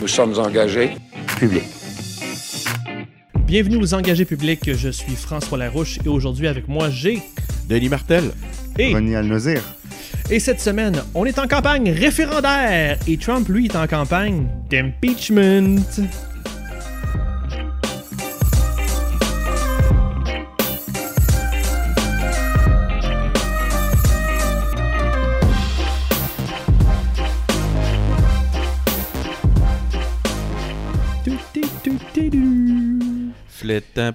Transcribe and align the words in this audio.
Nous 0.00 0.08
sommes 0.08 0.38
engagés. 0.38 0.92
public. 1.38 1.62
Bienvenue 3.46 3.76
aux 3.76 3.92
engagés 3.92 4.24
publics, 4.24 4.72
je 4.74 4.88
suis 4.88 5.14
François 5.14 5.58
Larouche 5.58 5.98
et 6.04 6.08
aujourd'hui 6.08 6.46
avec 6.48 6.68
moi 6.68 6.88
j'ai 6.88 7.22
Denis 7.68 7.90
Martel. 7.90 8.30
et, 8.78 8.94
René 8.94 9.16
Alnozir. 9.16 9.60
et 10.30 10.40
cette 10.40 10.60
semaine 10.60 11.02
on 11.14 11.26
est 11.26 11.38
en 11.38 11.46
campagne 11.46 11.90
référendaire 11.90 12.98
et 13.06 13.18
Trump 13.18 13.46
lui 13.50 13.66
est 13.66 13.76
en 13.76 13.86
campagne 13.86 14.46
d'impeachment. 14.70 15.80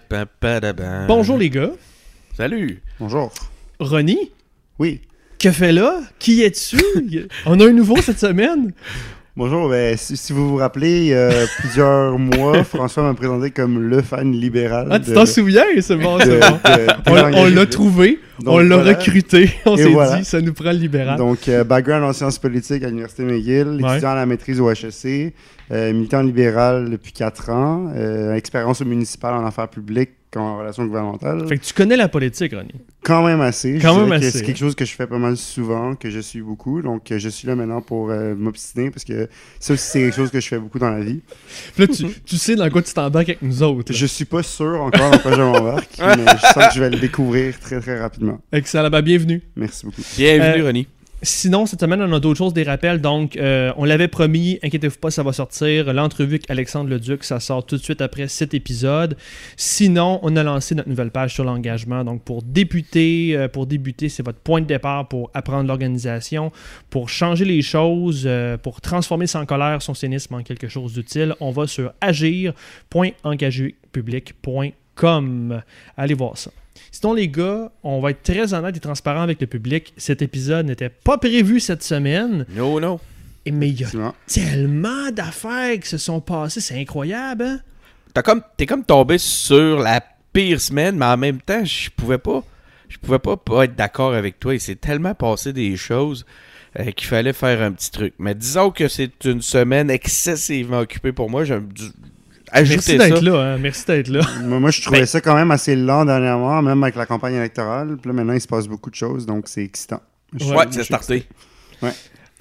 Papadabam. 0.10 1.08
Bonjour 1.08 1.38
les 1.38 1.50
gars, 1.50 1.72
Salut. 2.36 2.82
Bonjour. 3.00 3.32
Ronnie, 3.80 4.32
Oui. 4.80 5.02
que 5.40 5.52
fait 5.52 5.72
là? 5.72 6.02
Qui 6.20 6.42
es-tu? 6.44 6.78
On 7.46 7.60
a 7.60 7.66
un 7.68 7.72
nouveau 7.72 7.98
cette 8.02 8.20
semaine? 8.20 8.74
Bonjour. 9.38 9.68
Ben, 9.70 9.98
si, 9.98 10.16
si 10.16 10.32
vous 10.32 10.48
vous 10.50 10.56
rappelez, 10.56 11.14
a 11.14 11.30
plusieurs 11.60 12.18
mois, 12.18 12.64
François 12.64 13.04
m'a 13.04 13.14
présenté 13.14 13.52
comme 13.52 13.90
le 13.90 14.02
fan 14.02 14.32
libéral. 14.32 14.88
Ah, 14.90 15.00
tu 15.00 15.12
t'en 15.12 15.26
souviens? 15.26 15.66
C'est 15.82 15.98
bon, 15.98 16.18
c'est 16.20 16.40
bon. 16.40 16.56
de- 16.64 17.36
On, 17.38 17.46
l'a 17.54 17.66
trouvé, 17.66 18.20
Donc, 18.42 18.54
on 18.56 18.58
l'a 18.60 18.78
voilà. 18.78 18.98
recruté, 18.98 19.52
on 19.66 19.76
s'est 19.76 19.90
voilà. 19.90 20.18
dit, 20.20 20.26
ça 20.26 20.40
nous 20.40 20.54
prend 20.54 20.72
le 20.72 20.78
libéral. 20.78 21.18
Donc, 21.18 21.50
euh, 21.50 21.66
background 21.66 22.06
en 22.06 22.14
sciences 22.14 22.40
politiques 22.40 22.84
à 22.84 22.88
l'Université 22.88 23.24
McGill, 23.24 23.80
Ouais. 23.84 23.92
étudiant 23.92 24.12
à 24.12 24.16
la 24.16 24.26
maîtrise 24.26 24.62
au 24.62 24.70
HEC, 24.72 25.34
euh, 25.72 25.92
militant 25.92 26.22
libéral 26.22 26.90
depuis 26.90 27.12
4 27.12 27.50
ans, 27.50 27.92
euh, 27.94 28.36
expérience 28.36 28.82
au 28.82 28.86
municipal 28.86 29.34
en 29.34 29.46
affaires 29.46 29.68
publiques 29.68 30.12
en 30.38 30.58
relations 30.60 30.86
gouvernementales. 30.86 31.48
Fait 31.48 31.58
que 31.58 31.64
tu 31.66 31.74
connais 31.74 31.96
la 31.98 32.08
politique, 32.08 32.54
Ronnie. 32.54 32.70
Quand 33.04 33.24
même 33.26 33.42
assez. 33.42 33.78
Quand 33.82 33.94
je 33.96 34.00
même 34.02 34.10
que 34.10 34.26
assez, 34.26 34.40
C'est 34.40 34.46
quelque 34.46 34.58
chose 34.58 34.76
que 34.76 34.86
je 34.86 34.92
fais 34.94 35.08
pas 35.08 35.18
mal 35.18 35.38
souvent, 35.38 35.96
que 35.96 36.10
je 36.10 36.20
suis 36.20 36.42
beaucoup. 36.42 36.82
Donc, 36.82 37.04
je 37.16 37.30
suis 37.30 37.48
là 37.48 37.56
maintenant 37.56 37.82
pour 37.82 38.10
euh, 38.10 38.34
m'obstiner 38.36 38.90
parce 38.92 39.04
que 39.04 39.30
ça 39.60 39.74
aussi, 39.74 39.84
c'est 39.88 40.00
quelque 40.00 40.16
chose 40.16 40.32
que 40.32 40.40
je 40.40 40.48
fais 40.48 40.58
beaucoup 40.60 40.80
dans 40.80 40.90
la 40.90 41.02
vie. 41.02 41.22
Puis 41.76 41.86
là, 41.86 41.94
tu, 41.94 42.06
tu 42.26 42.38
sais 42.38 42.56
dans 42.56 42.70
quoi 42.70 42.82
tu 42.82 42.94
t'embarques 42.94 43.30
avec 43.30 43.42
nous 43.42 43.62
autres. 43.64 43.92
là. 43.92 43.98
Je 43.98 44.06
suis 44.06 44.26
pas 44.26 44.44
sûr 44.44 44.82
encore 44.82 45.12
dans 45.12 45.20
quoi 45.20 45.32
je 45.34 45.42
m'embarque, 45.42 45.90
mais 46.00 46.26
je 46.26 46.42
sens 46.54 46.68
que 46.70 46.74
je 46.76 46.80
vais 46.80 46.90
le 46.90 46.98
découvrir 47.00 47.60
très 47.60 47.80
très 47.80 48.00
rapidement. 48.00 48.40
Excellent, 48.52 48.90
ben, 48.90 49.02
bienvenue. 49.02 49.42
Merci 49.56 49.86
beaucoup. 49.86 50.02
Bienvenue, 50.18 50.62
Euh, 50.64 50.66
Ronnie. 50.66 50.88
Sinon, 51.26 51.66
cette 51.66 51.82
semaine, 51.82 52.04
on 52.04 52.14
a 52.14 52.20
d'autres 52.20 52.38
choses, 52.38 52.54
des 52.54 52.62
rappels. 52.62 53.02
Donc, 53.02 53.36
euh, 53.36 53.74
on 53.78 53.84
l'avait 53.84 54.08
promis, 54.08 54.60
inquiétez-vous 54.62 55.00
pas, 55.00 55.10
ça 55.10 55.24
va 55.24 55.34
sortir. 55.34 55.92
L'entrevue 55.92 56.36
avec 56.36 56.52
Alexandre 56.52 56.88
Leduc, 56.92 57.24
ça 57.24 57.40
sort 57.40 57.66
tout 57.66 57.78
de 57.78 57.82
suite 57.82 58.00
après 58.00 58.28
cet 58.28 58.54
épisode. 58.54 59.18
Sinon, 59.58 60.20
on 60.22 60.36
a 60.36 60.44
lancé 60.44 60.76
notre 60.76 60.88
nouvelle 60.88 61.10
page 61.10 61.34
sur 61.34 61.44
l'engagement. 61.44 62.04
Donc, 62.04 62.22
pour 62.22 62.44
débuter, 62.44 63.36
euh, 63.36 63.48
pour 63.48 63.66
débuter, 63.66 64.08
c'est 64.08 64.24
votre 64.24 64.38
point 64.38 64.62
de 64.62 64.68
départ 64.68 65.08
pour 65.08 65.32
apprendre 65.34 65.68
l'organisation, 65.68 66.52
pour 66.92 67.10
changer 67.10 67.46
les 67.46 67.64
choses, 67.64 68.26
euh, 68.28 68.58
pour 68.58 68.80
transformer 68.80 69.26
sans 69.26 69.48
colère 69.48 69.82
son 69.82 69.96
cynisme 69.96 70.36
en 70.36 70.44
quelque 70.44 70.68
chose 70.68 70.94
d'utile. 70.94 71.34
On 71.40 71.50
va 71.50 71.66
sur 71.66 71.92
agir.engagépublic.com. 74.96 75.62
Allez 75.98 76.14
voir 76.14 76.38
ça. 76.38 76.52
Sinon, 76.92 77.14
les 77.14 77.28
gars, 77.28 77.72
on 77.84 78.00
va 78.00 78.12
être 78.12 78.24
très 78.24 78.54
honnête 78.54 78.76
et 78.78 78.80
transparent 78.80 79.22
avec 79.22 79.40
le 79.42 79.48
public. 79.48 79.94
Cet 79.98 80.22
épisode 80.22 80.66
n'était 80.66 80.90
pas 80.90 81.18
prévu 81.18 81.60
cette 81.60 81.84
semaine, 81.84 82.46
Non, 82.56 82.80
non. 82.80 83.00
mais 83.52 83.70
il 83.70 83.82
y 83.82 83.84
a 83.84 84.14
tellement 84.28 85.12
d'affaires 85.12 85.80
qui 85.80 85.90
se 85.90 85.98
sont 85.98 86.22
passées. 86.22 86.62
C'est 86.62 86.80
incroyable, 86.80 87.44
hein? 87.44 87.60
T'as 88.14 88.22
comme, 88.22 88.42
t'es 88.56 88.66
comme 88.66 88.86
tombé 88.86 89.18
sur 89.18 89.80
la 89.80 90.02
pire 90.32 90.62
semaine, 90.62 90.96
mais 90.96 91.06
en 91.06 91.18
même 91.18 91.42
temps, 91.42 91.66
je 91.66 91.90
pouvais 91.90 92.18
pas, 92.18 92.44
je 92.88 92.98
pouvais 92.98 93.20
pas, 93.20 93.36
pas 93.36 93.66
être 93.66 93.76
d'accord 93.76 94.14
avec 94.14 94.40
toi. 94.40 94.54
Il 94.54 94.62
s'est 94.62 94.76
tellement 94.76 95.14
passé 95.14 95.52
des 95.52 95.76
choses 95.76 96.26
euh, 96.80 96.92
qu'il 96.92 97.08
fallait 97.08 97.34
faire 97.34 97.62
un 97.62 97.74
petit 97.74 97.92
truc. 97.92 98.14
Mais 98.18 98.34
disons 98.34 98.72
que 98.72 98.88
c'est 98.88 99.26
une 99.26 99.42
semaine 99.42 99.90
excessivement 99.90 100.80
occupée 100.80 101.12
pour 101.12 101.30
moi. 101.30 101.44
J'ai 101.44 101.60
Merci 102.62 102.98
ça. 102.98 103.10
d'être 103.10 103.22
là, 103.22 103.40
hein? 103.54 103.58
Merci 103.58 103.86
d'être 103.86 104.08
là. 104.08 104.22
Moi, 104.44 104.60
moi, 104.60 104.72
je 104.72 104.82
trouvais 104.82 105.00
Ben- 105.00 105.06
ça 105.06 105.22
quand 105.22 105.36
même 105.36 105.52
assez 105.52 105.76
lent 105.76 106.06
dernièrement, 106.06 106.62
même 106.62 106.82
avec 106.84 106.96
la 106.96 107.06
campagne 107.06 107.36
électorale. 107.36 107.98
Puis 108.02 108.10
là, 108.10 108.14
maintenant, 108.14 108.34
il 108.34 108.42
se 108.42 108.48
passe 108.48 108.68
beaucoup 108.68 108.90
de 108.90 108.96
choses, 108.96 109.26
donc 109.26 109.48
c'est 109.48 109.64
excitant. 109.64 110.02
Je 110.38 110.46
Ouais, 110.54 110.66
c'est 110.72 110.84
starté. 110.84 111.26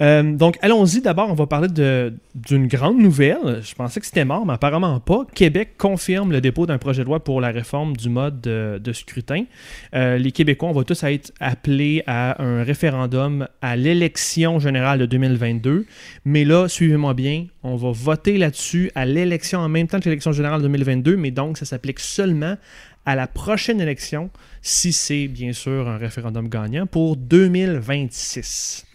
Euh, 0.01 0.23
donc, 0.35 0.57
allons-y. 0.61 1.01
D'abord, 1.01 1.29
on 1.29 1.35
va 1.35 1.47
parler 1.47 1.67
d'une 1.69 2.67
grande 2.67 2.97
nouvelle. 2.97 3.61
Je 3.63 3.73
pensais 3.75 3.99
que 3.99 4.05
c'était 4.05 4.25
mort, 4.25 4.45
mais 4.45 4.53
apparemment 4.53 4.99
pas. 4.99 5.25
Québec 5.33 5.75
confirme 5.77 6.31
le 6.31 6.41
dépôt 6.41 6.65
d'un 6.65 6.77
projet 6.77 7.03
de 7.03 7.07
loi 7.07 7.23
pour 7.23 7.39
la 7.39 7.51
réforme 7.51 7.95
du 7.95 8.09
mode 8.09 8.41
de, 8.41 8.79
de 8.83 8.93
scrutin. 8.93 9.45
Euh, 9.93 10.17
les 10.17 10.31
Québécois, 10.31 10.69
on 10.69 10.73
va 10.73 10.83
tous 10.83 11.03
être 11.03 11.31
appelés 11.39 12.03
à 12.07 12.41
un 12.43 12.63
référendum 12.63 13.47
à 13.61 13.75
l'élection 13.75 14.59
générale 14.59 14.99
de 14.99 15.05
2022. 15.05 15.85
Mais 16.25 16.43
là, 16.43 16.67
suivez-moi 16.67 17.13
bien, 17.13 17.47
on 17.63 17.75
va 17.75 17.91
voter 17.91 18.37
là-dessus 18.37 18.91
à 18.95 19.05
l'élection 19.05 19.59
en 19.59 19.69
même 19.69 19.87
temps 19.87 19.99
que 19.99 20.05
l'élection 20.05 20.33
générale 20.33 20.61
de 20.61 20.67
2022, 20.67 21.15
mais 21.15 21.31
donc 21.31 21.57
ça 21.57 21.65
s'applique 21.65 21.99
seulement 21.99 22.57
à 23.05 23.15
la 23.15 23.27
prochaine 23.27 23.79
élection, 23.79 24.31
si 24.61 24.91
c'est 24.91 25.27
bien 25.27 25.53
sûr 25.53 25.87
un 25.87 25.97
référendum 25.97 26.49
gagnant, 26.49 26.87
pour 26.87 27.15
2026. 27.15 28.85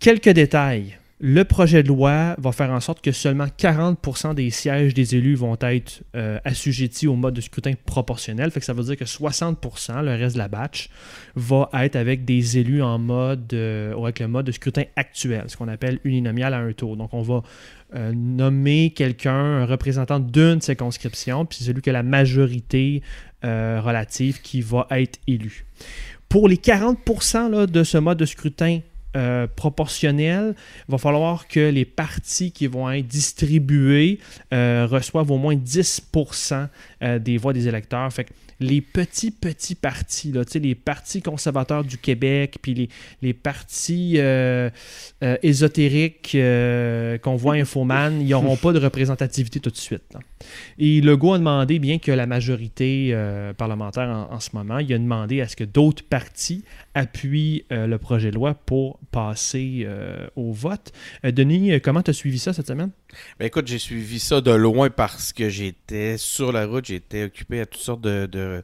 Quelques 0.00 0.28
détails. 0.28 0.98
Le 1.24 1.44
projet 1.44 1.84
de 1.84 1.88
loi 1.88 2.34
va 2.36 2.50
faire 2.50 2.70
en 2.72 2.80
sorte 2.80 3.00
que 3.00 3.12
seulement 3.12 3.46
40% 3.46 4.34
des 4.34 4.50
sièges 4.50 4.92
des 4.92 5.14
élus 5.14 5.36
vont 5.36 5.56
être 5.60 6.02
euh, 6.16 6.40
assujettis 6.44 7.06
au 7.06 7.14
mode 7.14 7.34
de 7.34 7.40
scrutin 7.40 7.74
proportionnel. 7.86 8.50
Fait 8.50 8.60
ça 8.60 8.72
veut 8.72 8.82
dire 8.82 8.96
que 8.96 9.04
60%, 9.04 10.02
le 10.02 10.10
reste 10.10 10.34
de 10.34 10.38
la 10.38 10.48
batch, 10.48 10.90
va 11.36 11.70
être 11.74 11.94
avec 11.94 12.24
des 12.24 12.58
élus 12.58 12.82
en 12.82 12.98
mode, 12.98 13.54
euh, 13.54 13.96
avec 13.96 14.18
le 14.18 14.26
mode 14.26 14.46
de 14.46 14.52
scrutin 14.52 14.82
actuel, 14.96 15.44
ce 15.46 15.56
qu'on 15.56 15.68
appelle 15.68 16.00
uninominal 16.02 16.54
à 16.54 16.58
un 16.58 16.72
tour. 16.72 16.96
Donc 16.96 17.14
on 17.14 17.22
va 17.22 17.44
euh, 17.94 18.12
nommer 18.12 18.90
quelqu'un, 18.90 19.32
un 19.32 19.64
représentant 19.64 20.18
d'une 20.18 20.60
circonscription, 20.60 21.46
puis 21.46 21.62
celui 21.62 21.82
qui 21.82 21.90
a 21.90 21.92
la 21.92 22.02
majorité 22.02 23.00
relative 23.44 24.40
qui 24.40 24.60
va 24.60 24.86
être 24.90 25.18
élu. 25.26 25.66
Pour 26.28 26.48
les 26.48 26.56
40% 26.56 27.50
là, 27.50 27.66
de 27.66 27.84
ce 27.84 27.98
mode 27.98 28.18
de 28.18 28.24
scrutin 28.24 28.80
euh, 29.14 29.46
proportionnel, 29.46 30.54
il 30.88 30.92
va 30.92 30.98
falloir 30.98 31.46
que 31.46 31.60
les 31.60 31.84
partis 31.84 32.50
qui 32.50 32.66
vont 32.66 32.90
être 32.90 33.06
distribués 33.06 34.18
euh, 34.54 34.86
reçoivent 34.90 35.30
au 35.30 35.36
moins 35.36 35.54
10% 35.54 36.68
euh, 37.02 37.18
des 37.18 37.36
voix 37.36 37.52
des 37.52 37.68
électeurs. 37.68 38.08
Les 38.62 38.80
petits, 38.80 39.30
petits 39.30 39.74
partis, 39.74 40.32
les 40.54 40.74
partis 40.74 41.20
conservateurs 41.20 41.84
du 41.84 41.98
Québec, 41.98 42.58
puis 42.62 42.88
les, 43.20 43.32
partis 43.34 44.14
euh, 44.16 44.70
euh, 45.22 45.36
ésotériques 45.42 46.32
euh, 46.34 47.18
qu'on 47.18 47.36
voit 47.36 47.54
Infoman, 47.54 48.20
ils 48.20 48.28
n'auront 48.28 48.56
pas 48.56 48.72
de 48.72 48.78
représentativité 48.78 49.60
tout 49.60 49.70
de 49.70 49.76
suite. 49.76 50.16
Et 50.78 51.00
Legault 51.00 51.34
a 51.34 51.38
demandé, 51.38 51.78
bien 51.78 51.98
que 51.98 52.12
la 52.12 52.26
majorité 52.26 53.16
parlementaire 53.56 54.08
en, 54.08 54.34
en 54.34 54.40
ce 54.40 54.50
moment, 54.54 54.78
il 54.78 54.92
a 54.92 54.98
demandé 54.98 55.40
à 55.40 55.48
ce 55.48 55.56
que 55.56 55.64
d'autres 55.64 56.04
partis 56.04 56.64
appuient 56.94 57.64
le 57.70 57.96
projet 57.96 58.30
de 58.30 58.36
loi 58.36 58.54
pour 58.54 58.98
passer 59.10 59.86
au 60.36 60.52
vote. 60.52 60.92
Denis, 61.24 61.80
comment 61.80 62.02
tu 62.02 62.10
as 62.10 62.14
suivi 62.14 62.38
ça 62.38 62.52
cette 62.52 62.68
semaine? 62.68 62.90
Ben 63.38 63.46
écoute, 63.46 63.66
j'ai 63.66 63.78
suivi 63.78 64.18
ça 64.18 64.40
de 64.40 64.50
loin 64.52 64.90
parce 64.90 65.32
que 65.32 65.48
j'étais 65.48 66.16
sur 66.18 66.52
la 66.52 66.66
route, 66.66 66.86
j'étais 66.86 67.24
occupé 67.24 67.60
à 67.60 67.66
toutes 67.66 67.80
sortes 67.82 68.00
de, 68.00 68.26
de- 68.26 68.62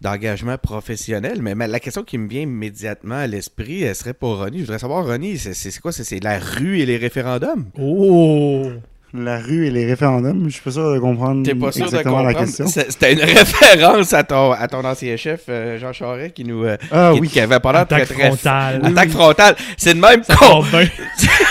d'engagements 0.00 0.58
professionnels. 0.58 1.40
Mais 1.42 1.54
ma- 1.54 1.66
la 1.66 1.80
question 1.80 2.02
qui 2.02 2.18
me 2.18 2.28
vient 2.28 2.42
immédiatement 2.42 3.16
à 3.16 3.26
l'esprit, 3.26 3.82
elle 3.82 3.94
serait 3.96 4.14
pour 4.14 4.38
Ronnie. 4.38 4.58
Je 4.58 4.64
voudrais 4.64 4.78
savoir, 4.78 5.04
Ronnie, 5.06 5.38
c'est, 5.38 5.80
quoi? 5.80 5.92
C'est, 5.92 6.04
c'est 6.04 6.22
la 6.22 6.38
rue 6.38 6.78
et 6.80 6.86
les 6.86 6.96
référendums? 6.96 7.66
Oh! 7.78 8.66
La 9.12 9.40
rue 9.40 9.66
et 9.66 9.70
les 9.72 9.86
référendums, 9.86 10.44
je 10.44 10.50
suis 10.50 10.62
pas 10.62 10.70
sûr 10.70 10.94
de 10.94 11.00
comprendre 11.00 11.42
T'es 11.44 11.56
pas 11.56 11.72
sûr 11.72 11.80
de 11.80 11.86
exactement 11.88 12.22
la 12.22 12.28
comprendre? 12.32 12.46
question. 12.46 12.68
C'est- 12.68 12.92
C'était 12.92 13.12
une 13.14 13.18
référence 13.38 14.12
à 14.12 14.22
ton, 14.22 14.52
à 14.52 14.68
ton 14.68 14.84
ancien 14.84 15.16
chef, 15.16 15.46
euh, 15.48 15.80
Jean 15.80 15.92
Charest, 15.92 16.32
qui 16.32 16.44
nous... 16.44 16.62
euh, 16.62 16.76
Ah 16.92 17.10
qui, 17.12 17.20
oui. 17.20 17.28
qui 17.28 17.40
avait 17.40 17.58
pas 17.58 17.72
l'air 17.72 17.88
très, 17.88 18.02
Attaque 18.02 18.16
très... 18.16 18.26
frontale. 18.28 18.82
Attaque 18.86 19.10
frontale. 19.10 19.56
C'est 19.76 19.94
de 19.94 19.98
même 20.00 20.22
qu'on... 20.22 20.62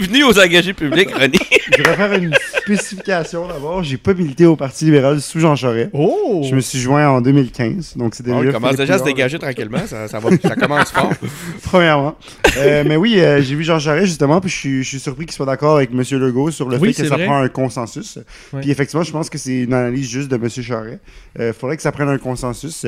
Bienvenue 0.00 0.24
aux 0.24 0.38
engagés 0.38 0.72
publics, 0.72 1.10
Ronnie. 1.14 1.38
Je 1.70 1.76
voudrais 1.76 1.96
faire 1.96 2.14
une 2.14 2.34
spécification 2.62 3.46
d'abord. 3.46 3.82
J'ai 3.82 3.98
pas 3.98 4.14
milité 4.14 4.46
au 4.46 4.56
Parti 4.56 4.86
libéral 4.86 5.20
sous 5.20 5.38
Jean 5.38 5.54
Charest. 5.54 5.90
Oh! 5.92 6.40
Je 6.48 6.54
me 6.54 6.60
suis 6.60 6.78
joint 6.78 7.06
en 7.10 7.20
2015, 7.20 7.98
donc 7.98 8.14
c'est 8.14 8.22
déjà. 8.22 8.36
On 8.36 8.52
commence 8.52 8.76
déjà 8.76 8.94
à 8.94 8.98
se 8.98 9.04
dégager 9.04 9.38
tranquillement, 9.38 9.86
ça, 9.86 10.08
ça, 10.08 10.18
va, 10.18 10.30
ça 10.42 10.56
commence 10.56 10.90
fort. 10.90 11.12
Premièrement. 11.64 12.16
Euh, 12.56 12.84
mais 12.86 12.96
oui, 12.96 13.20
euh, 13.20 13.42
j'ai 13.42 13.54
vu 13.54 13.64
Jean 13.64 13.78
Charest 13.78 14.06
justement, 14.06 14.40
puis 14.40 14.48
je 14.48 14.56
suis, 14.56 14.82
je 14.82 14.88
suis 14.88 14.98
surpris 15.00 15.26
qu'il 15.26 15.34
soit 15.34 15.44
d'accord 15.44 15.76
avec 15.76 15.90
M. 15.90 16.02
Legault 16.18 16.50
sur 16.50 16.70
le 16.70 16.78
Oui, 16.78 16.94
fait 16.94 17.02
que 17.02 17.08
ça 17.10 17.16
vrai. 17.16 17.26
prend 17.26 17.42
un 17.42 17.48
consensus. 17.50 18.18
Ouais. 18.54 18.62
Puis 18.62 18.70
effectivement, 18.70 19.04
je 19.04 19.12
pense 19.12 19.28
que 19.28 19.36
c'est 19.36 19.64
une 19.64 19.74
analyse 19.74 20.08
juste 20.08 20.30
de 20.30 20.36
M. 20.36 20.48
Charest. 20.48 21.00
Il 21.38 21.52
faudrait 21.52 21.76
que 21.76 21.82
ça 21.82 21.92
prenne 21.92 22.08
un 22.08 22.18
consensus. 22.18 22.86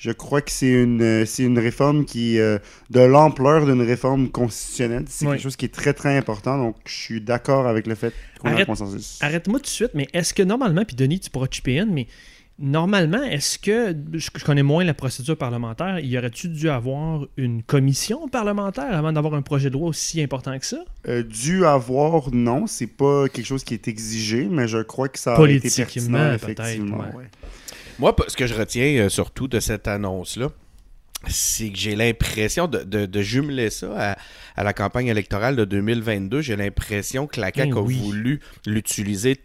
Je 0.00 0.12
crois 0.12 0.40
que 0.40 0.50
c'est 0.50 0.72
une, 0.72 1.02
euh, 1.02 1.26
c'est 1.26 1.42
une 1.42 1.58
réforme 1.58 2.06
qui 2.06 2.38
euh, 2.38 2.56
de 2.88 3.00
l'ampleur 3.00 3.66
d'une 3.66 3.82
réforme 3.82 4.30
constitutionnelle. 4.30 5.04
C'est 5.06 5.26
Oui. 5.26 5.32
quelque 5.32 5.42
chose 5.42 5.56
qui 5.56 5.66
est 5.66 5.74
très 5.74 5.92
très 5.92 6.16
important. 6.16 6.56
Donc, 6.56 6.76
je 6.86 6.94
suis 6.94 7.20
d'accord 7.20 7.66
avec 7.66 7.86
le 7.86 7.94
fait 7.94 8.14
qu'on 8.38 8.48
a 8.48 8.52
un 8.52 8.54
Arrête- 8.54 8.66
consensus. 8.66 9.18
Arrête-moi 9.20 9.58
tout 9.58 9.64
de 9.64 9.68
suite, 9.68 9.90
mais 9.92 10.08
est-ce 10.14 10.32
que 10.32 10.42
normalement, 10.42 10.86
puis 10.86 10.96
Denis, 10.96 11.20
tu 11.20 11.28
pourras 11.28 11.48
chipper 11.50 11.80
in, 11.80 11.84
mais 11.84 12.06
normalement, 12.58 13.22
est-ce 13.22 13.58
que, 13.58 13.94
je, 14.14 14.30
connais 14.42 14.62
moins 14.62 14.84
la 14.84 14.94
procédure 14.94 15.36
parlementaire, 15.36 15.98
y 16.00 16.16
aurait-tu 16.16 16.48
dû 16.48 16.70
avoir 16.70 17.26
une 17.36 17.62
commission 17.62 18.26
parlementaire 18.26 18.96
avant 18.96 19.12
d'avoir 19.12 19.34
un 19.34 19.42
projet 19.42 19.68
de 19.68 19.74
loi 19.74 19.88
aussi 19.88 20.22
important 20.22 20.58
que 20.58 20.64
ça? 20.64 20.82
Euh, 21.08 21.22
dû 21.22 21.66
avoir, 21.66 22.32
non, 22.32 22.66
c'est 22.66 22.86
pas 22.86 23.28
quelque 23.28 23.46
chose 23.46 23.64
qui 23.64 23.74
est 23.74 23.86
exigé, 23.86 24.48
mais 24.50 24.66
je 24.66 24.78
crois 24.78 25.10
que 25.10 25.18
ça 25.18 25.34
a 25.36 25.46
été 25.50 25.68
pertinent, 25.70 26.38
peut-être, 26.40 26.60
effectivement. 26.60 27.00
ouais. 27.00 27.16
ouais. 27.16 27.30
Moi, 28.00 28.16
ce 28.28 28.36
que 28.36 28.46
je 28.46 28.54
retiens 28.54 28.84
euh, 29.04 29.08
surtout 29.08 29.46
de 29.46 29.60
cette 29.60 29.86
annonce-là, 29.86 30.48
c'est 31.28 31.68
que 31.70 31.76
j'ai 31.78 31.94
l'impression 31.94 32.66
de, 32.66 32.78
de- 32.82 33.04
de 33.06 33.20
jumeler 33.22 33.68
ça 33.70 33.88
à, 34.12 34.16
à 34.56 34.64
la 34.64 34.72
campagne 34.72 35.08
électorale 35.08 35.54
de 35.54 35.64
2022. 35.66 36.40
J'ai 36.40 36.56
l'impression 36.56 37.26
que 37.26 37.40
la 37.40 37.50
CAQ 37.54 37.72
Eh 37.74 37.78
a 37.78 37.82
oui. 37.82 37.98
voulu 37.98 38.40
l'utiliser 38.66 39.36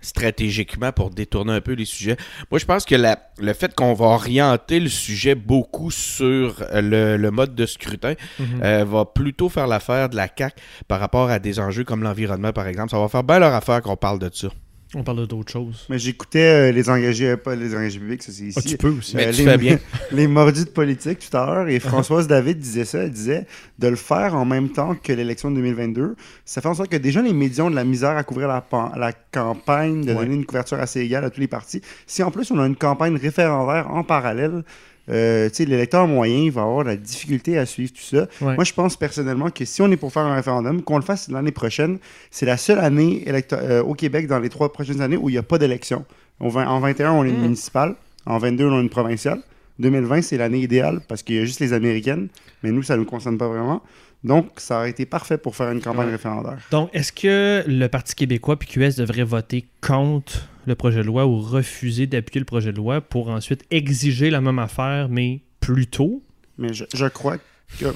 stratégiquement 0.00 0.92
pour 0.92 1.10
détourner 1.10 1.52
un 1.52 1.60
peu 1.60 1.74
les 1.74 1.84
sujets. 1.84 2.16
Moi, 2.50 2.58
je 2.58 2.64
pense 2.64 2.86
que 2.86 2.94
la- 2.94 3.18
le 3.38 3.52
fait 3.52 3.74
qu'on 3.74 3.92
va 3.92 4.06
orienter 4.06 4.80
le 4.80 4.88
sujet 4.88 5.34
beaucoup 5.34 5.90
sur 5.90 6.62
euh, 6.72 6.80
le, 6.80 7.16
le 7.18 7.30
mode 7.30 7.54
de 7.54 7.66
scrutin 7.66 8.14
Mhm. 8.38 8.62
euh, 8.62 8.84
va 8.86 9.04
plutôt 9.04 9.50
faire 9.50 9.66
l'affaire 9.66 10.08
de 10.08 10.16
la 10.16 10.28
CAQ 10.34 10.54
par 10.88 10.98
rapport 11.00 11.28
à 11.28 11.38
des 11.38 11.60
enjeux 11.60 11.84
comme 11.84 12.02
l'environnement, 12.02 12.54
par 12.54 12.66
exemple. 12.68 12.90
Ça 12.90 12.98
va 12.98 13.08
faire 13.08 13.24
bien 13.24 13.38
leur 13.38 13.52
affaire 13.52 13.82
qu'on 13.82 13.96
parle 13.96 14.18
de 14.18 14.30
ça. 14.32 14.48
On 14.94 15.02
parle 15.02 15.26
d'autres 15.26 15.52
choses. 15.52 15.84
Mais 15.90 15.98
j'écoutais 15.98 16.70
euh, 16.70 16.72
les 16.72 16.88
engagés, 16.88 17.36
pas 17.36 17.54
les 17.54 17.74
engagés 17.74 17.98
publics, 17.98 18.22
ça 18.22 18.32
c'est 18.32 18.44
ici. 18.44 18.58
Ah, 18.58 18.62
tu 18.66 18.78
peux 18.78 18.88
aussi. 18.88 19.16
Mais 19.16 19.26
Euh, 19.26 19.32
tu 19.32 19.42
les, 19.44 19.50
fais 19.50 19.58
bien. 19.58 19.78
les 20.12 20.26
mordus 20.26 20.64
de 20.64 20.70
politique 20.70 21.18
tout 21.18 21.36
à 21.36 21.44
l'heure, 21.44 21.68
et 21.68 21.78
Françoise 21.78 22.26
David 22.26 22.58
disait 22.58 22.86
ça, 22.86 23.00
elle 23.00 23.10
disait 23.10 23.46
de 23.78 23.88
le 23.88 23.96
faire 23.96 24.34
en 24.34 24.46
même 24.46 24.70
temps 24.70 24.94
que 24.94 25.12
l'élection 25.12 25.50
de 25.50 25.56
2022, 25.56 26.16
ça 26.46 26.62
fait 26.62 26.68
en 26.68 26.74
sorte 26.74 26.88
que 26.88 26.96
déjà 26.96 27.20
les 27.20 27.34
médias 27.34 27.64
ont 27.64 27.70
de 27.70 27.76
la 27.76 27.84
misère 27.84 28.16
à 28.16 28.24
couvrir 28.24 28.48
la, 28.48 28.62
pan- 28.62 28.92
la 28.96 29.12
campagne, 29.12 30.04
de 30.06 30.12
Ouais. 30.12 30.14
donner 30.24 30.34
une 30.36 30.46
couverture 30.46 30.78
assez 30.80 31.00
égale 31.00 31.24
à 31.24 31.30
tous 31.30 31.40
les 31.40 31.48
partis. 31.48 31.82
Si 32.06 32.22
en 32.22 32.30
plus 32.30 32.50
on 32.50 32.58
a 32.58 32.66
une 32.66 32.76
campagne 32.76 33.16
référendaire 33.16 33.90
en 33.90 34.04
parallèle, 34.04 34.62
euh, 35.10 35.48
l'électeur 35.58 36.06
moyen 36.06 36.50
va 36.50 36.62
avoir 36.62 36.84
la 36.84 36.96
difficulté 36.96 37.58
à 37.58 37.66
suivre 37.66 37.92
tout 37.92 38.02
ça. 38.02 38.26
Ouais. 38.40 38.54
Moi, 38.54 38.64
je 38.64 38.72
pense 38.72 38.96
personnellement 38.96 39.50
que 39.50 39.64
si 39.64 39.80
on 39.82 39.90
est 39.90 39.96
pour 39.96 40.12
faire 40.12 40.22
un 40.24 40.34
référendum, 40.34 40.82
qu'on 40.82 40.96
le 40.98 41.02
fasse 41.04 41.28
l'année 41.30 41.52
prochaine, 41.52 41.98
c'est 42.30 42.46
la 42.46 42.56
seule 42.56 42.78
année 42.78 43.24
euh, 43.52 43.82
au 43.82 43.94
Québec 43.94 44.26
dans 44.26 44.38
les 44.38 44.48
trois 44.48 44.72
prochaines 44.72 45.00
années 45.00 45.16
où 45.16 45.28
il 45.28 45.32
n'y 45.32 45.38
a 45.38 45.42
pas 45.42 45.58
d'élection. 45.58 46.04
En, 46.40 46.48
vingt- 46.48 46.66
en 46.68 46.80
21, 46.80 47.12
on 47.12 47.22
a 47.22 47.26
une 47.28 47.38
Mm. 47.38 47.42
municipale. 47.42 47.94
En 48.26 48.38
22, 48.38 48.66
on 48.66 48.78
a 48.78 48.80
une 48.80 48.90
provinciale. 48.90 49.40
2020, 49.78 50.22
c'est 50.22 50.36
l'année 50.36 50.60
idéale 50.60 51.00
parce 51.08 51.22
qu'il 51.22 51.36
y 51.36 51.38
a 51.38 51.44
juste 51.44 51.60
les 51.60 51.72
américaines. 51.72 52.28
Mais 52.62 52.70
nous, 52.72 52.82
ça 52.82 52.94
ne 52.94 53.00
nous 53.00 53.06
concerne 53.06 53.38
pas 53.38 53.48
vraiment. 53.48 53.82
Donc, 54.24 54.46
ça 54.56 54.78
aurait 54.78 54.90
été 54.90 55.06
parfait 55.06 55.38
pour 55.38 55.54
faire 55.54 55.70
une 55.70 55.80
campagne 55.80 56.06
Ouais. 56.06 56.12
référendaire. 56.12 56.58
Donc, 56.72 56.90
est-ce 56.92 57.12
que 57.12 57.62
le 57.68 57.86
Parti 57.86 58.14
québécois 58.16 58.56
puis 58.58 58.68
QS 58.68 58.96
devrait 58.96 59.22
voter 59.22 59.66
contre 59.80 60.48
le 60.68 60.74
projet 60.74 60.98
de 60.98 61.06
loi 61.06 61.26
ou 61.26 61.38
refuser 61.40 62.06
d'appuyer 62.06 62.40
le 62.40 62.44
projet 62.44 62.72
de 62.72 62.76
loi 62.76 63.00
pour 63.00 63.28
ensuite 63.28 63.64
exiger 63.70 64.30
la 64.30 64.40
même 64.40 64.58
affaire, 64.58 65.08
mais 65.08 65.40
plus 65.60 65.86
tôt? 65.86 66.22
Mais 66.58 66.72
je, 66.72 66.84
je 66.94 67.06
crois 67.06 67.38
que... 67.38 67.42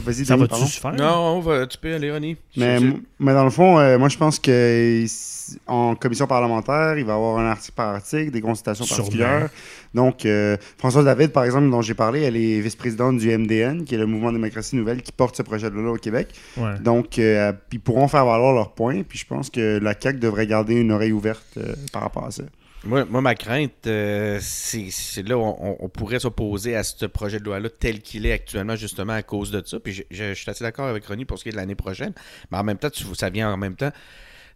Vas-y, 0.05 0.27
Ça 0.27 0.37
va-tu 0.37 0.67
se 0.67 0.79
faire? 0.79 0.93
Non, 0.93 1.37
on 1.37 1.41
va, 1.41 1.67
tu 1.67 1.79
peux 1.79 1.95
aller, 1.95 2.13
Ronnie. 2.13 2.37
Mais, 2.59 2.79
mais 3.19 3.33
dans 3.33 3.45
le 3.45 3.51
fond, 3.51 3.79
euh, 3.79 3.99
moi, 3.99 4.11
je 4.11 4.19
pense 4.19 4.39
que 4.39 5.07
en 5.67 5.95
commission 5.95 6.27
parlementaire, 6.27 6.99
il 6.99 7.05
va 7.07 7.13
y 7.13 7.17
avoir 7.17 7.39
un 7.39 7.47
article 7.47 7.75
par 7.75 7.95
article, 7.95 8.31
des 8.31 8.43
consultations 8.43 8.85
Sûrement. 8.85 9.03
particulières. 9.03 9.49
Donc, 9.95 10.27
euh, 10.27 10.57
Françoise 10.77 11.07
David, 11.07 11.33
par 11.33 11.45
exemple, 11.45 11.71
dont 11.71 11.81
j'ai 11.81 11.95
parlé, 11.95 12.21
elle 12.21 12.37
est 12.37 12.61
vice-présidente 12.61 13.17
du 13.17 13.37
MDN, 13.37 13.85
qui 13.85 13.95
est 13.95 13.99
le 13.99 14.07
Mouvement 14.07 14.31
Démocratie 14.33 14.77
Nouvelle, 14.77 15.01
qui 15.03 15.11
porte 15.13 15.37
ce 15.37 15.43
projet 15.43 15.71
de 15.71 15.75
loi 15.75 15.93
au 15.93 15.97
Québec. 15.97 16.29
Ouais. 16.59 16.79
Donc, 16.81 17.19
euh, 17.19 17.53
ils 17.73 17.81
pourront 17.81 18.09
faire 18.09 18.27
valoir 18.27 18.53
leurs 18.53 18.73
points. 18.73 19.03
Puis 19.03 19.19
je 19.19 19.27
pense 19.27 19.49
que 19.49 19.79
la 19.83 19.95
CAQ 19.99 20.19
devrait 20.19 20.47
garder 20.47 20.75
une 20.75 20.93
oreille 20.93 21.13
ouverte 21.13 21.47
euh, 21.57 21.75
par 21.93 22.03
rapport 22.03 22.27
à 22.27 22.31
ça. 22.31 22.43
Moi, 22.85 23.05
moi, 23.05 23.21
ma 23.21 23.37
crainte, 23.37 23.87
euh, 23.87 24.39
c'est 24.41 24.89
là 25.29 25.39
on, 25.39 25.77
on 25.79 25.89
pourrait 25.89 26.19
s'opposer 26.19 26.75
à 26.75 26.83
ce 26.83 27.07
projet 27.07 27.39
de 27.39 27.45
loi-là 27.45 27.69
tel 27.71 28.01
qu'il 28.03 28.27
est 28.27 28.33
actuellement, 28.33 28.75
justement 28.75 29.13
à 29.13 29.23
cause 29.23 29.53
de 29.53 29.63
ça. 29.65 29.79
Puis 29.79 30.05
je 30.11 30.35
suis 30.35 30.51
assez 30.51 30.65
d'accord 30.65 30.89
avec 30.89 31.07
Ronnie 31.07 31.25
pour 31.25 31.39
ce 31.39 31.45
qui 31.45 31.51
est 31.51 31.53
de 31.53 31.57
l'année 31.59 31.77
prochaine. 31.77 32.13
Mais 32.51 32.59
en 32.59 32.65
même 32.65 32.79
temps, 32.79 32.91
tu- 32.91 33.05
ça 33.15 33.31
vient 33.31 33.53
en 33.53 33.57
même 33.57 33.77
temps 33.77 33.93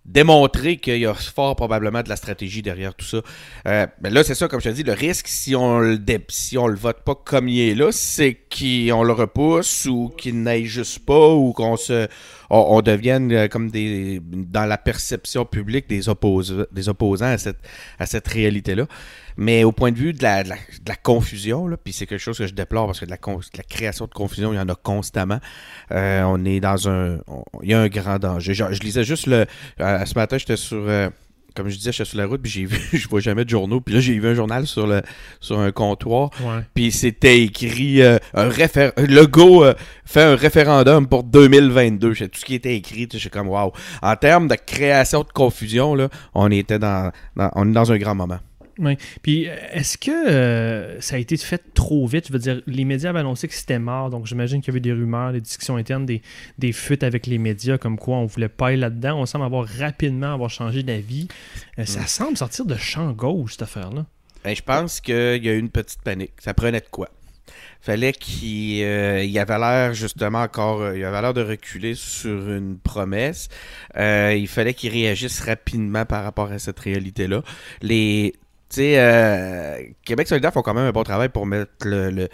démontrer 0.06 0.76
qu'il 0.76 0.98
y 0.98 1.06
a 1.06 1.14
fort 1.14 1.56
probablement 1.56 2.02
de 2.02 2.08
la 2.08 2.16
stratégie 2.16 2.62
derrière 2.62 2.94
tout 2.94 3.04
ça. 3.04 3.20
Euh, 3.66 3.86
ben 4.00 4.14
là, 4.14 4.22
c'est 4.22 4.34
ça, 4.34 4.48
comme 4.48 4.60
je 4.60 4.70
te 4.70 4.74
dis, 4.74 4.82
le 4.84 4.92
risque, 4.92 5.26
si 5.28 5.54
on 5.56 5.80
le 5.80 5.98
si 6.28 6.56
on 6.56 6.68
le 6.68 6.76
vote 6.76 7.02
pas 7.04 7.14
comme 7.14 7.48
il 7.48 7.60
est 7.60 7.74
là, 7.74 7.90
c'est 7.90 8.34
qu'on 8.34 9.02
le 9.02 9.12
repousse 9.12 9.86
ou 9.86 10.12
qu'il 10.16 10.42
n'aille 10.42 10.66
juste 10.66 11.00
pas 11.04 11.30
ou 11.34 11.52
qu'on 11.52 11.76
se 11.76 12.06
on, 12.50 12.58
on 12.76 12.82
devienne 12.82 13.32
euh, 13.32 13.48
comme 13.48 13.70
des 13.70 14.20
dans 14.22 14.64
la 14.66 14.78
perception 14.78 15.44
publique 15.44 15.88
des, 15.88 16.08
oppos- 16.08 16.66
des 16.70 16.88
opposants 16.88 17.26
à 17.26 17.38
cette, 17.38 17.58
à 17.98 18.06
cette 18.06 18.28
réalité-là. 18.28 18.86
Mais 19.36 19.64
au 19.64 19.72
point 19.72 19.92
de 19.92 19.98
vue 19.98 20.12
de 20.12 20.22
la, 20.22 20.42
de 20.44 20.48
la, 20.50 20.54
de 20.56 20.88
la 20.88 20.96
confusion, 20.96 21.68
puis 21.84 21.92
c'est 21.92 22.06
quelque 22.06 22.18
chose 22.20 22.38
que 22.38 22.46
je 22.46 22.54
déplore 22.54 22.86
parce 22.86 23.00
que 23.00 23.04
de 23.04 23.10
la, 23.10 23.18
con- 23.18 23.36
de 23.38 23.42
la 23.58 23.62
création 23.64 24.06
de 24.06 24.12
confusion, 24.12 24.52
il 24.52 24.56
y 24.56 24.58
en 24.60 24.68
a 24.68 24.74
constamment. 24.74 25.40
Euh, 25.92 26.22
on 26.24 26.44
est 26.44 26.60
dans 26.60 26.88
un. 26.88 27.18
on- 27.26 27.44
il 27.62 27.70
y 27.70 27.74
a 27.74 27.80
un 27.80 27.88
grand 27.88 28.18
danger. 28.18 28.54
Je 28.54 28.80
lisais 28.80 29.04
juste 29.04 29.26
le. 29.26 29.46
euh, 29.80 30.04
ce 30.04 30.14
matin, 30.14 30.38
j'étais 30.38 30.56
sur. 30.56 30.78
euh, 30.88 31.10
comme 31.54 31.70
je 31.70 31.76
disais, 31.78 31.90
j'étais 31.90 32.04
sur 32.10 32.18
la 32.18 32.26
route, 32.26 32.42
puis 32.42 32.50
j'ai 32.52 32.64
vu, 32.66 32.78
je 32.92 33.08
vois 33.08 33.20
jamais 33.20 33.44
de 33.46 33.48
journaux, 33.50 33.80
puis 33.80 33.94
là 33.94 34.00
j'ai 34.00 34.18
vu 34.18 34.28
un 34.28 34.34
journal 34.34 34.66
sur 34.66 34.86
le 34.86 35.00
sur 35.40 35.58
un 35.58 35.72
comptoir, 35.72 36.28
Ouais. 36.42 36.60
puis 36.74 36.92
c'était 36.92 37.40
écrit 37.42 38.02
euh, 38.02 38.18
un 38.34 38.50
réfé- 38.50 38.92
le 38.98 39.24
go 39.26 39.64
euh, 39.64 39.72
fait 40.04 40.22
un 40.22 40.36
référendum 40.36 41.06
pour 41.08 41.24
2022. 41.24 42.14
C'est 42.14 42.28
tout 42.28 42.38
ce 42.40 42.44
qui 42.44 42.54
était 42.56 42.76
écrit, 42.76 43.08
je 43.10 43.16
suis 43.16 43.30
comme 43.30 43.48
waouh. 43.48 43.72
En 44.02 44.16
termes 44.16 44.48
de 44.48 44.54
création 44.54 45.20
de 45.22 45.28
confusion 45.32 45.94
là, 45.94 46.08
on 46.34 46.50
était 46.50 46.78
dans, 46.78 47.10
dans- 47.36 47.50
on 47.54 47.66
est 47.68 47.72
dans 47.72 47.90
un 47.90 47.96
grand 47.96 48.14
moment. 48.14 48.38
Oui. 48.78 48.96
Puis, 49.22 49.48
euh, 49.48 49.54
est-ce 49.72 49.96
que 49.96 50.10
euh, 50.10 51.00
ça 51.00 51.16
a 51.16 51.18
été 51.18 51.36
fait 51.36 51.62
trop 51.74 52.06
vite? 52.06 52.28
Je 52.28 52.32
veux 52.32 52.38
dire, 52.38 52.60
les 52.66 52.84
médias 52.84 53.10
avaient 53.10 53.20
annoncé 53.20 53.48
que 53.48 53.54
c'était 53.54 53.78
mort, 53.78 54.10
donc 54.10 54.26
j'imagine 54.26 54.60
qu'il 54.60 54.68
y 54.68 54.72
avait 54.72 54.80
des 54.80 54.92
rumeurs, 54.92 55.32
des 55.32 55.40
discussions 55.40 55.76
internes, 55.76 56.04
des, 56.04 56.22
des 56.58 56.72
fuites 56.72 57.02
avec 57.02 57.26
les 57.26 57.38
médias, 57.38 57.78
comme 57.78 57.98
quoi 57.98 58.16
on 58.18 58.26
voulait 58.26 58.48
pas 58.48 58.68
aller 58.68 58.76
là-dedans. 58.76 59.18
On 59.20 59.26
semble 59.26 59.44
avoir 59.44 59.66
rapidement 59.66 60.34
avoir 60.34 60.50
changé 60.50 60.82
d'avis. 60.82 61.28
Euh, 61.78 61.84
Ça 61.86 62.06
semble 62.06 62.36
sortir 62.36 62.66
de 62.66 62.76
champ 62.76 63.12
gauche, 63.12 63.52
cette 63.52 63.62
affaire-là. 63.62 64.04
Ben, 64.44 64.54
je 64.54 64.62
pense 64.62 65.00
qu'il 65.00 65.14
y 65.44 65.48
a 65.48 65.52
eu 65.52 65.58
une 65.58 65.70
petite 65.70 66.02
panique. 66.02 66.32
Ça 66.38 66.52
prenait 66.54 66.80
de 66.80 66.86
quoi? 66.90 67.08
Fallait 67.80 68.12
qu'il 68.12 68.82
euh, 68.82 69.22
il 69.22 69.38
avait 69.38 69.58
l'air 69.58 69.94
justement 69.94 70.42
encore, 70.42 70.92
il 70.94 71.04
avait 71.04 71.20
l'air 71.22 71.34
de 71.34 71.42
reculer 71.42 71.94
sur 71.94 72.50
une 72.50 72.78
promesse. 72.78 73.48
Il 73.96 74.48
fallait 74.48 74.74
qu'il 74.74 74.90
réagisse 74.90 75.40
rapidement 75.40 76.04
par 76.04 76.24
rapport 76.24 76.50
à 76.50 76.58
cette 76.58 76.80
réalité-là. 76.80 77.42
Les, 77.82 78.34
tu 78.68 78.76
sais, 78.76 78.98
euh, 78.98 79.80
Québec 80.04 80.26
solidaire 80.28 80.52
font 80.52 80.62
quand 80.62 80.74
même 80.74 80.86
un 80.86 80.92
bon 80.92 81.04
travail 81.04 81.28
pour 81.28 81.46
mettre 81.46 81.70
le, 81.84 82.10
le- 82.10 82.28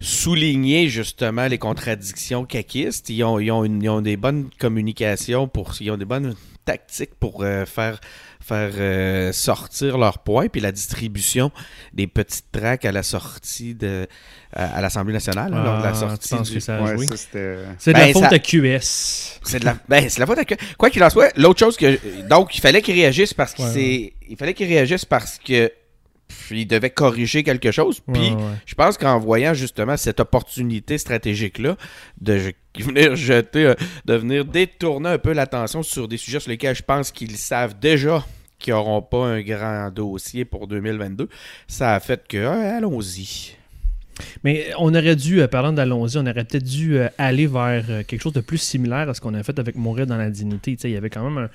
souligner 0.00 0.88
justement 0.88 1.46
les 1.46 1.58
contradictions 1.58 2.44
caquistes. 2.44 3.08
Ils 3.10 3.22
ont, 3.24 3.38
ils 3.38 3.50
ont, 3.50 3.64
une- 3.64 3.82
ils 3.82 3.88
ont 3.88 4.00
des 4.02 4.16
bonnes 4.16 4.50
communications 4.58 5.48
pour, 5.48 5.72
ils 5.80 5.90
ont 5.90 5.96
des 5.96 6.04
bonnes 6.04 6.34
tactiques 6.64 7.14
pour 7.20 7.42
euh, 7.42 7.64
faire 7.64 8.00
faire 8.40 8.72
euh, 8.76 9.32
sortir 9.32 9.96
leurs 9.96 10.18
points 10.18 10.48
puis 10.48 10.60
la 10.60 10.70
distribution 10.70 11.50
des 11.94 12.06
petites 12.06 12.44
tracts 12.52 12.84
à 12.84 12.92
la 12.92 13.02
sortie 13.02 13.74
de 13.74 14.06
à, 14.52 14.76
à 14.76 14.80
l'Assemblée 14.82 15.14
nationale 15.14 15.50
là, 15.50 15.62
lors 15.64 15.78
de 15.78 15.82
la 15.82 15.88
Ah, 15.90 15.94
sortie 15.94 16.34
du- 16.42 16.58
Ouais. 16.58 17.06
C'est 17.78 17.92
de 17.92 17.92
Ben, 17.92 18.06
la 18.06 18.12
faute 18.12 18.22
ça- 18.22 18.28
à 18.34 18.38
QS. 18.38 19.40
c'est 19.44 19.60
de 19.60 19.64
la 19.64 19.76
ben, 19.88 20.08
c'est 20.08 20.16
de 20.16 20.20
la 20.20 20.26
faute 20.26 20.38
à 20.38 20.44
que 20.44 20.54
quoi 20.76 20.90
qu'il 20.90 21.02
en 21.02 21.10
soit 21.10 21.32
l'autre 21.38 21.58
chose 21.58 21.76
que 21.76 21.98
donc 22.28 22.54
il 22.56 22.60
fallait 22.60 22.82
qu'il 22.82 22.94
réagisse 22.94 23.32
parce 23.32 23.54
qu'il 23.54 23.64
Ouais, 23.64 23.72
s'est- 23.72 24.12
il 24.28 24.36
fallait 24.36 24.52
qu'il 24.54 24.66
réagisse 24.68 25.04
parce 25.06 25.38
que 25.38 25.72
il 26.50 26.66
devait 26.66 26.90
corriger 26.90 27.42
quelque 27.42 27.70
chose 27.70 28.00
puis 28.12 28.22
Ouais, 28.22 28.30
ouais. 28.34 28.42
je 28.66 28.74
pense 28.74 28.98
qu'en 28.98 29.18
voyant 29.18 29.54
justement 29.54 29.96
cette 29.96 30.20
opportunité 30.20 30.98
stratégique-là 30.98 31.76
de 32.20 32.52
venir 32.78 33.16
jeter, 33.16 33.66
euh, 33.66 33.74
de 34.04 34.14
venir 34.14 34.44
détourner 34.44 35.10
un 35.10 35.18
peu 35.18 35.32
l'attention 35.32 35.82
sur 35.82 36.08
des 36.08 36.16
sujets 36.16 36.40
sur 36.40 36.50
lesquels 36.50 36.74
je 36.76 36.82
pense 36.82 37.10
qu'ils 37.12 37.36
savent 37.36 37.78
déjà 37.78 38.24
qu'ils 38.58 38.72
n'auront 38.72 39.02
pas 39.02 39.26
un 39.26 39.42
grand 39.42 39.90
dossier 39.90 40.44
pour 40.44 40.66
2022, 40.66 41.28
ça 41.68 41.94
a 41.94 42.00
fait 42.00 42.26
que, 42.26 42.44
ah, 42.46 42.76
allons-y. 42.76 43.56
Mais 44.44 44.68
on 44.78 44.94
aurait 44.94 45.16
dû, 45.16 45.40
euh, 45.42 45.48
parlant 45.48 45.72
d'Allons-y, 45.72 46.16
on 46.18 46.26
aurait 46.26 46.44
peut-être 46.44 46.62
dû 46.62 46.96
euh, 46.98 47.08
aller 47.18 47.48
vers 47.48 47.84
euh, 47.90 48.02
quelque 48.06 48.22
chose 48.22 48.32
de 48.32 48.40
plus 48.40 48.58
similaire 48.58 49.08
à 49.08 49.14
ce 49.14 49.20
qu'on 49.20 49.34
a 49.34 49.42
fait 49.42 49.58
avec 49.58 49.74
Mourir 49.74 50.06
dans 50.06 50.16
la 50.16 50.30
dignité. 50.30 50.76
Il 50.84 50.90
y 50.90 50.96
avait 50.96 51.10
quand 51.10 51.28
même 51.28 51.36
un- 51.46 51.50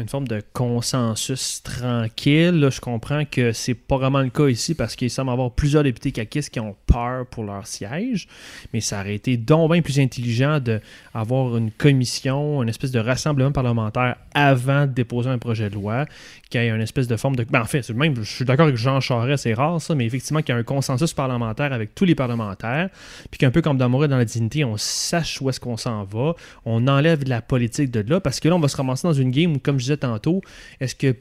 une 0.00 0.08
forme 0.08 0.26
de 0.26 0.42
consensus 0.52 1.62
tranquille. 1.62 2.58
Là, 2.58 2.70
je 2.70 2.80
comprends 2.80 3.24
que 3.24 3.52
c'est 3.52 3.74
pas 3.74 3.98
vraiment 3.98 4.20
le 4.20 4.30
cas 4.30 4.48
ici 4.48 4.74
parce 4.74 4.96
qu'il 4.96 5.10
semble 5.10 5.30
avoir 5.30 5.50
plusieurs 5.50 5.82
députés 5.82 6.12
caquistes 6.12 6.50
qui 6.50 6.60
ont 6.60 6.74
peur 6.86 7.26
pour 7.26 7.44
leur 7.44 7.66
siège. 7.66 8.26
Mais 8.72 8.80
ça 8.80 9.00
aurait 9.00 9.14
été 9.14 9.36
donc 9.36 9.72
bien 9.72 9.82
plus 9.82 10.00
intelligent 10.00 10.58
d'avoir 10.60 11.56
une 11.56 11.70
commission, 11.70 12.62
une 12.62 12.68
espèce 12.68 12.90
de 12.90 12.98
rassemblement 12.98 13.52
parlementaire 13.52 14.16
avant 14.34 14.86
de 14.86 14.92
déposer 14.92 15.28
un 15.28 15.38
projet 15.38 15.68
de 15.68 15.74
loi, 15.74 16.06
qu'il 16.48 16.62
y 16.62 16.64
ait 16.64 16.70
une 16.70 16.80
espèce 16.80 17.06
de 17.06 17.16
forme 17.16 17.36
de... 17.36 17.44
Ben, 17.44 17.60
en 17.60 17.66
fait, 17.66 17.88
même, 17.90 18.16
je 18.16 18.22
suis 18.22 18.44
d'accord 18.44 18.66
avec 18.66 18.76
Jean 18.76 19.00
Charest, 19.00 19.44
c'est 19.44 19.54
rare 19.54 19.80
ça, 19.80 19.94
mais 19.94 20.06
effectivement 20.06 20.40
qu'il 20.40 20.54
y 20.54 20.56
a 20.56 20.60
un 20.60 20.64
consensus 20.64 21.12
parlementaire 21.12 21.72
avec 21.72 21.94
tous 21.94 22.04
les 22.04 22.14
parlementaires, 22.14 22.88
puis 23.30 23.38
qu'un 23.38 23.50
peu 23.50 23.62
comme 23.62 23.76
dans 23.76 23.90
dans 23.90 24.16
la 24.16 24.24
dignité, 24.24 24.64
on 24.64 24.76
sache 24.76 25.40
où 25.42 25.50
est-ce 25.50 25.60
qu'on 25.60 25.76
s'en 25.76 26.04
va, 26.04 26.34
on 26.64 26.86
enlève 26.88 27.24
de 27.24 27.28
la 27.28 27.42
politique 27.42 27.90
de 27.90 28.00
là, 28.08 28.20
parce 28.20 28.40
que 28.40 28.48
là, 28.48 28.56
on 28.56 28.60
va 28.60 28.68
se 28.68 28.76
ramasser 28.76 29.06
dans 29.06 29.12
une 29.12 29.30
game 29.30 29.54
où, 29.54 29.58
comme 29.58 29.78
je 29.78 29.89
tantôt, 29.96 30.40
est-ce 30.80 30.94
que 30.94 31.16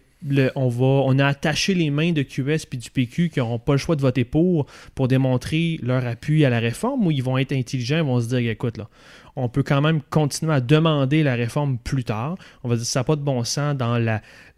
on, 0.56 0.68
va, 0.68 0.86
on 0.86 1.18
a 1.18 1.26
attaché 1.26 1.74
les 1.74 1.90
mains 1.92 2.12
de 2.12 2.24
QS 2.24 2.66
puis 2.70 2.78
du 2.78 2.92
PQ 2.92 3.30
qui 3.30 3.40
n'auront 3.40 3.60
pas 3.60 3.72
le 3.74 3.78
choix 3.78 3.96
de 3.96 4.02
voter 4.02 4.26
pour 4.26 4.66
pour 4.94 5.08
démontrer 5.08 5.80
leur 5.82 6.06
appui 6.06 6.44
à 6.44 6.50
la 6.50 6.60
réforme 6.60 7.08
ou 7.08 7.12
ils 7.12 7.24
vont 7.24 7.38
être 7.38 7.54
intelligents 7.54 8.00
ils 8.00 8.04
vont 8.04 8.20
se 8.20 8.28
dire 8.28 8.50
écoute 8.50 8.78
là 8.78 8.90
on 9.36 9.48
peut 9.48 9.64
quand 9.64 9.82
même 9.82 10.02
continuer 10.10 10.54
à 10.54 10.62
demander 10.62 11.24
la 11.24 11.36
réforme 11.36 11.78
plus 11.78 12.04
tard. 12.04 12.36
On 12.64 12.68
va 12.68 12.76
dire 12.76 12.84
que 12.84 12.90
ça 12.90 13.00
n'a 13.02 13.04
pas 13.06 13.16
de 13.16 13.22
bon 13.22 13.44
sens 13.44 13.76
dans 13.76 13.98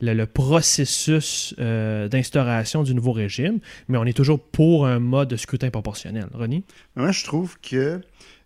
le 0.02 0.26
processus 0.26 1.54
euh, 1.60 2.08
d'instauration 2.08 2.82
du 2.82 2.96
nouveau 2.96 3.12
régime 3.12 3.60
mais 3.88 3.98
on 3.98 4.06
est 4.06 4.18
toujours 4.18 4.40
pour 4.40 4.88
un 4.88 5.00
mode 5.00 5.30
de 5.30 5.36
scrutin 5.36 5.70
proportionnel. 5.70 6.28
Ronnie? 6.34 6.64
Moi, 6.96 7.12
je 7.12 7.24
trouve 7.24 7.58
que 7.60 8.02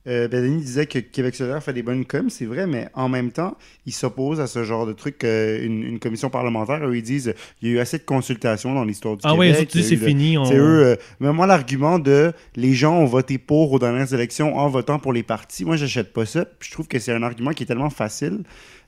euh, 0.08 0.28
ben, 0.28 0.44
Denis 0.44 0.62
disait 0.62 0.86
que 0.86 1.00
Québec 1.00 1.36
solidaire 1.36 1.64
fait 1.64 1.74
des 1.74 1.82
bonnes 1.82 2.06
coms, 2.06 2.30
c'est 2.30 2.46
vrai, 2.46 2.68
mais 2.68 2.88
en 2.94 3.10
même 3.10 3.32
temps, 3.32 3.58
ils 3.86 3.94
s'opposent 3.94 4.40
à 4.40 4.48
ce 4.48 4.64
genre 4.64 4.86
de 4.86 4.94
truc. 4.94 5.24
euh, 5.24 5.64
une, 5.64 6.00
commission 6.00 6.30
parlementaire, 6.30 6.86
eux, 6.86 6.96
ils 6.96 7.04
disent 7.04 7.34
il 7.62 7.70
y 7.70 7.72
a 7.72 7.76
eu 7.76 7.80
assez 7.80 7.98
de 7.98 8.04
consultations 8.04 8.74
dans 8.74 8.84
l'histoire 8.84 9.16
du 9.16 9.22
ah 9.24 9.34
oui 9.34 9.52
Québec. 9.52 9.70
tu 9.70 9.80
dis 9.80 9.88
il 9.88 9.94
y 9.94 9.96
a 9.96 10.00
c'est 10.00 10.06
fini 10.06 10.38
on... 10.38 10.46
C'est 10.46 10.58
eux. 10.58 10.86
euh, 10.86 10.96
mais 11.20 11.32
moi, 11.34 11.48
l'argument 11.48 12.00
de 12.00 12.34
les 12.56 12.74
gens 12.74 12.96
ont 12.98 13.06
voté 13.06 13.38
pour 13.38 13.72
aux 13.72 13.80
dernières 13.80 14.14
élections 14.14 14.58
en 14.58 14.68
votant 14.70 15.00
pour 15.00 15.14
les 15.14 15.24
partis, 15.24 15.66
moi, 15.66 15.76
j'achète 15.76 16.14
pas 16.14 16.26
ça. 16.26 16.46
Puis 16.46 16.70
je 16.70 16.74
trouve 16.74 16.88
que 16.88 17.00
c'est 17.00 17.12
un 17.12 17.24
argument 17.24 17.52
qui 17.52 17.64
est 17.64 17.68
tellement 17.68 17.90
facile 17.90 18.44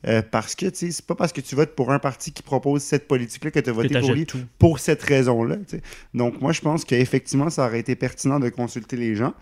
euh, 0.06 0.22
parce 0.30 0.56
que, 0.56 0.68
tu 0.68 0.76
sais, 0.76 0.92
c'est 0.92 1.06
pas 1.06 1.16
parce 1.16 1.34
que 1.34 1.42
tu 1.42 1.56
votes 1.56 1.76
pour 1.76 1.92
un 1.92 2.00
parti 2.00 2.32
qui 2.32 2.44
propose 2.44 2.84
cette 2.84 3.08
politique-là 3.08 3.52
que 3.52 3.60
tu 3.60 3.70
as 3.70 3.74
voté 3.74 4.00
pour 4.00 4.12
lui 4.12 4.26
tout 4.26 4.40
pour 4.60 4.80
cette 4.80 5.02
raison-là. 5.02 5.56
Donc, 6.14 6.42
moi, 6.42 6.52
je 6.52 6.62
pense 6.62 6.86
qu'effectivement, 6.86 7.50
ça 7.50 7.66
aurait 7.66 7.80
été 7.80 7.96
pertinent 7.96 8.40
de 8.40 8.50
consulter 8.50 8.96
les 8.96 9.16
gens. 9.16 9.34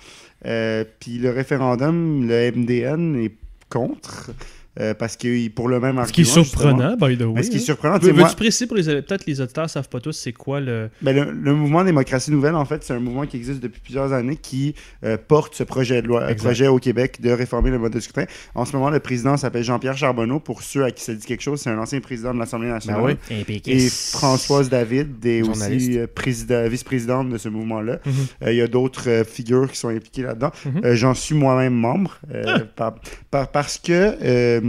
Euh, 0.46 0.86
Puis 1.00 1.18
le 1.18 1.30
référendum, 1.30 2.28
le 2.28 2.52
MDN 2.52 3.16
est 3.24 3.36
contre. 3.70 4.32
Euh, 4.80 4.94
parce 4.94 5.16
que 5.18 5.48
pour 5.50 5.68
le 5.70 5.80
même 5.80 5.98
argument. 5.98 6.06
ce 6.08 6.14
qui 6.14 6.22
est 6.22 6.24
justement. 6.26 6.44
surprenant 6.46 6.96
by 6.98 7.18
the 7.18 7.22
way 7.22 7.34
Mais 7.36 7.44
ce 7.44 7.50
qui 7.50 7.58
est 7.58 7.60
hein. 7.60 7.64
surprenant, 7.64 8.00
tu 8.00 8.06
Veux- 8.08 8.14
moi, 8.14 8.24
veux-tu 8.26 8.36
préciser 8.36 8.68
pour 8.68 8.78
les 8.78 8.84
peut-être 8.84 9.26
les 9.26 9.42
auditeurs 9.42 9.70
savent 9.70 9.90
pas 9.90 10.00
tous 10.00 10.12
c'est 10.14 10.32
quoi 10.34 10.60
le 10.60 10.90
ben, 11.02 11.16
le, 11.16 11.32
le 11.32 11.54
mouvement 11.54 11.84
Démocratie 11.84 12.32
Nouvelle, 12.32 12.56
en 12.56 12.66
fait, 12.66 12.84
c'est 12.84 12.94
un 12.94 13.00
mouvement 13.00 13.26
qui 13.26 13.38
existe 13.38 13.60
depuis 13.62 13.82
plusieurs 13.82 14.12
années 14.14 14.36
qui 14.36 14.76
euh, 15.04 15.18
porte 15.18 15.56
ce 15.56 15.64
projet 15.64 16.02
de 16.02 16.08
loi, 16.08 16.22
euh, 16.24 16.30
Exact. 16.30 16.46
projet 16.48 16.68
au 16.68 16.78
Québec 16.80 17.22
de 17.22 17.32
réformer 17.32 17.70
le 17.72 17.80
mode 17.80 17.94
de 17.94 18.00
scrutin. 18.00 18.26
En 18.54 18.66
ce 18.66 18.76
moment, 18.76 18.90
le 18.90 19.00
président 19.00 19.38
s'appelle 19.38 19.64
Jean-Pierre 19.64 19.98
Charbonneau. 19.98 20.40
Pour 20.40 20.62
ceux 20.64 20.84
à 20.84 20.92
qui 20.92 21.04
ça 21.04 21.14
dit 21.14 21.26
quelque 21.26 21.42
chose, 21.42 21.62
c'est 21.62 21.70
un 21.70 21.78
ancien 21.80 22.00
président 22.02 22.34
de 22.34 22.40
l'Assemblée 22.40 22.70
nationale. 22.70 23.18
Ben 23.30 23.44
oui. 23.48 23.62
Et 23.66 23.90
Françoise 23.90 24.70
David 24.70 25.26
est 25.26 25.42
aussi 25.42 25.98
euh, 26.00 26.08
président- 26.14 26.68
vice-présidente 26.68 27.30
de 27.30 27.38
ce 27.38 27.50
mouvement-là. 27.50 28.00
Mhm. 28.06 28.14
Euh, 28.44 28.52
Il 28.52 28.58
y 28.58 28.62
a 28.62 28.68
d'autres 28.68 29.10
euh, 29.10 29.24
figures 29.24 29.72
qui 29.72 29.78
sont 29.78 29.90
impliquées 29.90 30.24
là-dedans. 30.24 30.52
Mhm. 30.66 30.82
Euh, 30.86 30.96
J'en 30.96 31.14
suis 31.14 31.36
moi-même 31.36 31.74
membre 31.74 32.20
euh, 32.34 32.44
Ah. 32.48 32.60
par- 32.76 32.96
par- 33.32 33.52
parce 33.52 33.78
que 33.78 33.92
euh, 34.24 34.62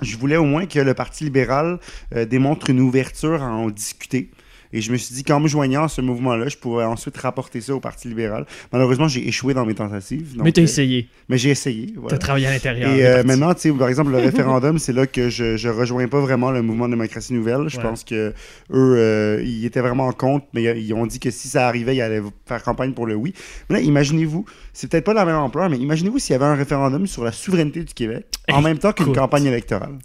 je 0.00 0.16
voulais 0.16 0.36
au 0.36 0.44
moins 0.44 0.66
que 0.66 0.78
le 0.78 0.94
Parti 0.94 1.24
libéral 1.24 1.78
euh, 2.14 2.24
démontre 2.24 2.70
une 2.70 2.80
ouverture 2.80 3.42
à 3.42 3.50
en 3.50 3.70
discuter. 3.70 4.30
Et 4.72 4.80
je 4.80 4.90
me 4.92 4.96
suis 4.96 5.14
dit 5.14 5.22
qu'en 5.24 5.40
me 5.40 5.48
joignant 5.48 5.84
à 5.84 5.88
ce 5.88 6.00
mouvement-là, 6.00 6.48
je 6.48 6.56
pourrais 6.56 6.84
ensuite 6.84 7.16
rapporter 7.18 7.60
ça 7.60 7.74
au 7.74 7.80
Parti 7.80 8.08
libéral. 8.08 8.46
Malheureusement, 8.72 9.08
j'ai 9.08 9.26
échoué 9.28 9.54
dans 9.54 9.66
mes 9.66 9.74
tentatives. 9.74 10.34
donc, 10.34 10.44
mais 10.44 10.52
t'as 10.52 10.60
euh, 10.62 10.64
essayé 10.64 11.08
mais 11.28 11.38
j'ai 11.38 11.50
essayé. 11.50 11.92
t'as 11.94 12.00
voilà. 12.00 12.18
travaillé 12.18 12.46
à 12.46 12.50
l'intérieur 12.52 12.90
Et 12.92 13.06
euh, 13.06 13.22
maintenant, 13.24 13.52
tu 13.54 13.60
sais, 13.60 13.72
par 13.72 13.88
exemple, 13.88 14.10
le 14.12 14.18
référendum, 14.30 14.78
c'est 14.78 14.92
là 14.92 15.06
que 15.06 15.28
je, 15.30 15.56
je 15.56 15.68
rejoins 15.68 16.08
pas 16.08 16.20
vraiment 16.20 16.50
le 16.50 16.62
mouvement 16.62 16.88
démocratie 16.88 17.32
nouvelle. 17.34 17.68
Je 17.68 17.76
Ouais. 17.76 17.82
pense 17.82 18.04
que 18.04 18.32
eux, 18.34 18.34
euh, 18.98 19.42
ils 19.44 19.64
étaient 19.64 19.80
vraiment 19.80 20.06
en 20.06 20.12
compte, 20.12 20.44
mais 20.54 20.62
ils 20.80 20.92
ont 20.94 21.06
dit 21.06 21.18
que 21.20 21.30
si 21.30 21.48
ça 21.48 21.66
arrivait, 21.68 21.96
ils 21.96 22.00
allaient 22.02 22.22
faire 22.46 22.62
campagne 22.62 22.92
pour 22.92 23.06
le 23.06 23.14
oui. 23.14 23.32
Mais 23.68 23.76
là, 23.76 23.82
imaginez-vous, 23.82 24.44
c'est 24.72 24.90
peut-être 24.90 25.04
pas 25.04 25.14
la 25.14 25.24
même 25.24 25.36
ampleur, 25.36 25.68
mais 25.70 25.78
imaginez-vous 25.78 26.18
s'il 26.18 26.32
y 26.32 26.36
avait 26.36 26.44
un 26.44 26.54
référendum 26.54 27.06
sur 27.06 27.24
la 27.24 27.32
souveraineté 27.32 27.82
du 27.84 27.92
Québec 27.94 28.26
en 28.50 28.62
même 28.62 28.78
temps 28.78 28.92
qu'une 28.92 29.12
campagne 29.14 29.46
électorale. 29.46 29.98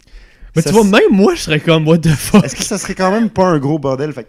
mais 0.56 0.62
Ça, 0.62 0.70
tu 0.70 0.74
vois 0.76 0.84
même 0.84 1.10
moi 1.10 1.34
je 1.34 1.42
serais 1.42 1.60
comme 1.60 1.86
what 1.86 1.98
the 1.98 2.08
fuck? 2.10 2.44
Est-ce 2.44 2.56
que 2.56 2.62
ça 2.64 2.78
serait 2.78 2.94
quand 2.94 3.10
même 3.10 3.30
pas 3.30 3.44
un 3.46 3.58
gros 3.58 3.78
bordel? 3.78 4.12
Fait 4.12 4.24
que 4.24 4.28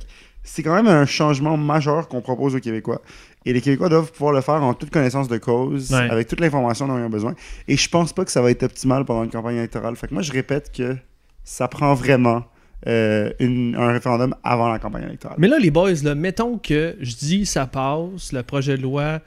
c'est 0.51 0.63
quand 0.63 0.73
même 0.75 0.87
un 0.87 1.05
changement 1.05 1.57
majeur 1.57 2.07
qu'on 2.07 2.21
propose 2.21 2.55
aux 2.55 2.59
Québécois. 2.59 3.01
Et 3.45 3.53
les 3.53 3.61
Québécois 3.61 3.87
doivent 3.89 4.11
pouvoir 4.11 4.33
le 4.33 4.41
faire 4.41 4.61
en 4.63 4.73
toute 4.73 4.89
connaissance 4.89 5.27
de 5.27 5.37
cause, 5.37 5.91
Ouais. 5.91 6.09
avec 6.09 6.27
toute 6.27 6.39
l'information 6.39 6.87
dont 6.87 6.97
ils 6.97 7.03
ont 7.03 7.09
besoin. 7.09 7.35
Et 7.67 7.77
je 7.77 7.89
pense 7.89 8.11
pas 8.13 8.25
que 8.25 8.31
ça 8.31 8.41
va 8.41 8.51
être 8.51 8.63
optimal 8.63 9.05
pendant 9.05 9.23
une 9.23 9.29
campagne 9.29 9.57
électorale. 9.57 9.95
Fait 9.95 10.07
que 10.07 10.13
moi, 10.13 10.23
je 10.23 10.31
répète 10.31 10.71
que 10.75 10.97
ça 11.43 11.67
prend 11.67 11.93
vraiment 11.93 12.43
euh, 12.87 13.31
une- 13.39 13.75
un 13.75 13.91
référendum 13.91 14.33
avant 14.41 14.69
la 14.69 14.79
campagne 14.79 15.03
électorale. 15.03 15.35
Mais 15.37 15.49
là, 15.49 15.59
les 15.59 15.69
boys, 15.69 15.91
là, 16.01 16.15
mettons 16.15 16.57
que 16.57 16.95
je 17.01 17.15
dis 17.17 17.45
ça 17.45 17.67
passe, 17.67 18.31
le 18.31 18.41
projet 18.41 18.77
de 18.77 18.81
loi 18.81 19.19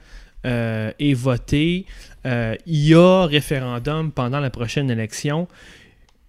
euh, 0.45 0.91
est 0.99 1.13
voté, 1.13 1.85
euh, 2.25 2.55
il 2.65 2.87
y 2.87 2.95
a 2.95 3.25
référendum 3.27 4.11
pendant 4.11 4.39
la 4.39 4.49
prochaine 4.49 4.89
élection. 4.89 5.47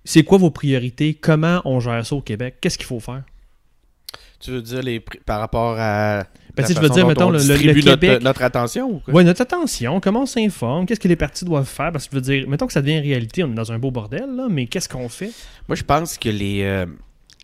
C'est 0.04 0.22
quoi 0.22 0.36
vos 0.38 0.50
priorités? 0.50 1.14
Comment 1.14 1.62
on 1.64 1.80
gère 1.80 2.04
ça 2.04 2.14
au 2.14 2.20
Québec? 2.20 2.56
Qu'est-ce 2.60 2.76
qu'il 2.76 2.86
faut 2.86 3.00
faire? 3.00 3.22
Tu 4.44 4.50
veux 4.50 4.62
dire 4.62 4.82
les 4.82 5.00
par 5.00 5.40
rapport 5.40 5.76
à. 5.78 6.24
Ben, 6.56 6.62
sais, 6.68 6.74
je 6.74 6.80
veux 6.80 6.88
dire, 6.90 7.06
mettons, 7.08 7.28
on 7.28 7.30
le- 7.30 7.38
le- 7.38 7.54
le 8.18 8.18
notre, 8.22 8.42
attention 8.42 8.86
ou 8.90 8.98
quoi? 9.00 9.14
Ouais, 9.14 9.24
notre 9.24 9.40
attention, 9.40 10.00
comment 10.00 10.22
on 10.22 10.26
s'informe? 10.26 10.86
Qu'est-ce 10.86 11.00
que 11.00 11.08
les 11.08 11.16
partis 11.16 11.44
doivent 11.44 11.66
faire? 11.66 11.90
Parce 11.92 12.04
que 12.06 12.10
je 12.12 12.16
veux 12.16 12.22
dire, 12.22 12.48
mettons 12.48 12.66
que 12.66 12.72
ça 12.72 12.82
devient 12.82 13.00
réalité, 13.00 13.42
on 13.42 13.50
est 13.50 13.54
dans 13.54 13.72
un 13.72 13.78
beau 13.78 13.90
bordel, 13.90 14.26
là, 14.36 14.46
mais 14.50 14.66
qu'est-ce 14.66 14.88
qu'on 14.88 15.08
fait? 15.08 15.32
Moi, 15.68 15.76
je 15.76 15.82
pense 15.82 16.18
que 16.18 16.28
les, 16.28 16.62
euh, 16.62 16.86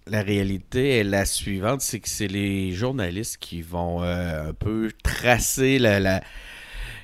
la 0.06 0.22
réalité 0.22 0.98
est 0.98 1.04
la 1.04 1.24
suivante, 1.24 1.80
c'est 1.80 2.00
que 2.00 2.08
c'est 2.08 2.28
les 2.28 2.72
journalistes 2.72 3.38
qui 3.38 3.62
vont 3.62 4.02
euh, 4.02 4.50
un 4.50 4.52
peu 4.52 4.90
tracer 5.02 5.78
la, 5.78 5.98
la- 6.00 6.20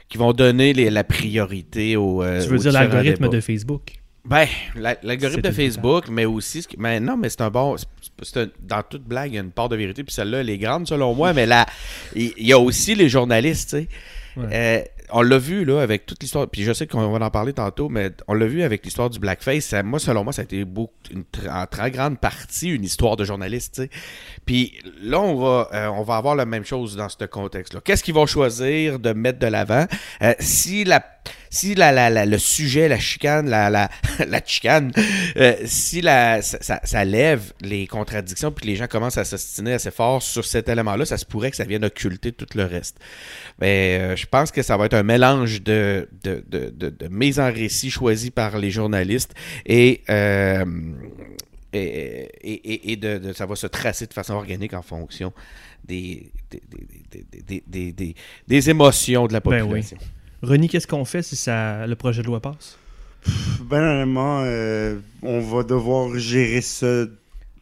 qui 0.08 0.18
vont 0.18 0.32
donner 0.32 0.74
les- 0.74 0.90
la 0.90 1.04
priorité 1.04 1.96
au. 1.96 2.22
euh, 2.22 2.42
tu 2.42 2.48
veux 2.50 2.56
aux 2.58 2.60
dire 2.60 2.72
l'algorithme 2.72 3.24
de 3.30 3.40
Facebook? 3.40 3.82
Ben, 4.28 4.46
la- 4.74 4.96
l'algorithme 5.02 5.40
de 5.42 5.50
Facebook, 5.50 6.08
mais 6.10 6.24
aussi. 6.24 6.62
ce 6.62 6.68
Mais 6.78 7.00
non, 7.00 7.16
mais 7.16 7.28
c'est 7.30 7.40
un 7.42 7.50
bon. 7.50 7.76
c'est- 7.76 7.86
c'est 8.22 8.36
un- 8.40 8.48
dans 8.60 8.82
toute 8.82 9.04
blague, 9.04 9.32
il 9.32 9.36
y 9.36 9.38
a 9.38 9.42
une 9.42 9.50
part 9.52 9.68
de 9.68 9.76
vérité, 9.76 10.02
puis 10.04 10.12
celle-là, 10.14 10.40
elle 10.40 10.50
est 10.50 10.58
grande 10.58 10.86
selon 10.88 11.14
moi, 11.14 11.32
mais 11.32 11.46
là, 11.46 11.66
il 12.14 12.32
y, 12.38 12.52
a 12.52 12.58
aussi 12.58 12.94
les 12.94 13.08
journalistes, 13.08 13.70
tu 13.70 13.76
sais. 13.82 13.88
Ouais. 14.36 14.46
Euh, 14.52 14.82
on 15.12 15.22
l'a 15.22 15.38
vu, 15.38 15.64
là, 15.64 15.80
avec 15.80 16.04
toute 16.04 16.20
l'histoire. 16.22 16.46
Puis 16.48 16.62
je 16.64 16.72
sais 16.72 16.86
qu'on 16.86 17.08
va 17.10 17.24
en 17.24 17.30
parler 17.30 17.52
tantôt, 17.52 17.88
mais 17.88 18.10
on 18.28 18.34
l'a 18.34 18.46
vu 18.46 18.62
avec 18.62 18.84
l'histoire 18.84 19.08
du 19.08 19.18
blackface. 19.18 19.64
Ça- 19.66 19.82
moi, 19.82 19.98
selon 19.98 20.24
moi, 20.24 20.32
ça 20.32 20.42
a 20.42 20.44
été 20.44 20.64
beaucoup, 20.64 20.92
une, 21.10 21.24
en 21.48 21.64
très 21.66 21.90
grande 21.90 22.18
partie 22.18 22.68
une 22.68 22.84
histoire 22.84 23.16
de 23.16 23.24
journaliste, 23.24 23.76
tu 23.76 23.82
sais. 23.82 23.90
Puis 24.44 24.74
là, 25.00 25.20
on 25.20 25.36
va, 25.36 25.68
euh, 25.72 25.86
on 25.88 26.02
va 26.02 26.16
avoir 26.16 26.34
la 26.34 26.44
même 26.44 26.64
chose 26.64 26.96
dans 26.96 27.08
ce 27.08 27.24
contexte-là. 27.24 27.80
Qu'est-ce 27.82 28.02
qu'ils 28.04 28.14
vont 28.14 28.26
choisir 28.26 28.98
de 28.98 29.12
mettre 29.12 29.38
de 29.38 29.46
l'avant? 29.46 29.86
Euh, 30.22 30.34
si 30.40 30.84
la, 30.84 31.02
si 31.50 31.74
la, 31.74 31.92
la- 31.92 32.10
la- 32.10 32.26
le 32.26 32.38
sujet, 32.38 32.88
la 32.88 32.98
chicane, 32.98 33.48
la, 33.50 33.88
chicane, 34.44 34.92
euh, 35.36 35.54
si 35.64 36.00
la, 36.00 36.42
ça, 36.42 36.58
ça- 36.60 36.80
ça 36.84 37.04
lève 37.04 37.52
les 37.60 37.86
contradictions 37.86 38.50
puis 38.52 38.62
que 38.62 38.66
les 38.70 38.76
gens 38.76 38.86
commencent 38.86 39.18
à 39.18 39.24
s'ostiner 39.24 39.72
assez 39.74 39.90
fort 39.90 40.22
sur 40.22 40.44
cet 40.44 40.68
élément-là, 40.68 41.04
ça 41.04 41.18
se 41.18 41.24
pourrait 41.24 41.50
que 41.50 41.56
ça 41.56 41.64
vienne 41.64 41.84
occulter 41.84 42.32
tout 42.32 42.46
le 42.54 42.64
reste. 42.64 42.98
Mais 43.60 43.98
euh, 44.00 44.16
je 44.16 44.26
pense 44.26 44.50
que 44.50 44.62
ça 44.62 44.76
va 44.76 44.86
être 44.86 44.94
un 44.94 45.02
mélange 45.02 45.62
de, 45.62 46.08
de, 46.22 46.44
de, 46.48 46.70
de, 46.70 46.88
de 46.90 47.08
mise 47.08 47.38
en 47.40 47.52
récit 47.52 47.90
choisie 47.90 48.30
par 48.30 48.58
les 48.58 48.70
journalistes 48.70 49.32
et, 49.64 50.02
euh, 50.10 50.64
et, 51.72 52.28
et, 52.42 52.52
et- 52.72 52.92
et 52.92 52.96
de, 52.96 53.18
de- 53.18 53.32
ça 53.32 53.46
va 53.46 53.56
se 53.56 53.66
tracer 53.66 54.06
de 54.06 54.12
façon 54.14 54.34
organique 54.34 54.74
en 54.74 54.82
fonction 54.82 55.32
des, 55.84 56.30
des, 56.50 56.62
des, 56.70 57.24
des, 57.24 57.42
des, 57.42 57.62
des- 57.66 57.92
des- 57.92 58.14
des 58.48 58.70
émotions 58.70 59.26
de 59.26 59.32
la 59.32 59.40
Ben 59.40 59.60
population. 59.60 59.96
René, 60.42 60.68
qu'est-ce 60.68 60.86
qu'on 60.86 61.04
fait 61.04 61.22
si 61.22 61.36
ça, 61.36 61.86
le 61.86 61.96
projet 61.96 62.22
de 62.22 62.26
loi 62.26 62.40
passe? 62.40 62.78
Ben 63.60 63.82
honnêtement, 63.82 64.42
euh, 64.44 64.98
on 65.22 65.40
va 65.40 65.62
devoir 65.62 66.16
gérer 66.16 66.60
ça. 66.60 67.06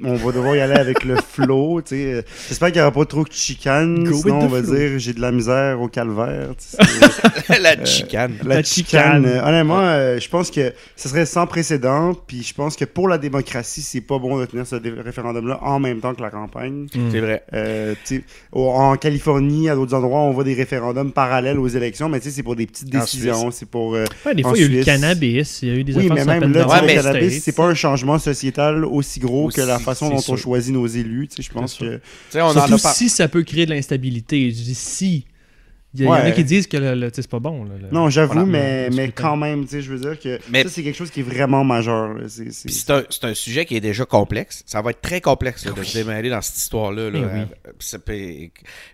On 0.02 0.14
va 0.16 0.32
devoir 0.32 0.56
y 0.56 0.60
aller 0.60 0.74
avec 0.74 1.04
le 1.04 1.14
flow, 1.32 1.80
tu 1.80 1.90
sais. 1.94 2.04
Euh, 2.14 2.22
J'espère 2.48 2.68
qu'il 2.72 2.78
n'y 2.78 2.82
aura 2.82 2.90
pas 2.90 3.04
trop 3.04 3.22
de 3.22 3.28
Go 3.28 4.10
with 4.10 4.22
sinon 4.22 4.40
on 4.40 4.46
va 4.48 4.60
flow. 4.62 4.74
dire 4.74 4.98
j'ai 4.98 5.12
de 5.12 5.20
la 5.20 5.30
misère 5.30 5.80
au 5.80 5.86
calvaire. 5.88 6.48
c'est- 6.58 7.58
la 7.60 7.84
chicane. 7.84 8.32
La, 8.44 8.56
La 8.56 8.62
chicane. 8.64 9.22
chicane. 9.22 9.26
euh, 9.26 9.44
honnêtement, 9.46 9.80
euh, 9.80 10.18
je 10.18 10.28
pense 10.28 10.50
que 10.50 10.72
ce 10.96 11.08
serait 11.08 11.26
sans 11.26 11.46
précédent. 11.46 12.12
Puis 12.26 12.42
je 12.42 12.52
pense 12.54 12.74
que 12.74 12.84
pour 12.84 13.06
la 13.08 13.18
démocratie, 13.18 13.82
c'est 13.82 14.00
pas 14.00 14.18
bon 14.18 14.38
de 14.40 14.46
tenir 14.46 14.66
ce 14.66 14.74
référendum-là 14.76 15.60
en 15.62 15.78
même 15.78 16.00
temps 16.00 16.12
que 16.14 16.22
la 16.22 16.30
campagne. 16.30 16.86
C'est 17.12 17.20
vrai. 17.20 17.44
Euh, 17.54 17.94
en 18.52 18.96
Californie, 18.96 19.68
à 19.68 19.74
d'autres 19.76 19.94
endroits, 19.94 20.20
on 20.20 20.32
voit 20.32 20.44
des 20.44 20.54
référendums 20.54 21.12
parallèles 21.12 21.58
aux 21.58 21.68
élections, 21.68 22.08
mais 22.08 22.18
tu 22.18 22.28
sais, 22.30 22.36
c'est 22.36 22.42
pour 22.42 22.56
des 22.56 22.66
petites 22.66 22.94
En 22.94 22.98
décisions. 23.00 23.50
C'est 23.52 23.68
pour. 23.68 23.94
euh, 23.94 24.04
Ouais, 24.26 24.34
des 24.34 24.42
fois, 24.42 24.52
il 24.56 24.60
y 24.60 24.64
a 24.64 24.66
eu 24.66 24.78
le 24.78 24.84
cannabis, 24.84 25.62
il 25.62 25.68
y 25.68 25.72
a 25.72 25.74
eu 25.76 25.84
des 25.84 25.94
oui, 25.94 26.10
affaires 26.10 26.26
mais 26.26 26.40
même 26.40 26.52
là, 26.52 26.66
Ouais, 26.66 26.80
le 26.96 27.02
cannabis, 27.02 27.42
c'est 27.44 27.52
pas 27.54 27.66
un 27.66 27.74
changement 27.74 28.18
sociétal 28.18 28.84
aussi 28.84 29.20
gros 29.20 29.48
que 29.48 29.60
la 29.60 29.78
façon 29.84 30.08
dont 30.10 30.22
on 30.28 30.36
choisit 30.36 30.72
nos 30.74 30.86
élus. 30.86 31.28
Tu 31.28 31.36
sais, 31.36 31.42
je 31.42 31.52
pense 31.52 31.74
que. 31.74 32.00
On 32.34 32.38
en 32.40 32.56
a 32.56 32.78
si 32.78 33.08
ça 33.08 33.28
peut 33.28 33.42
créer 33.42 33.66
de 33.66 33.70
l'instabilité. 33.74 34.50
Je 34.50 34.62
dis 34.62 34.74
si. 34.74 35.26
Il 35.96 36.00
y, 36.00 36.02
a- 36.02 36.06
il 36.06 36.08
y 36.08 36.10
en 36.10 36.14
a 36.14 36.24
Ouais. 36.24 36.34
qui 36.34 36.42
disent 36.42 36.66
que 36.66 36.76
le, 36.76 36.96
le- 36.96 37.08
c'est 37.14 37.28
pas 37.30 37.38
bon. 37.38 37.62
là, 37.62 37.74
le- 37.80 37.88
Non, 37.92 38.10
j'avoue, 38.10 38.44
mais, 38.44 38.90
mais 38.90 39.12
quand 39.12 39.36
même, 39.36 39.62
tu 39.62 39.70
sais, 39.70 39.80
je 39.80 39.92
veux 39.92 40.00
dire 40.00 40.18
que 40.18 40.40
Mais- 40.50 40.64
ça, 40.64 40.68
c'est 40.68 40.82
quelque 40.82 40.96
chose 40.96 41.12
qui 41.12 41.20
est 41.20 41.22
vraiment 41.22 41.62
majeur. 41.62 42.16
C'est- 42.26 42.90
un, 42.90 43.04
c'est 43.10 43.22
un 43.22 43.32
sujet 43.34 43.64
qui 43.64 43.76
est 43.76 43.80
déjà 43.80 44.04
complexe. 44.04 44.64
Ça 44.66 44.82
va 44.82 44.90
être 44.90 45.00
très 45.02 45.20
complexe 45.20 45.64
là, 45.64 45.70
de 45.70 45.84
se 45.84 45.96
démêler 45.96 46.30
dans 46.30 46.42
cette 46.42 46.56
histoire-là. 46.56 47.10
là. 47.10 47.20
Oui. 47.32 47.72
Ça 47.78 48.00
peut- 48.00 48.48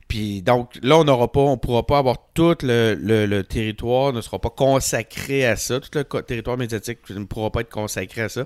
Puis 0.09 0.43
donc 0.43 0.73
là, 0.83 0.99
on 0.99 1.05
n'aura 1.05 1.33
pas, 1.33 1.41
on 1.41 1.57
pourra 1.57 1.87
pas 1.87 1.97
avoir 1.97 2.19
tout 2.35 2.57
le, 2.63 2.95
le- 3.01 3.25
le 3.25 3.45
territoire 3.45 4.13
ne 4.13 4.21
sera 4.21 4.39
pas 4.39 4.51
consacré 4.51 5.47
à 5.47 5.57
ça. 5.57 5.81
Tout 5.81 5.89
le 5.95 6.05
territoire 6.23 6.59
médiatique 6.59 6.99
ne 7.09 7.25
pourra 7.25 7.51
pas 7.51 7.63
être 7.63 7.71
consacré 7.71 8.21
à 8.21 8.29
ça. 8.29 8.45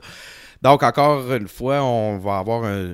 Donc 0.64 0.82
encore 0.82 1.32
une 1.32 1.46
fois, 1.48 1.82
on 1.82 2.18
va 2.18 2.38
avoir 2.38 2.64
un 2.64 2.92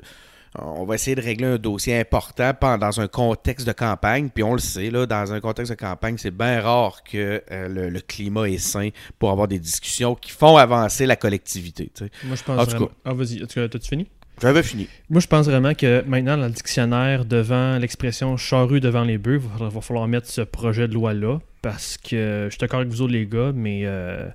on 0.59 0.83
va 0.83 0.95
essayer 0.95 1.15
de 1.15 1.21
régler 1.21 1.47
un 1.47 1.55
dossier 1.55 1.97
important 1.97 2.77
dans 2.77 2.99
un 2.99 3.07
contexte 3.07 3.65
de 3.65 3.71
campagne. 3.71 4.29
Puis 4.29 4.43
on 4.43 4.51
le 4.51 4.59
sait, 4.59 4.89
là, 4.89 5.05
dans 5.05 5.31
un 5.31 5.39
contexte 5.39 5.71
de 5.71 5.77
campagne, 5.77 6.17
c'est 6.17 6.35
bien 6.35 6.59
rare 6.59 7.03
que 7.03 7.41
euh, 7.49 7.67
le, 7.69 7.89
le 7.89 7.99
climat 8.01 8.49
est 8.49 8.57
sain 8.57 8.89
pour 9.17 9.31
avoir 9.31 9.47
des 9.47 9.59
discussions 9.59 10.13
qui 10.13 10.31
font 10.31 10.57
avancer 10.57 11.05
la 11.05 11.15
collectivité. 11.15 11.89
tu 11.95 12.03
sais. 12.03 12.11
Moi, 12.25 12.35
je 12.35 12.43
pense 12.43 12.59
En 12.59 12.65
tout 12.65 12.71
vraiment... 12.71 12.87
cas. 12.87 12.93
Ah, 13.05 13.13
vas-y. 13.13 13.41
As-tu 13.41 13.87
fini? 13.87 14.07
J'avais 14.41 14.63
fini. 14.63 14.89
Moi, 15.09 15.21
je 15.21 15.27
pense 15.27 15.45
vraiment 15.45 15.73
que 15.73 16.03
maintenant, 16.05 16.35
dans 16.35 16.47
le 16.47 16.51
dictionnaire, 16.51 17.23
devant 17.23 17.77
l'expression 17.77 18.35
charrue 18.35 18.81
devant 18.81 19.03
les 19.03 19.17
bœufs, 19.17 19.39
il 19.41 19.59
va, 19.59 19.69
va 19.69 19.81
falloir 19.81 20.07
mettre 20.07 20.27
ce 20.27 20.41
projet 20.41 20.87
de 20.89 20.93
loi-là. 20.93 21.39
Parce 21.61 21.97
que 21.97 22.45
je 22.45 22.49
suis 22.49 22.59
d'accord 22.59 22.79
avec 22.79 22.91
vous 22.91 23.03
autres, 23.03 23.13
les 23.13 23.27
gars, 23.27 23.51
mais 23.53 23.81
euh, 23.85 24.27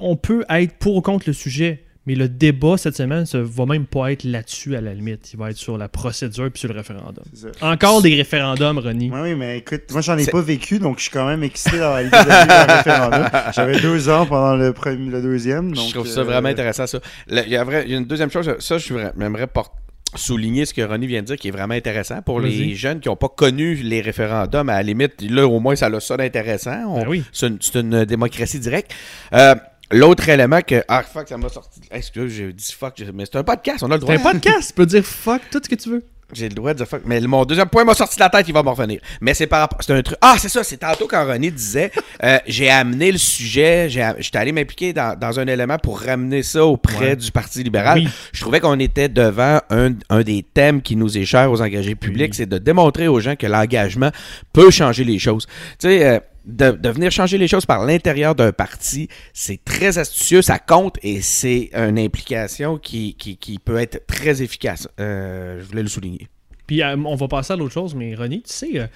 on 0.00 0.16
peut 0.16 0.44
être 0.50 0.74
pour 0.74 0.96
ou 0.96 1.00
contre 1.00 1.24
le 1.26 1.32
sujet, 1.32 1.82
mais 2.06 2.14
le 2.14 2.28
débat 2.28 2.76
cette 2.76 2.96
semaine 2.96 3.24
ne 3.32 3.38
va 3.40 3.66
même 3.66 3.86
pas 3.86 4.10
être 4.12 4.24
là-dessus 4.24 4.74
à 4.76 4.80
la 4.80 4.92
limite. 4.94 5.32
Il 5.32 5.38
va 5.38 5.50
être 5.50 5.56
sur 5.56 5.78
la 5.78 5.88
procédure 5.88 6.50
puis 6.50 6.60
sur 6.60 6.68
le 6.72 6.76
référendum. 6.76 7.24
Encore 7.60 8.02
des 8.02 8.14
référendums, 8.14 8.78
Ronnie. 8.78 9.10
Oui, 9.12 9.34
mais 9.34 9.58
écoute, 9.58 9.82
moi 9.92 10.00
j'en 10.00 10.18
ai 10.18 10.26
pas 10.26 10.40
vécu, 10.42 10.78
donc 10.78 10.98
je 10.98 11.02
suis 11.02 11.10
quand 11.10 11.26
même 11.26 11.42
excité 11.42 11.78
dans 11.78 11.96
l'idée 11.98 12.10
de 12.10 12.16
vivre 12.16 12.52
un 12.52 12.76
référendum. 12.76 13.28
J'avais 13.54 13.80
deux 13.80 14.08
ans 14.08 14.26
pendant 14.26 14.56
le, 14.56 14.72
premier, 14.72 15.10
le 15.10 15.22
deuxième. 15.22 15.72
Donc, 15.72 15.86
je 15.88 15.94
trouve 15.94 16.06
ça 16.08 16.20
euh, 16.20 16.24
vraiment 16.24 16.48
intéressant, 16.48 16.86
ça. 16.86 16.98
Il 17.30 17.48
y, 17.48 17.56
a 17.56 17.64
vrai- 17.64 17.84
il 17.86 17.92
y 17.92 17.94
a 17.94 17.98
une 17.98 18.06
deuxième 18.06 18.30
chose, 18.30 18.50
ça, 18.58 18.78
je 18.78 19.46
por- 19.46 19.74
souligner 20.14 20.66
ce 20.66 20.74
que 20.74 20.82
Ronnie 20.82 21.06
vient 21.06 21.22
de 21.22 21.26
dire, 21.26 21.36
qui 21.36 21.48
est 21.48 21.52
vraiment 21.52 21.74
intéressant 21.74 22.20
pour 22.22 22.40
les 22.40 22.74
jeunes 22.74 23.00
qui 23.00 23.08
n'ont 23.08 23.16
pas 23.16 23.28
connu 23.30 23.74
les 23.76 24.00
référendums. 24.00 24.68
À 24.68 24.74
la 24.74 24.82
limite, 24.82 25.22
là, 25.22 25.46
au 25.46 25.58
moins, 25.60 25.74
ça 25.76 25.86
a 25.86 26.00
ça 26.00 26.16
d'intéressant. 26.16 26.84
On- 26.86 27.00
Ben 27.02 27.08
oui. 27.08 27.24
C'est 27.32 27.46
une, 27.48 27.58
c'est 27.60 27.80
une 27.80 28.04
démocratie 28.04 28.60
directe. 28.60 28.92
Euh, 29.32 29.54
L'autre 29.92 30.28
élément 30.28 30.60
que. 30.62 30.82
Ah, 30.88 31.02
fuck, 31.02 31.28
ça 31.28 31.36
m'a 31.36 31.48
sorti. 31.48 31.80
Excuse, 31.90 32.32
j'ai 32.32 32.52
dit 32.52 32.72
fuck, 32.78 32.94
mais 33.14 33.24
c'est 33.26 33.36
un 33.38 33.44
podcast, 33.44 33.82
on 33.82 33.90
a 33.90 33.94
le 33.94 34.00
droit. 34.00 34.14
T'as 34.16 34.20
un 34.28 34.32
podcast, 34.32 34.68
tu 34.68 34.74
peux 34.74 34.86
dire 34.86 35.04
fuck 35.04 35.42
tout 35.50 35.60
ce 35.62 35.68
que 35.68 35.74
tu 35.74 35.90
veux. 35.90 36.04
J'ai 36.34 36.48
le 36.48 36.54
droit 36.54 36.72
de 36.72 36.78
dire 36.78 36.88
fuck. 36.88 37.02
Mais 37.04 37.20
mon 37.20 37.44
deuxième 37.44 37.68
point 37.68 37.84
m'a 37.84 37.92
sorti 37.92 38.16
de 38.16 38.20
la 38.20 38.30
tête, 38.30 38.48
il 38.48 38.54
va 38.54 38.62
m'en 38.62 38.72
revenir. 38.72 39.00
Mais 39.20 39.34
c'est 39.34 39.46
par 39.46 39.60
rapport. 39.60 39.78
C'est 39.82 39.92
un 39.92 40.00
truc. 40.00 40.16
Ah, 40.22 40.36
c'est 40.38 40.48
ça, 40.48 40.64
c'est 40.64 40.78
tantôt 40.78 41.06
quand 41.06 41.26
René 41.26 41.50
disait 41.50 41.92
euh, 42.24 42.38
j'ai 42.46 42.70
amené 42.70 43.12
le 43.12 43.18
sujet, 43.18 43.90
j'étais 43.90 44.38
allé 44.38 44.50
m'impliquer 44.50 44.94
dans, 44.94 45.14
dans 45.18 45.38
un 45.38 45.46
élément 45.46 45.76
pour 45.76 46.00
ramener 46.00 46.42
ça 46.42 46.64
auprès 46.64 47.10
Ouais. 47.10 47.16
du 47.16 47.30
Parti 47.30 47.62
libéral. 47.62 47.98
Oui. 47.98 48.08
Je 48.32 48.40
trouvais 48.40 48.60
qu'on 48.60 48.78
était 48.80 49.10
devant 49.10 49.60
un, 49.68 49.90
un 50.08 50.22
des 50.22 50.42
thèmes 50.54 50.80
qui 50.80 50.96
nous 50.96 51.18
est 51.18 51.26
cher 51.26 51.52
aux 51.52 51.60
engagés 51.60 51.96
publics, 51.96 52.30
Oui. 52.30 52.36
c'est 52.38 52.48
de 52.48 52.56
démontrer 52.56 53.08
aux 53.08 53.20
gens 53.20 53.36
que 53.36 53.46
l'engagement 53.46 54.10
peut 54.54 54.70
changer 54.70 55.04
les 55.04 55.18
choses. 55.18 55.46
Tu 55.78 55.88
sais, 55.88 56.06
euh, 56.06 56.18
de, 56.44 56.88
venir 56.88 57.10
changer 57.10 57.38
les 57.38 57.48
choses 57.48 57.66
par 57.66 57.84
l'intérieur 57.84 58.34
d'un 58.34 58.52
parti, 58.52 59.08
c'est 59.32 59.62
très 59.64 59.98
astucieux, 59.98 60.42
ça 60.42 60.58
compte 60.58 60.98
et 61.02 61.20
c'est 61.20 61.70
une 61.74 61.98
implication 61.98 62.78
qui, 62.78 63.16
peut 63.64 63.78
être 63.78 64.06
très 64.06 64.42
efficace. 64.42 64.88
Euh, 65.00 65.60
je 65.60 65.64
voulais 65.64 65.82
le 65.82 65.88
souligner. 65.88 66.28
Puis 66.66 66.82
euh, 66.82 66.96
on 66.96 67.16
va 67.16 67.28
passer 67.28 67.52
à 67.52 67.56
l'autre 67.56 67.74
chose, 67.74 67.94
mais 67.94 68.14
Ronnie, 68.14 68.42
tu 68.42 68.52
sais, 68.52 68.80
euh, 68.80 68.86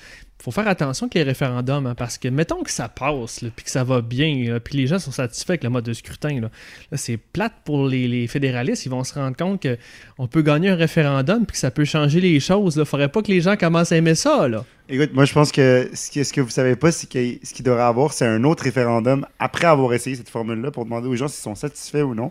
faut 0.42 0.50
faire 0.50 0.68
attention 0.68 1.06
avec 1.06 1.14
les 1.14 1.22
référendums, 1.22 1.86
hein, 1.86 1.94
parce 1.94 2.18
que 2.18 2.28
mettons 2.28 2.62
que 2.62 2.70
ça 2.70 2.88
passe, 2.88 3.44
puis 3.54 3.64
que 3.64 3.70
ça 3.70 3.84
va 3.84 4.00
bien, 4.00 4.58
puis 4.62 4.76
les 4.76 4.86
gens 4.86 4.98
sont 4.98 5.10
satisfaits 5.10 5.52
avec 5.52 5.64
le 5.64 5.70
mode 5.70 5.84
de 5.84 5.92
scrutin. 5.92 6.40
Là, 6.40 6.50
c'est 6.92 7.16
plate 7.16 7.54
pour 7.64 7.88
les, 7.88 8.26
fédéralistes, 8.26 8.86
ils 8.86 8.90
vont 8.90 9.02
se 9.02 9.14
rendre 9.14 9.36
compte 9.36 9.62
que 9.62 9.76
on 10.18 10.26
peut 10.26 10.42
gagner 10.42 10.68
un 10.68 10.76
référendum, 10.76 11.46
puis 11.46 11.54
que 11.54 11.58
ça 11.58 11.70
peut 11.70 11.84
changer 11.84 12.20
les 12.20 12.38
choses. 12.38 12.76
Il 12.76 12.84
faudrait 12.84 13.08
pas 13.08 13.22
que 13.22 13.32
les 13.32 13.40
gens 13.40 13.56
commencent 13.56 13.92
à 13.92 13.96
aimer 13.96 14.14
ça. 14.14 14.46
Là. 14.46 14.64
Écoute, 14.88 15.10
moi 15.14 15.24
je 15.24 15.32
pense 15.32 15.50
que 15.50 15.90
ce 15.94 16.12
que, 16.12 16.22
ce 16.22 16.32
que 16.32 16.40
vous 16.40 16.48
savez 16.50 16.76
pas, 16.76 16.92
c'est 16.92 17.08
que 17.10 17.18
ce 17.44 17.52
qu'il 17.52 17.64
devrait 17.64 17.82
avoir, 17.82 18.12
c'est 18.12 18.24
un 18.24 18.44
autre 18.44 18.62
référendum 18.62 19.26
après 19.40 19.66
avoir 19.66 19.92
essayé 19.92 20.14
cette 20.14 20.28
formule-là 20.28 20.70
pour 20.70 20.84
demander 20.84 21.08
aux 21.08 21.16
gens 21.16 21.26
s'ils 21.26 21.42
sont 21.42 21.56
satisfaits 21.56 22.02
ou 22.02 22.14
non. 22.14 22.30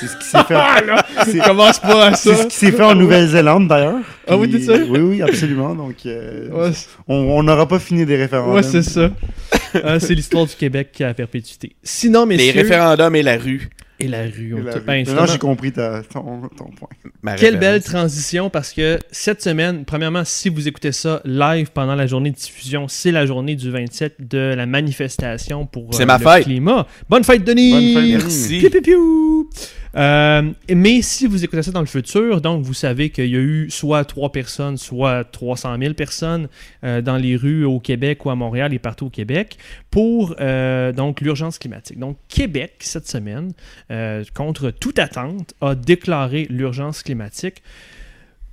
C'est 0.00 0.08
ce 0.08 0.16
qui 0.18 0.24
s'est 0.26 0.44
fait. 0.44 1.40
Commence 1.46 1.78
pas 1.78 2.08
à 2.08 2.14
C'est 2.14 2.34
ce 2.34 2.46
qui 2.46 2.56
s'est 2.56 2.72
fait 2.72 2.82
en 2.82 2.94
Nouvelle-Zélande 2.94 3.68
d'ailleurs. 3.68 4.00
Ah 4.28 4.36
oui, 4.36 4.62
sûr? 4.62 4.86
Oui, 4.90 4.98
oui, 5.00 5.22
absolument. 5.22 5.74
Donc, 5.74 5.96
euh, 6.04 6.50
Ouais, 6.50 6.72
on 7.08 7.42
n'aura 7.42 7.66
pas 7.66 7.78
fini 7.78 8.04
des 8.04 8.16
référendums. 8.16 8.56
ouais, 8.56 8.62
c'est 8.62 8.82
ça. 8.82 9.10
Ah, 9.82 9.98
c'est 9.98 10.14
l'histoire 10.14 10.44
du 10.44 10.54
Québec 10.54 11.00
à 11.00 11.14
perpétuité. 11.14 11.74
Sinon, 11.82 12.26
Les 12.26 12.36
messieurs... 12.36 12.60
référendums 12.60 13.16
et 13.16 13.22
la 13.22 13.38
rue. 13.38 13.70
Et 14.00 14.08
la 14.08 14.22
rue. 14.24 14.50
Et 14.50 14.54
on 14.54 14.62
la 14.64 14.72
te- 14.72 14.78
rue. 14.78 14.84
ben, 14.84 14.92
Maintenant, 14.98 15.04
finalement- 15.12 15.32
j'ai 15.32 15.38
compris 15.38 15.72
ta- 15.72 16.02
ton, 16.02 16.42
ton 16.56 16.64
point. 16.76 16.88
Ma 17.22 17.36
Quelle 17.36 17.58
belle 17.58 17.82
transition 17.82 18.50
parce 18.50 18.72
que 18.72 18.98
cette 19.12 19.40
semaine, 19.42 19.84
premièrement, 19.84 20.24
si 20.24 20.48
vous 20.48 20.66
écoutez 20.66 20.90
ça 20.92 21.20
live 21.24 21.70
pendant 21.72 21.94
la 21.94 22.06
journée 22.06 22.30
de 22.30 22.36
diffusion, 22.36 22.86
c'est 22.88 23.12
la 23.12 23.24
journée 23.24 23.54
du 23.54 23.70
27 23.70 24.16
de 24.28 24.52
la 24.56 24.66
manifestation 24.66 25.64
pour 25.66 25.94
C'est 25.94 26.02
euh, 26.02 26.06
ma 26.06 26.18
le 26.18 26.24
fête. 26.24 26.44
climat. 26.44 26.86
Bonne 27.08 27.24
fête, 27.24 27.44
Denis! 27.44 27.70
Bonne 27.72 27.82
fête, 27.94 28.02
Denis. 28.02 28.12
Merci. 28.12 28.58
Piou, 28.70 28.80
piou. 28.82 29.50
Euh, 29.96 30.52
mais 30.68 31.02
si 31.02 31.26
vous 31.26 31.44
écoutez 31.44 31.62
ça 31.62 31.70
dans 31.70 31.80
le 31.80 31.86
futur, 31.86 32.40
donc 32.40 32.62
vous 32.62 32.74
savez 32.74 33.10
qu'il 33.10 33.30
y 33.30 33.36
a 33.36 33.40
eu 33.40 33.70
soit 33.70 34.04
3 34.04 34.32
personnes, 34.32 34.76
soit 34.76 35.24
300 35.24 35.76
000 35.78 35.94
personnes 35.94 36.48
euh, 36.82 37.00
dans 37.00 37.16
les 37.16 37.36
rues 37.36 37.64
au 37.64 37.78
Québec 37.78 38.24
ou 38.24 38.30
à 38.30 38.34
Montréal 38.34 38.74
et 38.74 38.78
partout 38.78 39.06
au 39.06 39.10
Québec 39.10 39.56
pour 39.90 40.34
euh, 40.40 40.92
donc 40.92 41.20
l'urgence 41.20 41.58
climatique. 41.58 41.98
Donc 41.98 42.16
Québec, 42.28 42.74
cette 42.80 43.08
semaine, 43.08 43.52
contre 44.34 44.70
toute 44.70 44.98
attente, 44.98 45.54
a 45.60 45.74
déclaré 45.74 46.46
l'urgence 46.50 47.02
climatique. 47.02 47.62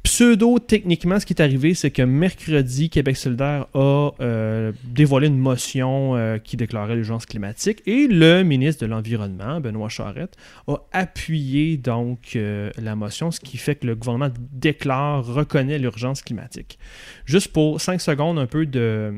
Pseudo-techniquement, 0.04 1.20
ce 1.20 1.28
qui 1.28 1.34
est 1.34 1.42
arrivé, 1.42 1.76
c'est 1.76 1.92
que 1.92 2.02
mercredi, 2.02 2.90
Québec 2.90 3.16
solidaire 3.16 3.68
a 3.76 4.12
euh, 4.20 4.72
dévoilé 4.84 5.28
une 5.28 5.38
motion 5.38 6.16
euh, 6.16 6.40
qui 6.40 6.58
déclarait 6.58 6.96
l'urgence 6.96 7.28
climatique 7.28 7.84
et 7.86 8.08
le 8.08 8.42
ministre 8.42 8.84
de 8.84 8.90
l'Environnement, 8.90 9.62
Benoît 9.62 9.90
Charette, 9.90 10.36
a 10.68 10.82
appuyé 10.92 11.78
donc 11.78 12.36
euh, 12.36 12.72
la 12.82 12.96
motion, 12.96 13.30
ce 13.30 13.40
qui 13.40 13.58
fait 13.58 13.76
que 13.76 13.86
le 13.86 13.96
gouvernement 13.96 14.34
déclare, 14.52 15.24
reconnaît 15.24 15.78
l'urgence 15.78 16.24
climatique. 16.24 16.80
Juste 17.26 17.54
pour 17.54 17.80
5 17.80 18.02
secondes, 18.02 18.40
un 18.40 18.48
peu 18.48 18.66
de, 18.66 19.14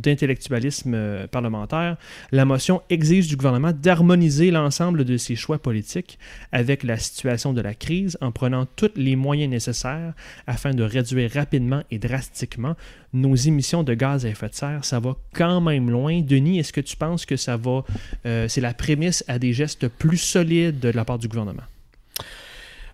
d'intellectualisme 0.00 0.94
euh, 0.94 1.26
parlementaire, 1.26 1.96
la 2.32 2.44
motion 2.44 2.82
exige 2.90 3.28
du 3.28 3.36
gouvernement 3.36 3.72
d'harmoniser 3.72 4.50
l'ensemble 4.50 5.04
de 5.04 5.16
ses 5.16 5.36
choix 5.36 5.58
politiques 5.58 6.18
avec 6.52 6.82
la 6.82 6.98
situation 6.98 7.52
de 7.52 7.60
la 7.60 7.74
crise 7.74 8.18
en 8.20 8.32
prenant 8.32 8.66
tous 8.66 8.90
les 8.96 9.16
moyens 9.16 9.50
nécessaires 9.50 10.14
afin 10.46 10.72
de 10.72 10.82
réduire 10.82 11.30
rapidement 11.32 11.82
et 11.90 11.98
drastiquement 11.98 12.76
nos 13.12 13.34
émissions 13.34 13.82
de 13.82 13.94
gaz 13.94 14.26
à 14.26 14.28
effet 14.28 14.48
de 14.48 14.54
serre. 14.54 14.84
Ça 14.84 15.00
va 15.00 15.16
quand 15.34 15.60
même 15.60 15.90
loin. 15.90 16.20
Denis, 16.20 16.58
est-ce 16.58 16.72
que 16.72 16.80
tu 16.80 16.96
penses 16.96 17.26
que 17.26 17.36
ça 17.36 17.56
va, 17.56 17.84
euh, 18.26 18.48
c'est 18.48 18.60
la 18.60 18.74
prémisse 18.74 19.24
à 19.28 19.38
des 19.38 19.52
gestes 19.52 19.88
plus 19.88 20.18
solides 20.18 20.80
de 20.80 20.90
la 20.90 21.04
part 21.04 21.18
du 21.18 21.28
gouvernement? 21.28 21.64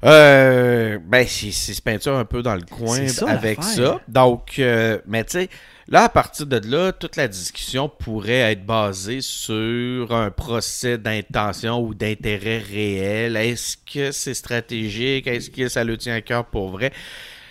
Euh, 0.05 0.99
ben, 1.07 1.25
c'est 1.29 1.53
se 1.53 1.81
peinture 1.81 2.17
un 2.17 2.25
peu 2.25 2.43
dans 2.43 2.57
le 2.57 2.63
coin 2.63 3.07
ça, 3.07 3.29
avec 3.31 3.63
ça. 3.63 4.01
Donc, 4.09 4.59
euh, 4.59 4.99
mais 5.07 5.23
tu 5.25 5.33
sais, 5.33 5.49
là, 5.89 6.05
à 6.05 6.09
partir 6.09 6.47
de 6.47 6.61
là, 6.69 6.93
toute 6.93 7.17
la 7.17 7.29
discussion 7.29 7.89
pourrait 7.89 8.53
être 8.53 8.65
basée 8.65 9.21
sur 9.21 10.13
un 10.15 10.31
procès 10.31 10.99
d'intention 10.99 11.81
ou 11.81 11.95
d'intérêt 11.95 12.59
réel. 12.59 13.37
Est-ce 13.37 13.77
que 13.77 14.11
c'est 14.13 14.35
stratégique? 14.35 15.27
Est-ce 15.27 15.51
que 15.51 15.69
ça 15.69 15.85
le 15.85 15.97
tient 15.97 16.15
à 16.15 16.21
cœur 16.21 16.45
pour 16.47 16.71
vrai? 16.71 16.93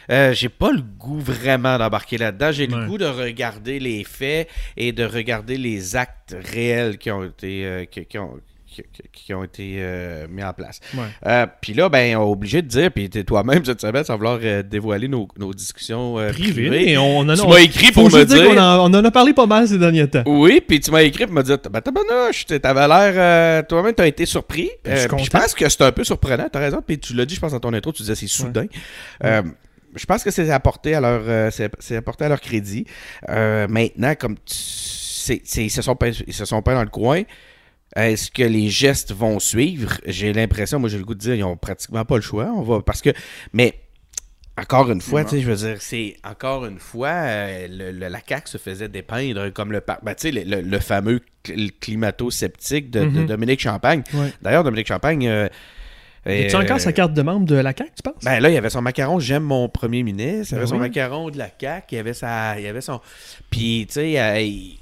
Euh, 0.10 0.34
j'ai 0.34 0.50
pas 0.50 0.72
le 0.72 0.82
goût 0.82 1.20
vraiment 1.20 1.78
d'embarquer 1.78 2.17
là-dedans. 2.17 2.52
J'ai 2.52 2.67
Ouais. 2.67 2.76
le 2.82 2.86
goût 2.88 2.98
de 2.98 3.06
regarder 3.06 3.80
les 3.80 4.04
faits 4.04 4.50
et 4.76 4.91
de 4.91 5.06
regarder 5.06 5.58
les 5.58 5.96
actes 5.96 6.36
réels 6.52 6.98
qui 6.98 7.12
ont 7.12 7.24
été, 7.24 7.65
euh, 7.65 7.86
qui, 7.86 8.06
qui 8.06 8.17
ont, 8.17 8.39
qui, 9.12 9.34
ont 9.34 9.43
été 9.43 9.77
euh, 9.79 10.27
mis 10.29 10.43
en 10.43 10.53
place. 10.53 10.79
Euh, 11.25 11.45
puis 11.62 11.73
là, 11.73 11.89
ben, 11.89 12.15
on 12.15 12.27
est 12.27 12.31
obligé 12.31 12.62
de 12.62 12.67
dire, 12.67 12.91
puis 12.91 13.10
toi-même 13.10 13.63
cette 13.65 13.81
semaine, 13.81 14.03
sans 14.03 14.15
vouloir 14.15 14.39
euh, 14.41 14.63
dévoiler 14.63 15.07
nos, 15.07 15.27
nos 15.38 15.53
discussions 15.53 16.15
Privé. 16.29 16.51
privées. 16.51 16.91
Et 16.91 16.97
on 16.97 17.19
en 17.19 17.29
a, 17.29 17.38
Tu 17.38 17.47
m'as 17.47 17.57
écrit 17.60 17.91
pour 17.91 18.05
me 18.05 18.23
dire 18.23 18.25
dire. 18.25 18.49
qu'on 18.49 18.57
en, 18.57 18.89
on 18.91 18.93
en 18.93 19.03
a 19.05 19.12
parlé 19.12 19.34
pas 19.34 19.45
mal 19.45 19.67
ces 19.67 19.77
derniers 19.77 20.07
temps. 20.07 20.23
Oui, 20.25 20.62
puis 20.65 20.79
tu 20.79 20.91
m'as 20.91 21.03
écrit 21.03 21.25
pour 21.25 21.36
me 21.36 21.43
dire, 21.43 21.57
ben 21.69 21.81
tabarnouche, 21.81 22.45
t'avais 22.45 22.88
l'air, 22.88 23.67
toi-même 23.67 23.93
t'as 23.93 24.07
été 24.07 24.25
surpris. 24.25 24.69
Je 24.86 25.29
pense 25.29 25.53
que 25.53 25.67
c'est 25.69 25.81
un 25.84 25.91
peu 25.91 26.03
surprenant, 26.03 26.47
t'as 26.51 26.60
raison, 26.60 26.81
puis 26.86 26.99
tu 26.99 27.13
l'as 27.13 27.25
dit, 27.25 27.36
je 27.36 27.39
pense, 27.39 27.51
dans 27.51 27.60
ton 27.60 27.73
intro, 27.73 27.91
tu 27.91 28.03
disais 28.03 28.15
c'est 28.15 28.27
soudain. 28.27 28.65
Je 29.95 30.05
pense 30.05 30.23
que 30.23 30.31
c'est 30.31 30.49
apporté 30.51 30.95
à 30.95 31.01
leur, 31.01 31.21
euh, 31.25 31.49
c'est 31.51 31.95
apporté 31.95 32.25
à 32.25 32.29
leur 32.29 32.39
crédit. 32.39 32.86
Euh, 33.29 33.67
maintenant, 33.67 34.13
comme 34.15 34.36
tu- 34.45 35.41
ils, 35.57 35.69
se 35.69 35.81
sont 35.81 35.95
peints, 35.95 36.12
ils 36.25 36.34
se 36.34 36.45
sont 36.45 36.62
peints 36.62 36.75
dans 36.75 36.84
le 36.84 36.89
coin, 36.89 37.23
est-ce 37.95 38.32
que 38.32 38.43
les 38.43 38.69
gestes 38.69 39.12
vont 39.13 39.39
suivre? 39.39 39.93
J'ai 40.06 40.34
l'impression, 40.34 40.80
moi 40.80 40.89
j'ai 40.89 40.97
le 40.97 41.04
goût 41.06 41.13
de 41.15 41.19
dire, 41.19 41.36
ils 41.36 41.43
ont 41.43 41.58
pratiquement 41.58 42.06
pas 42.06 42.15
le 42.15 42.21
choix. 42.21 42.45
On 42.56 42.62
va, 42.62 42.82
parce 42.82 43.01
que, 43.01 43.10
mais 43.54 43.73
encore 44.58 44.91
une 44.91 45.01
fois, 45.01 45.23
tu 45.23 45.32
sais, 45.32 45.41
je 45.41 45.49
veux 45.49 45.56
dire, 45.56 45.77
c'est 45.82 46.17
encore 46.23 46.65
une 46.65 46.77
fois, 46.80 47.10
euh, 47.10 47.67
le, 47.69 47.91
le- 47.91 48.08
la 48.10 48.19
CAQ 48.27 48.49
se 48.49 48.58
faisait 48.58 48.89
dépeindre 48.89 49.49
comme 49.54 49.71
le, 49.71 49.82
ben, 50.04 50.13
tu 50.13 50.30
le, 50.32 50.62
le- 50.62 50.80
fameux 50.80 51.21
cl- 51.43 51.71
climato-sceptique 51.80 52.91
de, 52.91 52.99
de 53.01 53.06
Mhm. 53.21 53.25
Dominique 53.27 53.60
Champagne. 53.62 54.04
Ouais. 54.13 54.32
D'ailleurs, 54.41 54.63
Dominique 54.63 54.88
Champagne. 54.88 55.27
euh, 55.27 55.47
As-tu 56.23 56.56
euh, 56.56 56.60
encore 56.60 56.80
sa 56.80 56.93
carte 56.93 57.13
de 57.13 57.21
membre 57.23 57.47
de 57.47 57.56
la 57.56 57.73
CAQ, 57.75 57.91
tu 57.95 58.04
penses? 58.04 58.23
Ben 58.23 58.39
là, 58.39 58.49
il 58.49 58.54
y 58.54 58.58
avait 58.58 58.69
son 58.69 58.82
macaron, 58.84 59.19
j'aime 59.19 59.41
mon 59.43 59.67
premier 59.69 60.04
ministre. 60.04 60.54
Il 60.54 60.56
y 60.56 60.56
avait 60.58 60.65
Ben 60.65 60.67
son 60.69 60.75
oui. 60.75 60.82
macaron 60.82 61.30
de 61.32 61.38
la 61.39 61.49
CAQ, 61.60 61.88
il 61.93 61.95
y 61.95 61.99
avait 61.99 62.13
sa. 62.13 62.60
Il 62.60 62.63
y 62.63 62.67
avait 62.67 62.82
son. 62.82 62.99
Puis, 63.49 63.86
tu 63.88 63.93
sais, 63.95 64.19
euh, 64.19 64.39
il, 64.39 64.77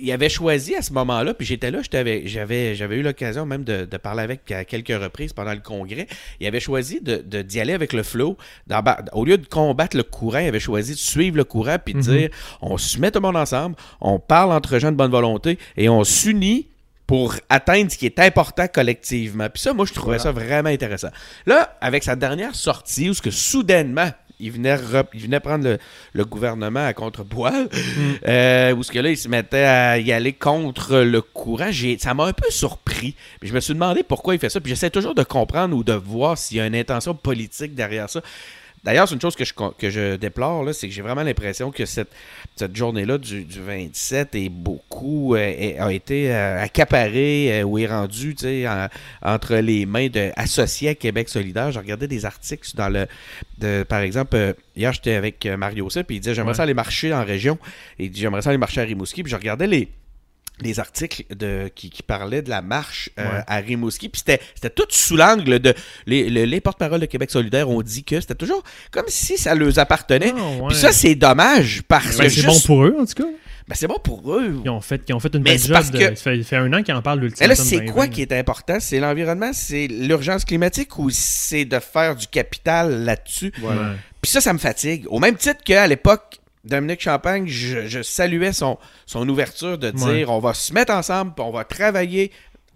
il 0.00 0.12
avait 0.12 0.28
choisi 0.28 0.74
à 0.74 0.82
ce 0.82 0.92
moment-là, 0.92 1.34
puis 1.34 1.46
j'étais 1.46 1.70
là, 1.70 1.80
j'avais, 1.90 2.26
j'avais 2.26 2.96
eu 2.96 3.02
l'occasion 3.02 3.46
même 3.46 3.64
de, 3.64 3.84
de 3.84 3.96
parler 3.96 4.22
avec 4.22 4.50
à 4.52 4.64
quelques 4.64 4.88
reprises 5.00 5.32
pendant 5.32 5.52
le 5.52 5.60
congrès. 5.60 6.06
Il 6.40 6.46
avait 6.46 6.60
choisi 6.60 7.00
de, 7.00 7.16
d'y 7.42 7.60
aller 7.60 7.72
avec 7.72 7.92
le 7.92 8.02
flow. 8.02 8.36
D'emba- 8.66 9.04
Au 9.12 9.24
lieu 9.24 9.38
de 9.38 9.46
combattre 9.46 9.96
le 9.96 10.02
courant, 10.02 10.38
il 10.40 10.48
avait 10.48 10.60
choisi 10.60 10.92
de 10.92 10.98
suivre 10.98 11.36
le 11.36 11.44
courant 11.44 11.76
puis 11.84 11.94
de 11.94 11.98
Mhm. 11.98 12.04
dire 12.04 12.28
on 12.60 12.78
se 12.78 12.98
met 12.98 13.10
tout 13.10 13.18
le 13.20 13.26
monde 13.26 13.36
ensemble, 13.36 13.76
on 14.00 14.18
parle 14.18 14.52
entre 14.52 14.78
gens 14.78 14.90
de 14.92 14.96
bonne 14.96 15.10
volonté 15.10 15.58
et 15.76 15.88
on 15.88 16.04
s'unit 16.04 16.68
pour 17.06 17.36
atteindre 17.48 17.90
ce 17.90 17.96
qui 17.96 18.06
est 18.06 18.18
important 18.18 18.66
collectivement. 18.66 19.48
Puis 19.48 19.62
ça, 19.62 19.72
moi, 19.72 19.86
je 19.86 19.92
trouvais 19.92 20.18
ça 20.18 20.32
vraiment 20.32 20.68
intéressant. 20.70 21.10
Là, 21.46 21.76
avec 21.80 22.02
sa 22.02 22.16
dernière 22.16 22.56
sortie, 22.56 23.08
où 23.08 23.14
ce 23.14 23.22
que 23.22 23.30
soudainement, 23.30 24.10
il 24.38 24.52
venait, 24.52 24.74
rep- 24.76 25.10
il 25.14 25.22
venait 25.22 25.40
prendre 25.40 25.64
le, 25.64 25.78
le 26.12 26.24
gouvernement 26.24 26.84
à 26.84 26.92
contre-poil, 26.92 27.68
euh, 28.28 28.74
où 28.74 28.82
ce 28.82 28.92
que 28.92 28.98
là, 28.98 29.10
il 29.10 29.16
se 29.16 29.28
mettait 29.28 29.64
à 29.64 29.98
y 29.98 30.12
aller 30.12 30.32
contre 30.32 30.98
le 30.98 31.22
courant, 31.22 31.70
ça 31.98 32.14
m'a 32.14 32.24
un 32.24 32.32
peu 32.32 32.50
surpris. 32.50 33.14
Puis 33.40 33.48
je 33.48 33.54
me 33.54 33.60
suis 33.60 33.74
demandé 33.74 34.02
pourquoi 34.02 34.34
il 34.34 34.40
fait 34.40 34.50
ça. 34.50 34.60
Puis 34.60 34.70
j'essaie 34.70 34.90
toujours 34.90 35.14
de 35.14 35.22
comprendre 35.22 35.76
ou 35.76 35.84
de 35.84 35.92
voir 35.94 36.36
s'il 36.38 36.58
y 36.58 36.60
a 36.60 36.66
une 36.66 36.76
intention 36.76 37.14
politique 37.14 37.74
derrière 37.74 38.10
ça. 38.10 38.20
D'ailleurs, 38.86 39.06
c'est 39.08 39.14
une 39.16 39.20
chose 39.20 39.36
que 39.36 39.44
je, 39.44 39.52
con- 39.52 39.74
que 39.76 39.90
je 39.90 40.16
déplore, 40.16 40.64
c'est 40.72 40.86
que 40.88 40.94
j'ai 40.94 41.02
vraiment 41.02 41.22
l'impression 41.24 41.70
que 41.72 41.84
cette, 41.84 42.08
cette 42.54 42.74
journée-là 42.74 43.18
du, 43.18 43.44
du 43.44 43.60
27 43.60 44.34
est 44.36 44.48
beaucoup, 44.48 45.34
euh, 45.34 45.38
est- 45.38 45.78
a 45.78 45.92
été 45.92 46.32
euh, 46.32 46.62
accaparée 46.62 47.60
euh, 47.60 47.64
ou 47.64 47.78
est 47.78 47.86
rendue 47.88 48.34
en- 48.66 48.86
entre 49.22 49.56
les 49.56 49.84
mains 49.86 50.06
de 50.08 50.30
associés 50.36 50.90
à 50.90 50.94
Québec 50.94 51.28
solidaire. 51.28 51.72
Je 51.72 51.78
regardais 51.80 52.06
des 52.08 52.24
articles 52.24 52.70
dans 52.76 52.88
le, 52.88 53.06
de, 53.58 53.82
par 53.82 54.00
exemple, 54.00 54.54
hier 54.76 54.92
j'étais 54.92 55.14
avec 55.14 55.44
Mario 55.44 55.90
ça, 55.90 56.04
puis 56.04 56.16
il 56.16 56.20
disait 56.20 56.34
j'aimerais 56.34 56.52
Ouais. 56.52 56.56
ça 56.56 56.62
aller 56.62 56.74
marcher 56.74 57.12
en 57.12 57.24
région, 57.24 57.58
et 57.98 58.04
il 58.04 58.10
dit 58.10 58.20
j'aimerais 58.20 58.42
ça 58.42 58.50
aller 58.50 58.58
marcher 58.58 58.80
à 58.80 58.84
Rimouski, 58.84 59.22
puis 59.24 59.30
je 59.32 59.36
regardais 59.36 59.66
les 59.66 59.88
les 60.62 60.80
articles 60.80 61.24
de, 61.34 61.70
qui, 61.74 61.90
qui 61.90 62.02
parlaient 62.02 62.42
de 62.42 62.48
la 62.50 62.62
marche 62.62 63.10
euh, 63.18 63.22
Ouais. 63.24 63.44
à 63.46 63.56
Rimouski. 63.56 64.08
Puis 64.08 64.20
c'était, 64.20 64.40
c'était 64.54 64.70
tout 64.70 64.86
sous 64.88 65.16
l'angle 65.16 65.58
de. 65.58 65.74
Les, 66.06 66.30
les, 66.30 66.46
les 66.46 66.60
porte-paroles 66.60 67.00
de 67.00 67.06
Québec 67.06 67.30
solidaire 67.30 67.68
ont 67.68 67.82
dit 67.82 68.04
que 68.04 68.20
c'était 68.20 68.34
toujours 68.34 68.62
comme 68.90 69.04
si 69.08 69.36
ça 69.36 69.54
leur 69.54 69.78
appartenait. 69.78 70.32
Ah, 70.36 70.42
ouais. 70.62 70.68
Puis 70.68 70.76
ça, 70.78 70.92
c'est 70.92 71.14
dommage 71.14 71.82
parce 71.86 72.16
Ben, 72.16 72.24
que. 72.24 72.28
c'est 72.30 72.40
juste- 72.42 72.46
bon 72.46 72.60
pour 72.60 72.84
eux, 72.86 72.96
en 72.98 73.04
tout 73.04 73.22
cas. 73.22 73.28
Ben, 73.68 73.74
c'est 73.74 73.88
bon 73.88 73.98
pour 74.02 74.32
eux. 74.34 74.60
Ils 74.64 74.70
ont 74.70 74.80
fait, 74.80 75.02
ils 75.08 75.12
ont 75.12 75.18
fait 75.18 75.34
une 75.34 75.42
Mais 75.42 75.50
belle 75.56 75.60
job. 75.60 75.72
parce 75.72 75.90
de- 75.90 75.98
que- 75.98 76.14
ça, 76.14 76.30
fait, 76.30 76.42
ça 76.42 76.48
fait 76.50 76.56
un 76.56 76.72
an 76.72 76.82
qu'ils 76.84 76.94
en 76.94 77.02
parlent 77.02 77.18
Mais 77.18 77.24
l'ultimatum. 77.26 77.48
là, 77.58 77.64
c'est 77.68 77.76
2020. 77.78 77.92
quoi 77.92 78.06
qui 78.08 78.22
est 78.22 78.32
important? 78.32 78.76
C'est 78.78 79.00
l'environnement, 79.00 79.50
c'est 79.52 79.88
l'urgence 79.88 80.44
climatique 80.44 80.96
ou 80.98 81.10
c'est 81.10 81.64
de 81.64 81.78
faire 81.80 82.14
du 82.14 82.28
capital 82.28 83.04
là-dessus? 83.04 83.52
Voilà. 83.58 83.94
Puis 84.22 84.30
ça, 84.30 84.40
ça 84.40 84.52
me 84.52 84.58
fatigue. 84.58 85.04
Au 85.10 85.18
même 85.18 85.34
titre 85.34 85.62
qu'à 85.64 85.86
l'époque, 85.88 86.38
Dominique 86.66 87.00
Champagne, 87.00 87.46
je, 87.46 87.86
je 87.86 88.02
saluais 88.02 88.52
son, 88.52 88.78
son 89.06 89.28
ouverture 89.28 89.78
de 89.78 89.90
dire 89.90 90.06
Ouais. 90.06 90.24
on 90.28 90.38
va 90.40 90.54
se 90.54 90.72
mettre 90.72 90.92
ensemble, 90.92 91.32
puis 91.34 91.44
on 91.46 91.50
va 91.52 91.64
travailler 91.64 92.30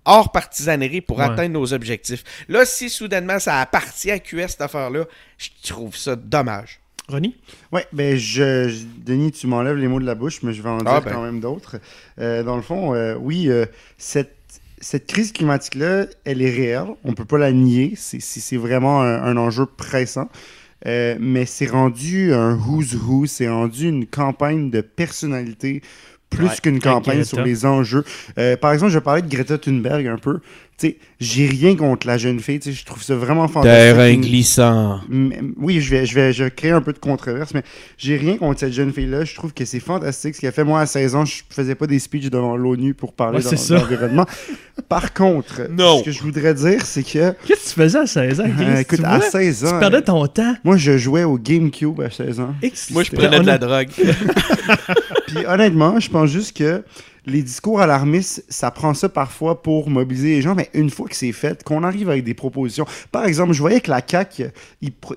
hors 0.05 0.33
partisanerie 0.33 1.01
pour 1.01 1.19
Ouais. 1.19 1.25
atteindre 1.25 1.53
nos 1.55 1.73
objectifs. 1.75 2.25
Là, 2.49 2.65
si 2.65 2.89
soudainement 2.89 3.39
ça 3.39 3.61
appartient 3.61 4.11
à 4.11 4.19
QS 4.19 4.49
cette 4.49 4.61
affaire-là, 4.63 5.05
je 5.39 5.49
trouve 5.69 5.97
ça 5.97 6.17
dommage. 6.17 6.81
Ronnie? 7.09 7.37
Ouais, 7.73 7.87
ben 7.93 8.17
je, 8.17 8.69
je- 8.69 8.85
Denis, 9.05 9.33
tu 9.33 9.47
m'enlèves 9.49 9.77
les 9.77 9.89
mots 9.89 9.99
de 10.01 10.07
la 10.07 10.15
bouche, 10.15 10.43
mais 10.43 10.53
je 10.53 10.63
vais 10.63 10.69
en 10.69 10.79
Ah, 10.87 10.93
dire 11.01 11.03
ben. 11.03 11.13
quand 11.13 11.23
même 11.25 11.41
d'autres. 11.41 11.77
Euh, 12.21 12.43
dans 12.45 12.55
le 12.57 12.63
fond, 12.63 12.95
euh, 12.95 13.17
oui, 13.19 13.49
euh, 13.49 13.67
cette, 13.99 14.37
cette 14.81 15.07
crise 15.09 15.33
climatique-là, 15.33 16.07
elle 16.25 16.41
est 16.41 16.51
réelle. 16.51 16.95
On 17.05 17.13
peut 17.13 17.25
pas 17.25 17.37
la 17.39 17.51
nier. 17.53 17.95
C'est- 17.97 18.57
vraiment 18.57 19.03
un, 19.03 19.23
un 19.25 19.37
enjeu 19.37 19.67
pressant. 19.67 20.29
Euh, 20.87 21.17
mais 21.21 21.45
c'est 21.45 21.67
rendu 21.67 22.33
un 22.33 22.57
who's 22.57 22.95
who, 22.95 23.27
c'est 23.27 23.49
rendu 23.49 23.89
une 23.89 24.07
campagne 24.07 24.71
de 24.71 24.81
personnalité 24.81 25.83
plus 26.31 26.47
Ouais, 26.47 26.53
qu'une 26.63 26.79
campagne 26.81 27.25
sur 27.25 27.43
les 27.43 27.67
enjeux. 27.67 28.05
Euh, 28.39 28.57
par 28.57 28.73
exemple, 28.73 28.93
je 28.93 28.99
parler 29.01 29.23
de 29.23 29.29
Greta 29.29 29.59
Thunberg 29.59 30.07
un 30.07 30.17
peu. 30.17 30.39
Tu 30.79 30.87
sais, 30.87 30.97
j'ai 31.21 31.47
rien 31.47 31.77
contre 31.77 32.07
la 32.07 32.17
jeune 32.17 32.41
fille. 32.41 32.59
tu 32.59 32.71
sais, 32.73 32.79
Je 32.79 32.87
trouve 32.87 33.03
ça 33.03 33.15
vraiment 33.15 33.49
fantastique. 33.49 33.95
Terrain 33.95 34.15
glissant. 34.15 35.01
Oui, 35.59 35.81
je 35.83 35.91
vais, 35.91 36.07
je 36.07 36.15
vais, 36.15 36.33
je 36.33 36.45
vais 36.45 36.51
créer 36.51 36.71
un 36.71 36.81
peu 36.81 36.95
de 36.95 36.99
controverse, 36.99 37.53
mais 37.53 37.63
j'ai 37.99 38.17
rien 38.17 38.39
contre 38.39 38.61
cette 38.61 38.73
jeune 38.73 38.91
fille-là. 38.91 39.25
Je 39.27 39.35
trouve 39.35 39.53
que 39.53 39.67
c'est 39.67 39.81
fantastique. 39.81 40.37
Ce 40.37 40.41
qu'elle 40.41 40.53
fait, 40.53 40.65
moi, 40.65 40.81
à 40.81 40.87
16 40.87 41.15
ans, 41.17 41.25
je 41.27 41.43
faisais 41.51 41.75
pas 41.75 41.87
des 41.87 41.99
speeches 41.99 42.31
devant 42.31 42.57
l'ONU 42.57 42.95
pour 42.95 43.13
parler 43.13 43.45
Ouais, 43.45 43.57
ça. 43.57 43.79
d'environnement. 43.79 44.25
Par 44.89 45.13
contre, 45.13 45.63
Non. 45.71 45.99
ce 45.99 46.05
que 46.05 46.13
je 46.13 46.23
voudrais 46.23 46.55
dire, 46.55 46.81
c'est 46.87 47.03
que, 47.03 47.33
Qu'est-ce 47.47 47.65
que 47.65 47.69
tu 47.69 47.75
faisais 47.75 47.99
à 47.99 48.07
16 48.07 48.41
ans? 48.41 48.45
euh, 48.59 48.77
écoute, 48.79 49.01
tu 49.01 49.05
à 49.05 49.19
vois? 49.19 49.31
16 49.31 49.65
ans, 49.67 49.73
Tu 49.75 49.79
perdais 49.81 50.01
ton 50.03 50.27
temps? 50.29 50.55
moi, 50.65 50.79
je 50.79 50.97
jouais 50.97 51.25
au 51.25 51.37
GameCube 51.37 52.01
à 52.01 52.09
16 52.11 52.41
ans. 52.41 52.55
Moi, 52.93 53.03
je 53.03 53.11
prenais 53.11 53.41
de 53.41 53.47
la 53.47 53.59
drogue. 53.59 53.89
Puis 55.35 55.47
honnêtement, 55.47 55.99
je 56.01 56.11
pense 56.11 56.31
juste 56.31 56.57
que 56.57 56.83
les 57.27 57.43
discours 57.43 57.81
alarmistes, 57.81 58.45
ça 58.49 58.71
prend 58.71 58.95
ça 58.95 59.09
parfois 59.09 59.63
pour 59.63 59.91
mobiliser 59.91 60.31
les 60.31 60.43
gens, 60.43 60.55
mais 60.55 60.71
une 60.75 60.91
fois 60.91 61.07
que 61.07 61.15
c'est 61.15 61.33
fait, 61.33 61.63
qu'on 61.63 61.83
arrive 61.83 62.09
avec 62.09 62.25
des 62.25 62.35
propositions. 62.35 62.87
Par 63.13 63.25
exemple, 63.25 63.53
je 63.53 63.61
voyais 63.61 63.81
que 63.81 63.91
la 63.91 64.01
CAQ, 64.07 64.47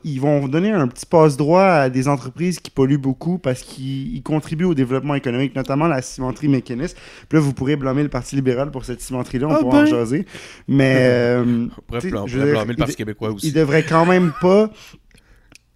ils, 0.04 0.20
vont 0.20 0.48
donner 0.48 0.72
un 0.72 0.88
petit 0.88 1.06
passe-droit 1.06 1.64
à 1.64 1.90
des 1.90 2.08
entreprises 2.08 2.60
qui 2.60 2.72
polluent 2.72 2.98
beaucoup 2.98 3.38
parce 3.38 3.62
qu'ils 3.62 4.16
ils 4.16 4.22
contribuent 4.22 4.66
au 4.66 4.74
développement 4.74 5.16
économique, 5.16 5.56
notamment 5.56 5.88
la 5.88 6.02
cimenterie 6.02 6.50
mécaniste. 6.50 6.98
Puis 7.30 7.38
là, 7.38 7.44
vous 7.44 7.54
pourrez 7.54 7.76
blâmer 7.78 8.04
le 8.04 8.10
Parti 8.10 8.36
libéral 8.36 8.70
pour 8.72 8.86
cette 8.86 9.02
cimenterie-là, 9.02 9.48
on 9.48 9.54
Ah 9.56 9.60
pourra 9.60 9.80
en 9.80 9.84
ben. 9.84 9.90
jaser. 9.90 10.26
Mais... 10.68 10.96
euh, 11.00 11.68
On 11.78 11.82
pourrait 11.88 12.14
on 12.14 12.26
pourrait 12.26 12.52
blâmer 12.52 12.74
le 12.74 12.78
Parti 12.78 12.96
québécois 12.96 13.32
aussi. 13.32 13.48
ils 13.48 13.54
devraient 13.54 13.84
quand 13.86 14.06
même 14.06 14.34
pas 14.42 14.70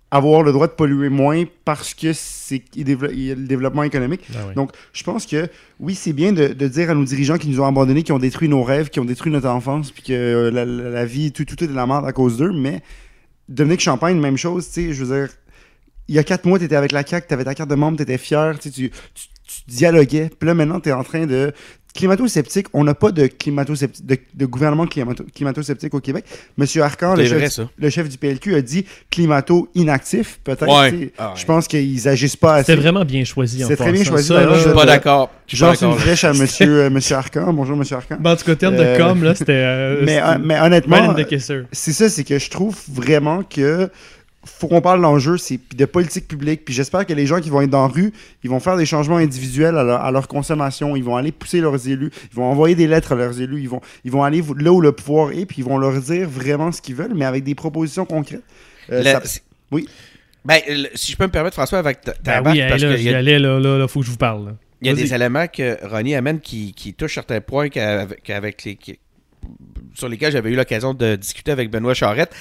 avoir 0.10 0.42
le 0.44 0.52
droit 0.54 0.68
de 0.68 0.72
polluer 0.72 1.10
moins 1.10 1.44
parce 1.66 1.94
que 1.94 2.14
c'est 2.14 2.62
il 2.76 2.86
développe- 2.86 3.12
il 3.14 3.24
y 3.26 3.32
a 3.32 3.36
le 3.36 3.46
développement 3.46 3.84
économique. 3.84 4.22
Ah. 4.34 4.54
Donc, 4.56 4.72
je 4.94 5.04
pense 5.04 5.26
que 5.26 5.50
oui, 5.82 5.96
c'est 5.96 6.14
bien 6.14 6.32
de, 6.32 6.48
de 6.48 6.68
dire 6.70 6.90
à 6.90 6.94
nos 6.94 7.04
dirigeants 7.04 7.38
qui 7.38 7.50
nous 7.50 7.60
ont 7.60 7.66
abandonnés, 7.66 8.04
qui 8.04 8.14
ont 8.14 8.20
détruit 8.20 8.48
nos 8.48 8.64
rêves, 8.64 8.90
qui 8.90 9.00
ont 9.02 9.06
détruit 9.06 9.32
notre 9.34 9.50
enfance, 9.50 9.92
puis 9.92 10.04
que 10.04 10.14
euh, 10.14 10.50
la, 10.52 10.64
la- 10.64 10.90
la 10.90 11.06
vie, 11.06 11.32
tout, 11.34 11.44
tout 11.44 11.62
est 11.64 11.68
de 11.68 11.74
la 11.74 11.86
merde 11.86 12.06
à 12.06 12.14
cause 12.14 12.38
d'eux, 12.38 12.54
mais 12.54 12.82
Dominique 13.50 13.82
Champagne, 13.82 14.18
même 14.20 14.38
chose, 14.38 14.68
tu 14.68 14.74
sais, 14.88 14.94
je 14.94 15.04
veux 15.04 15.18
dire, 15.20 15.30
il 16.08 16.16
y 16.16 16.20
a 16.20 16.24
quatre 16.24 16.46
mois, 16.46 16.58
tu 16.58 16.64
étais 16.66 16.76
avec 16.78 16.94
la 16.94 17.06
CAQ, 17.06 17.28
tu 17.28 17.34
avais 17.34 17.44
ta 17.44 17.54
carte 17.54 17.70
de 17.70 17.76
membre, 17.76 17.98
tu 17.98 18.04
étais 18.04 18.18
fier, 18.18 18.58
tu 18.60 18.92
dialoguais, 19.68 20.30
puis 20.38 20.48
là, 20.48 20.54
maintenant, 20.54 20.80
tu 20.80 20.90
es 20.90 20.92
en 20.94 21.04
train 21.04 21.26
de... 21.26 21.52
Climato-sceptique, 21.98 22.68
on 22.74 22.84
n'a 22.84 22.94
pas 22.94 23.12
de, 23.12 23.26
climato-sceptique- 23.26 24.06
de, 24.06 24.18
de 24.36 24.46
gouvernement 24.46 24.86
climato- 24.86 25.26
climato-sceptique 25.34 25.94
au 25.96 26.00
Québec. 26.00 26.26
Monsieur 26.56 26.84
Arcan, 26.84 27.16
le 27.16 27.26
chef, 27.26 27.60
le 28.04 28.08
du 28.08 28.18
PLQ, 28.20 28.54
a 28.56 28.62
dit 28.62 28.86
climato-inactif, 29.10 30.40
peut-être. 30.44 30.68
Ouais. 30.68 30.92
tu 30.92 30.98
sais. 31.00 31.12
Ah 31.18 31.30
ouais. 31.30 31.34
Je 31.36 31.46
pense 31.46 31.68
qu'ils 31.68 32.08
agissent 32.08 32.36
pas 32.36 32.56
assez. 32.56 32.72
C'était 32.74 32.82
vraiment 32.82 33.04
bien 33.04 33.24
choisi. 33.24 33.64
en 33.64 33.68
C'est 33.68 33.76
très 33.76 33.92
bien 33.92 34.04
choisi, 34.04 34.28
Ça, 34.28 34.36
d'ailleurs, 34.36 34.52
là, 34.52 34.58
Je 34.58 34.64
suis 34.64 34.74
pas 34.74 34.86
d'accord. 34.86 35.32
Je 35.48 35.56
suis 35.56 35.66
à 36.26 36.34
monsieur, 36.34 36.84
euh, 36.84 36.90
monsieur 36.90 37.16
Arcan. 37.16 37.52
Bonjour, 37.54 37.76
monsieur 37.76 37.96
Arcan. 37.96 38.18
Ben, 38.20 38.32
en 38.32 38.36
tout 38.36 38.46
cas, 38.46 38.56
terme 38.56 38.76
de 38.76 38.82
Euh, 38.84 38.98
com, 38.98 39.24
là, 39.24 39.34
c'était. 39.36 39.54
euh, 39.54 40.02
mais, 40.06 40.16
c'était 40.18 40.22
euh, 40.22 40.38
mais 40.44 40.54
right 40.56 40.66
honnêtement, 40.66 40.98
c'est 41.72 41.94
ça, 41.94 42.10
c'est 42.10 42.24
que 42.24 42.38
je 42.38 42.50
trouve 42.50 42.78
vraiment 42.92 43.44
que 43.44 43.90
faut 44.48 44.68
qu'on 44.68 44.82
parle 44.82 45.02
d'enjeux, 45.02 45.38
c'est 45.38 45.58
puis 45.58 45.78
de 45.78 45.86
politique 45.86 46.28
publique. 46.28 46.66
Puis 46.66 46.74
j'espère 46.74 47.06
que 47.06 47.14
les 47.14 47.26
gens 47.28 47.40
qui 47.40 47.50
vont 47.50 47.62
être 47.62 47.70
dans 47.70 47.88
la 47.88 47.94
rue, 47.94 48.12
ils 48.44 48.50
vont 48.50 48.60
faire 48.60 48.78
des 48.78 48.86
changements 48.86 49.18
individuels 49.18 49.78
à 49.78 49.84
leur, 49.84 50.02
à 50.02 50.12
leur 50.12 50.28
consommation. 50.28 50.96
Ils 50.96 51.04
vont 51.04 51.16
aller 51.16 51.32
pousser 51.32 51.60
leurs 51.62 51.88
élus. 51.88 52.10
Ils 52.32 52.36
vont 52.36 52.46
envoyer 52.46 52.76
des 52.76 52.88
lettres 52.88 53.12
à 53.12 53.16
leurs 53.16 53.40
élus. 53.42 53.62
Ils 53.62 53.70
vont, 53.70 53.82
ils 54.04 54.12
vont 54.12 54.24
aller 54.24 54.42
là 54.58 54.72
où 54.72 54.82
le 54.82 54.92
pouvoir 54.92 55.32
est, 55.32 55.46
puis 55.46 55.58
ils 55.60 55.66
vont 55.66 55.78
leur 55.78 56.00
dire 56.02 56.28
vraiment 56.28 56.72
ce 56.72 56.82
qu'ils 56.82 56.96
veulent, 56.96 57.14
mais 57.16 57.26
avec 57.26 57.44
des 57.44 57.56
propositions 57.56 58.06
concrètes. 58.06 58.42
Euh, 58.92 59.00
Le- 59.00 59.04
ça- 59.04 59.22
c'est- 59.26 59.44
oui. 59.72 59.88
Ben, 60.46 60.60
le- 60.68 60.88
si 60.96 61.12
je 61.12 61.18
peux 61.18 61.26
me 61.26 61.32
permettre, 61.32 61.56
François, 61.56 61.80
avec 61.80 62.02
ta, 62.02 62.14
ta 62.14 62.42
Ben 62.42 62.52
oui, 62.52 62.60
hey, 62.60 62.70
parce 62.70 62.82
là, 62.82 62.96
qu'il 62.96 63.04
y 63.04 63.14
a, 63.14 63.18
allais, 63.18 63.38
là, 63.38 63.60
là, 63.60 63.78
là, 63.78 63.88
faut 63.88 64.00
que 64.00 64.06
je 64.06 64.12
vous 64.12 64.18
parle. 64.18 64.46
là. 64.46 64.52
il 64.82 64.88
y 64.88 64.90
a 64.90 64.94
des 64.94 65.14
éléments 65.14 65.48
que 65.48 65.78
Ronnie 65.88 66.16
amène 66.16 66.40
qui, 66.40 66.72
qui 66.74 66.94
touchent 66.94 67.16
certains 67.16 67.42
points 67.42 67.68
qu'avec, 67.70 68.22
qu'avec 68.24 68.64
les, 68.64 68.76
qui- 68.76 69.00
sur 69.96 70.08
lesquels 70.08 70.32
j'avais 70.32 70.52
eu 70.52 70.56
l'occasion 70.56 70.94
de 70.94 71.16
discuter 71.16 71.52
avec 71.52 71.70
Benoît 71.72 71.94
Charette. 71.96 72.32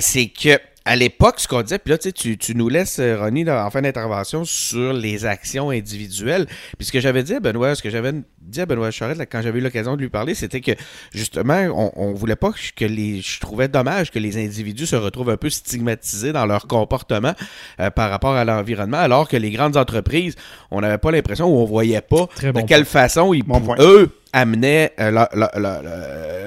C'est 0.00 0.26
que 0.26 0.58
à 0.88 0.96
l'époque, 0.96 1.38
ce 1.38 1.46
qu'on 1.46 1.60
disait, 1.60 1.78
puis 1.78 1.90
là, 1.90 1.98
tu, 1.98 2.10
sais, 2.10 2.36
tu, 2.36 2.54
nous 2.54 2.70
laisses, 2.70 2.98
euh, 2.98 3.18
Ronnie, 3.20 3.44
là, 3.44 3.66
en 3.66 3.70
fin 3.70 3.82
d'intervention, 3.82 4.46
sur 4.46 4.94
les 4.94 5.26
actions 5.26 5.68
individuelles. 5.68 6.46
Puis 6.78 6.86
ce 6.86 6.92
que 6.92 6.98
j'avais 6.98 7.22
dit 7.22 7.34
à 7.34 7.40
Benoît, 7.40 7.74
ce 7.74 7.82
que 7.82 7.90
j'avais 7.90 8.12
dit 8.40 8.60
à 8.62 8.64
Benoît 8.64 8.90
Charette, 8.90 9.18
là, 9.18 9.26
quand 9.26 9.42
j'avais 9.42 9.58
eu 9.58 9.62
l'occasion 9.62 9.96
de 9.96 10.00
lui 10.00 10.08
parler, 10.08 10.34
c'était 10.34 10.62
que, 10.62 10.72
justement, 11.12 11.92
on, 11.94 12.14
voulait 12.14 12.36
pas 12.36 12.52
que 12.74 12.86
les... 12.86 13.20
Je 13.20 13.38
trouvais 13.38 13.68
dommage 13.68 14.10
que 14.10 14.18
les 14.18 14.42
individus 14.42 14.86
se 14.86 14.96
retrouvent 14.96 15.28
un 15.28 15.36
peu 15.36 15.50
stigmatisés 15.50 16.32
dans 16.32 16.46
leur 16.46 16.66
comportement 16.66 17.34
euh, 17.80 17.90
par 17.90 18.08
rapport 18.08 18.32
à 18.32 18.46
l'environnement, 18.46 18.96
alors 18.96 19.28
que 19.28 19.36
les 19.36 19.50
grandes 19.50 19.76
entreprises, 19.76 20.36
on 20.70 20.80
n'avait 20.80 20.96
pas 20.96 21.10
l'impression 21.10 21.48
ou 21.48 21.58
on 21.58 21.66
voyait 21.66 22.00
pas 22.00 22.28
Très 22.34 22.50
bon 22.50 22.62
de 22.62 22.66
quelle 22.66 22.86
façon 22.86 23.34
ils, 23.34 23.42
Bon 23.42 23.62
eux, 23.78 24.10
amenaient 24.32 24.92
euh, 25.00 25.10
leur, 25.10 25.28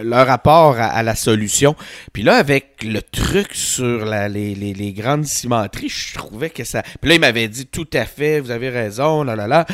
leur 0.04 0.28
rapport 0.28 0.78
à, 0.78 0.86
à 0.88 1.04
la 1.04 1.16
solution. 1.16 1.76
Puis 2.14 2.24
là, 2.24 2.36
avec 2.36 2.84
le 2.84 3.02
truc 3.02 3.54
sur 3.54 4.06
la- 4.06 4.30
les, 4.30 4.56
les- 4.56 4.74
les 4.74 4.94
grandes 4.94 5.26
cimenteries, 5.26 5.90
je 5.90 6.16
trouvais 6.16 6.50
que 6.50 6.64
ça... 6.64 6.84
Puis 7.02 7.10
là, 7.10 7.16
il 7.16 7.22
m'avait 7.22 7.48
dit, 7.48 7.66
tout 7.66 7.88
à 7.94 8.06
fait, 8.06 8.40
vous 8.40 8.52
avez 8.52 8.70
raison, 8.70 9.24
là, 9.24 9.36
là, 9.36 9.48
là. 9.48 9.66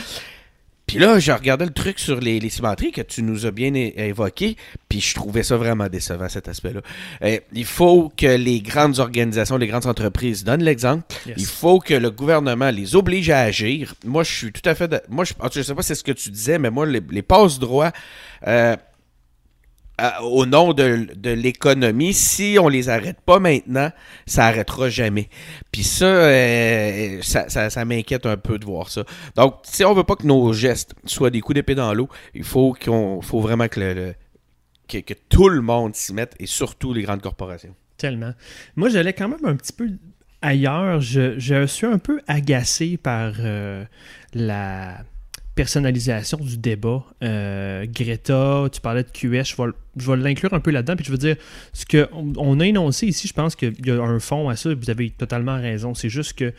Puis 0.88 1.00
là, 1.00 1.20
je 1.20 1.32
regardais 1.34 1.66
le 1.66 1.72
truc 1.74 2.00
sur 2.00 2.20
les, 2.22 2.40
les 2.40 2.50
cimenteries 2.50 2.94
que 2.94 3.02
tu 3.02 3.22
nous 3.22 3.46
as 3.46 3.52
bien 3.52 3.74
évoqué, 3.76 4.56
puis 4.88 5.02
je 5.02 5.14
trouvais 5.16 5.44
ça 5.44 5.58
vraiment 5.58 5.88
décevant, 5.90 6.30
cet 6.30 6.48
aspect-là. 6.48 6.80
Euh, 7.24 7.40
il 7.54 7.66
faut 7.66 8.10
que 8.16 8.26
les 8.26 8.62
grandes 8.62 8.98
organisations, 9.00 9.58
les 9.58 9.68
grandes 9.68 9.86
entreprises 9.86 10.46
donnent 10.46 10.64
l'exemple. 10.64 11.04
Yes. 11.26 11.36
Il 11.38 11.46
faut 11.46 11.80
que 11.80 11.94
le 11.94 12.10
gouvernement 12.10 12.70
les 12.70 12.96
oblige 12.96 13.30
à 13.30 13.42
agir. 13.42 13.96
Moi, 14.06 14.24
je 14.24 14.32
suis 14.34 14.52
tout 14.54 14.68
à 14.68 14.76
fait... 14.76 14.88
de- 14.88 15.02
Moi, 15.10 15.26
je, 15.26 15.34
je 15.54 15.62
sais 15.62 15.76
pas 15.76 15.82
si 15.82 15.90
c'est 15.90 15.96
ce 15.96 16.04
que 16.06 16.14
tu 16.14 16.30
disais, 16.30 16.58
mais 16.58 16.70
moi, 16.72 16.86
les, 16.86 17.02
les 17.12 17.22
passe-droits... 17.22 17.92
euh, 18.48 18.76
au 20.22 20.46
nom 20.46 20.74
de, 20.74 21.08
de 21.16 21.32
l'économie, 21.32 22.14
si 22.14 22.58
on 22.62 22.68
les 22.70 22.88
arrête 22.90 23.20
pas 23.22 23.40
maintenant, 23.40 23.92
ça 24.26 24.46
arrêtera 24.46 24.90
jamais. 24.90 25.30
Puis 25.72 25.84
ça, 25.84 26.06
euh, 26.06 27.20
ça, 27.22 27.50
ça, 27.50 27.70
ça 27.70 27.84
m'inquiète 27.86 28.26
un 28.26 28.38
peu 28.38 28.60
de 28.60 28.66
voir 28.66 28.90
ça. 28.90 29.04
Donc, 29.36 29.56
si 29.64 29.84
on 29.84 29.94
veut 29.94 30.04
pas 30.04 30.16
que 30.16 30.28
nos 30.28 30.54
gestes 30.54 30.94
soient 31.06 31.30
des 31.32 31.42
coups 31.42 31.56
d'épée 31.56 31.76
dans 31.76 31.94
l'eau, 31.94 32.10
il 32.36 32.44
faut 32.44 32.76
qu'on, 32.80 33.22
faut 33.22 33.40
vraiment 33.42 33.68
que, 33.68 33.80
le- 33.80 34.14
que, 34.88 35.00
que 35.00 35.16
tout 35.30 35.50
le 35.50 35.62
monde 35.62 35.96
s'y 35.96 36.14
mette, 36.14 36.36
et 36.40 36.46
surtout 36.46 36.94
les 36.94 37.02
grandes 37.02 37.22
corporations. 37.22 37.76
Tellement. 37.98 38.34
Moi, 38.76 38.90
j'allais 38.90 39.14
quand 39.14 39.28
même 39.28 39.46
un 39.46 39.56
petit 39.56 39.74
peu 39.74 39.90
ailleurs. 40.44 41.02
Je, 41.02 41.40
je 41.40 41.66
suis 41.66 41.88
un 41.88 41.98
peu 41.98 42.22
agacé 42.28 42.98
par 42.98 43.34
euh, 43.40 43.84
la 44.36 45.00
personnalisation 45.58 46.38
du 46.38 46.58
débat. 46.58 47.04
Euh, 47.24 47.86
Greta, 47.92 48.68
tu 48.72 48.80
parlais 48.80 49.04
de 49.04 49.10
QS, 49.10 49.44
je 49.44 49.62
vais, 49.62 49.72
je 49.98 50.12
vais 50.12 50.18
l'inclure 50.18 50.54
un 50.54 50.60
peu 50.60 50.70
là-dedans. 50.70 50.96
Puis 50.96 51.06
je 51.06 51.12
veux 51.12 51.18
dire, 51.18 51.36
ce 51.74 51.86
qu'on 51.86 52.34
on 52.38 52.60
a 52.60 52.66
énoncé 52.66 53.08
ici, 53.08 53.28
je 53.28 53.34
pense 53.34 53.56
qu'il 53.56 53.74
y 53.86 53.90
a 53.90 54.02
un 54.02 54.20
fond 54.20 54.50
à 54.50 54.56
ça. 54.56 54.74
Vous 54.74 54.90
avez 54.90 55.10
totalement 55.10 55.56
raison. 55.56 55.96
C'est 55.96 56.10
juste 56.10 56.34
que, 56.34 56.54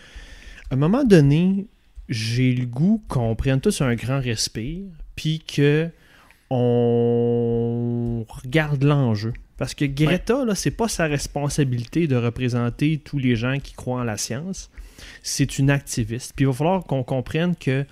à 0.70 0.74
un 0.74 0.76
moment 0.76 1.04
donné, 1.04 1.66
j'ai 2.08 2.52
le 2.52 2.66
goût 2.66 3.00
qu'on 3.08 3.36
prenne 3.36 3.60
tous 3.60 3.80
un 3.82 3.94
grand 3.94 4.20
respire, 4.20 4.86
puis 5.14 5.38
que 5.40 5.88
on 6.50 8.26
regarde 8.28 8.82
l'enjeu. 8.82 9.32
Parce 9.58 9.74
que 9.74 9.84
Greta, 9.84 10.44
là, 10.44 10.54
c'est 10.54 10.72
pas 10.72 10.88
sa 10.88 11.06
responsabilité 11.06 12.08
de 12.08 12.16
représenter 12.16 12.98
tous 12.98 13.18
les 13.18 13.36
gens 13.36 13.58
qui 13.60 13.74
croient 13.74 14.00
en 14.00 14.04
la 14.04 14.16
science. 14.16 14.70
C'est 15.22 15.58
une 15.58 15.70
activiste. 15.70 16.32
Puis 16.34 16.44
il 16.44 16.48
va 16.48 16.52
falloir 16.52 16.84
qu'on 16.84 17.02
comprenne 17.02 17.54
que 17.56 17.84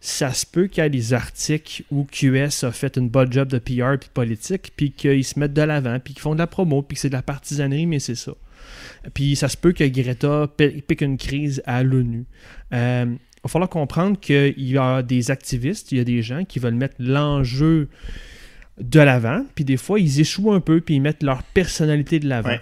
ça 0.00 0.32
se 0.32 0.46
peut 0.46 0.66
qu'il 0.66 0.82
y 0.82 0.86
ait 0.86 0.90
des 0.90 1.12
articles 1.12 1.82
où 1.90 2.04
QS 2.04 2.64
a 2.64 2.72
fait 2.72 2.96
une 2.96 3.08
bonne 3.08 3.32
job 3.32 3.48
de 3.48 3.58
PR 3.58 3.98
puis 4.00 4.10
politique, 4.12 4.72
puis 4.76 4.92
qu'ils 4.92 5.24
se 5.24 5.38
mettent 5.38 5.54
de 5.54 5.62
l'avant, 5.62 5.98
puis 6.00 6.14
qu'ils 6.14 6.22
font 6.22 6.34
de 6.34 6.38
la 6.40 6.46
promo, 6.46 6.82
puis 6.82 6.94
que 6.96 7.00
c'est 7.00 7.08
de 7.08 7.14
la 7.14 7.22
partisanerie, 7.22 7.86
mais 7.86 7.98
c'est 7.98 8.14
ça. 8.14 8.32
Puis 9.14 9.36
ça 9.36 9.48
se 9.48 9.56
peut 9.56 9.72
que 9.72 9.84
Greta 9.84 10.48
pi- 10.56 10.82
pique 10.86 11.00
une 11.02 11.16
crise 11.18 11.62
à 11.66 11.82
l'ONU. 11.82 12.24
Euh, 12.72 13.06
il 13.08 13.40
va 13.42 13.48
falloir 13.48 13.68
comprendre 13.68 14.18
qu'il 14.20 14.54
y 14.56 14.78
a 14.78 15.02
des 15.02 15.30
activistes, 15.32 15.90
il 15.90 15.98
y 15.98 16.00
a 16.00 16.04
des 16.04 16.22
gens 16.22 16.44
qui 16.44 16.60
veulent 16.60 16.74
mettre 16.74 16.94
l'enjeu 17.00 17.88
de 18.80 19.00
l'avant, 19.00 19.44
puis 19.54 19.64
des 19.64 19.76
fois, 19.76 19.98
ils 19.98 20.20
échouent 20.20 20.52
un 20.52 20.60
peu, 20.60 20.80
puis 20.80 20.94
ils 20.94 21.00
mettent 21.00 21.22
leur 21.24 21.42
personnalité 21.42 22.20
de 22.20 22.28
l'avant. 22.28 22.50
Ouais. 22.50 22.60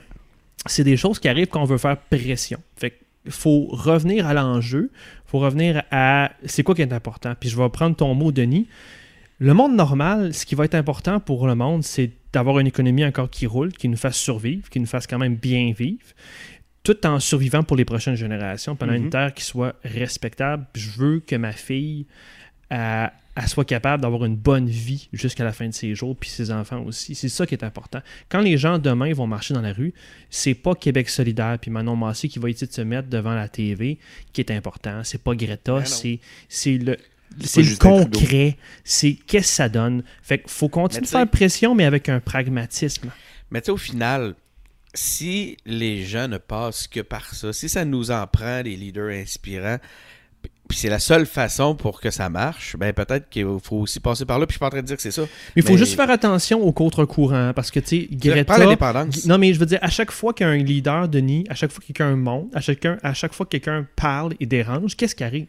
C'est 0.66 0.84
des 0.84 0.96
choses 0.96 1.18
qui 1.18 1.28
arrivent 1.28 1.46
quand 1.48 1.62
on 1.62 1.66
veut 1.66 1.78
faire 1.78 1.96
pression. 1.98 2.60
Fait 2.76 2.94
faut 3.28 3.66
revenir 3.70 4.26
à 4.26 4.34
l'enjeu, 4.34 4.90
il 4.92 5.30
faut 5.30 5.38
revenir 5.38 5.82
à 5.90 6.30
c'est 6.44 6.62
quoi 6.62 6.74
qui 6.74 6.82
est 6.82 6.92
important. 6.92 7.34
Puis 7.38 7.48
je 7.50 7.56
vais 7.56 7.68
prendre 7.68 7.94
ton 7.96 8.14
mot, 8.14 8.32
Denis. 8.32 8.66
Le 9.38 9.54
monde 9.54 9.74
normal, 9.74 10.34
ce 10.34 10.44
qui 10.44 10.54
va 10.54 10.64
être 10.64 10.74
important 10.74 11.18
pour 11.20 11.46
le 11.46 11.54
monde, 11.54 11.82
c'est 11.82 12.10
d'avoir 12.32 12.58
une 12.58 12.66
économie 12.66 13.04
encore 13.04 13.30
qui 13.30 13.46
roule, 13.46 13.72
qui 13.72 13.88
nous 13.88 13.96
fasse 13.96 14.16
survivre, 14.16 14.68
qui 14.68 14.80
nous 14.80 14.86
fasse 14.86 15.06
quand 15.06 15.18
même 15.18 15.34
bien 15.36 15.72
vivre, 15.76 16.04
tout 16.82 17.06
en 17.06 17.18
survivant 17.20 17.62
pour 17.62 17.76
les 17.76 17.84
prochaines 17.84 18.14
générations, 18.16 18.76
pendant 18.76 18.92
une 18.92 19.04
Mhm. 19.04 19.10
terre 19.10 19.34
qui 19.34 19.44
soit 19.44 19.76
respectable. 19.84 20.66
Je 20.74 20.90
veux 20.90 21.20
que 21.20 21.36
ma 21.36 21.52
fille 21.52 22.06
euh, 22.72 23.06
elle 23.36 23.48
soit 23.48 23.64
capable 23.64 24.02
d'avoir 24.02 24.24
une 24.24 24.36
bonne 24.36 24.68
vie 24.68 25.08
jusqu'à 25.12 25.44
la 25.44 25.52
fin 25.52 25.68
de 25.68 25.74
ses 25.74 25.94
jours, 25.94 26.16
puis 26.16 26.28
ses 26.28 26.50
enfants 26.50 26.82
aussi. 26.82 27.14
C'est 27.14 27.28
ça 27.28 27.46
qui 27.46 27.54
est 27.54 27.64
important. 27.64 28.00
Quand 28.28 28.40
les 28.40 28.58
gens 28.58 28.78
demain 28.78 29.12
vont 29.12 29.26
marcher 29.26 29.54
dans 29.54 29.60
la 29.60 29.72
rue, 29.72 29.94
c'est 30.30 30.54
pas 30.54 30.74
Québec 30.74 31.08
solidaire 31.08 31.58
puis 31.60 31.70
Manon 31.70 31.96
Massé 31.96 32.28
qui 32.28 32.38
va 32.38 32.50
essayer 32.50 32.66
de 32.66 32.72
se 32.72 32.82
mettre 32.82 33.08
devant 33.08 33.34
la 33.34 33.48
TV 33.48 33.98
qui 34.32 34.40
est 34.40 34.50
important. 34.50 35.02
C'est 35.04 35.22
pas 35.22 35.34
Greta, 35.34 35.80
non. 35.80 35.84
c'est 35.84 36.78
le 36.78 36.96
c'est 37.44 37.62
le 37.62 37.76
concret, 37.76 38.56
c'est 38.82 39.14
qu'est-ce 39.14 39.46
que 39.46 39.54
ça 39.54 39.68
donne? 39.68 40.02
Fait 40.20 40.40
qu'il 40.40 40.50
faut 40.50 40.68
continuer 40.68 41.02
de 41.02 41.06
faire 41.06 41.28
pression, 41.28 41.76
mais 41.76 41.84
avec 41.84 42.08
un 42.08 42.18
pragmatisme. 42.18 43.12
Mais 43.52 43.60
tu 43.60 43.66
sais, 43.66 43.70
au 43.70 43.76
final, 43.76 44.34
si 44.94 45.56
les 45.64 46.04
gens 46.04 46.26
ne 46.26 46.38
passent 46.38 46.88
que 46.88 47.00
par 47.00 47.32
ça, 47.34 47.52
si 47.52 47.68
ça 47.68 47.84
nous 47.84 48.10
en 48.10 48.26
prend 48.26 48.62
des 48.62 48.76
leaders 48.76 49.10
inspirants, 49.10 49.78
puis 50.70 50.78
c'est 50.78 50.88
la 50.88 50.98
seule 51.00 51.26
façon 51.26 51.74
pour 51.74 52.00
que 52.00 52.10
ça 52.10 52.28
marche, 52.30 52.76
ben 52.78 52.92
peut-être 52.92 53.28
qu'il 53.28 53.44
faut 53.62 53.76
aussi 53.76 54.00
passer 54.00 54.24
par 54.24 54.38
là. 54.38 54.46
Puis 54.46 54.52
je 54.52 54.56
suis 54.56 54.60
pas 54.60 54.66
en 54.66 54.70
train 54.70 54.80
de 54.80 54.86
dire 54.86 54.96
que 54.96 55.02
c'est 55.02 55.10
ça. 55.10 55.22
Mais 55.22 55.28
il 55.56 55.62
faut 55.62 55.72
Mais- 55.72 55.78
juste 55.78 55.96
faire 55.96 56.08
attention 56.10 56.62
au 56.62 56.72
contre-courant 56.72 57.52
parce 57.54 57.70
que, 57.70 57.80
tu 57.80 57.86
sais, 58.02 58.08
Greta... 58.12 58.56
L'indépendance. 58.56 59.26
Non, 59.26 59.36
mais 59.36 59.52
je 59.52 59.58
veux 59.58 59.66
dire, 59.66 59.80
à 59.82 59.90
chaque 59.90 60.10
fois 60.12 60.32
qu'il 60.32 60.46
y 60.46 60.48
a 60.48 60.52
un 60.52 60.56
leader, 60.56 61.08
Denis, 61.08 61.44
à 61.50 61.54
chaque 61.54 61.72
fois 61.72 61.80
que 61.80 61.86
quelqu'un 61.88 62.14
monte, 62.16 62.54
à, 62.54 62.60
chacun, 62.60 62.96
à 63.02 63.12
chaque 63.12 63.34
fois 63.34 63.44
que 63.46 63.50
quelqu'un 63.50 63.86
parle 63.96 64.34
et 64.40 64.46
dérange, 64.46 64.96
qu'est-ce 64.96 65.14
qui 65.14 65.24
arrive? 65.24 65.46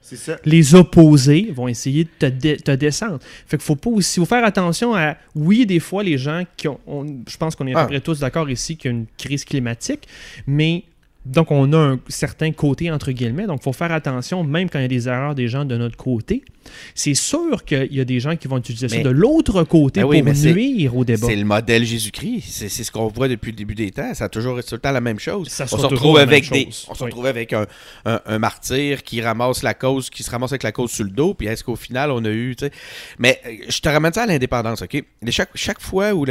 C'est 0.00 0.16
ça. 0.16 0.36
Les 0.44 0.74
opposés 0.74 1.50
vont 1.56 1.66
essayer 1.66 2.04
de 2.04 2.10
te, 2.18 2.26
dé- 2.26 2.58
te 2.58 2.72
descendre. 2.72 3.20
Fait 3.46 3.56
qu'il 3.56 3.64
faut 3.64 3.74
pas 3.76 3.88
aussi. 3.88 4.20
faut 4.20 4.26
faire 4.26 4.44
attention 4.44 4.94
à. 4.94 5.16
Oui, 5.34 5.64
des 5.64 5.80
fois, 5.80 6.02
les 6.02 6.18
gens 6.18 6.42
qui 6.58 6.68
ont. 6.68 6.78
on- 6.86 7.06
je 7.26 7.36
pense 7.38 7.56
qu'on 7.56 7.66
est 7.66 7.74
à 7.74 7.78
Ah. 7.78 7.82
peu 7.84 7.88
près 7.92 8.00
tous 8.00 8.18
d'accord 8.20 8.50
ici 8.50 8.76
qu'il 8.76 8.90
y 8.90 8.94
a 8.94 8.96
une 8.98 9.06
crise 9.16 9.46
climatique, 9.46 10.06
mais. 10.46 10.84
Donc, 11.26 11.50
on 11.50 11.72
a 11.72 11.78
un 11.78 12.00
certain 12.08 12.52
côté, 12.52 12.90
entre 12.90 13.10
guillemets. 13.10 13.46
Donc, 13.46 13.60
il 13.60 13.64
faut 13.64 13.72
faire 13.72 13.92
attention, 13.92 14.44
même 14.44 14.68
quand 14.68 14.78
il 14.78 14.82
y 14.82 14.84
a 14.84 14.88
des 14.88 15.08
erreurs 15.08 15.34
des 15.34 15.48
gens 15.48 15.64
de 15.64 15.76
notre 15.76 15.96
côté. 15.96 16.44
C'est 16.94 17.14
sûr 17.14 17.64
qu'il 17.64 17.92
y 17.92 18.00
a 18.00 18.04
des 18.04 18.20
gens 18.20 18.36
qui 18.36 18.46
vont 18.48 18.58
utiliser 18.58 18.88
ça 18.88 18.98
de 19.02 19.08
l'autre 19.10 19.64
côté 19.64 20.00
Ben 20.00 20.06
oui, 20.06 20.22
pour 20.22 20.32
nuire 20.34 20.96
au 20.96 21.04
débat. 21.04 21.26
C'est 21.26 21.36
le 21.36 21.44
modèle 21.44 21.84
Jésus-Christ. 21.84 22.42
C'est 22.46 22.68
ce 22.68 22.90
qu'on 22.90 23.08
voit 23.08 23.28
depuis 23.28 23.52
le 23.52 23.56
début 23.56 23.74
des 23.74 23.90
temps. 23.90 24.12
Ça 24.14 24.24
a 24.24 24.28
toujours 24.28 24.58
été 24.58 24.68
tout 24.68 24.74
le 24.74 24.80
temps 24.80 24.92
la 24.92 25.00
même 25.00 25.18
chose. 25.18 25.48
Ça 25.48 25.64
on 25.72 25.78
se 25.78 25.86
retrouve 25.86 26.18
avec 26.18 26.50
des, 26.50 26.68
on 26.88 26.94
se 26.94 27.02
Oui. 27.04 27.10
retrouve 27.10 27.26
avec 27.26 27.52
un, 27.52 27.66
un- 28.04 28.20
un 28.26 28.38
martyr 28.38 29.02
qui 29.02 29.20
ramasse 29.22 29.62
la 29.62 29.74
cause, 29.74 30.10
qui 30.10 30.22
se 30.22 30.30
ramasse 30.30 30.52
avec 30.52 30.62
la 30.62 30.72
cause 30.72 30.90
sur 30.90 31.04
le 31.04 31.10
dos. 31.10 31.34
Puis 31.34 31.46
est-ce 31.46 31.64
qu'au 31.64 31.76
final 31.76 32.10
on 32.10 32.24
a 32.24 32.30
eu. 32.30 32.54
Mais 33.18 33.40
euh, 33.46 33.50
je 33.68 33.80
te 33.80 33.88
ramène 33.88 34.12
ça 34.12 34.22
à 34.22 34.26
l'indépendance, 34.26 34.82
ok? 34.82 35.02
Chaque, 35.30 35.50
chaque 35.54 35.80
fois 35.80 36.12
où 36.12 36.24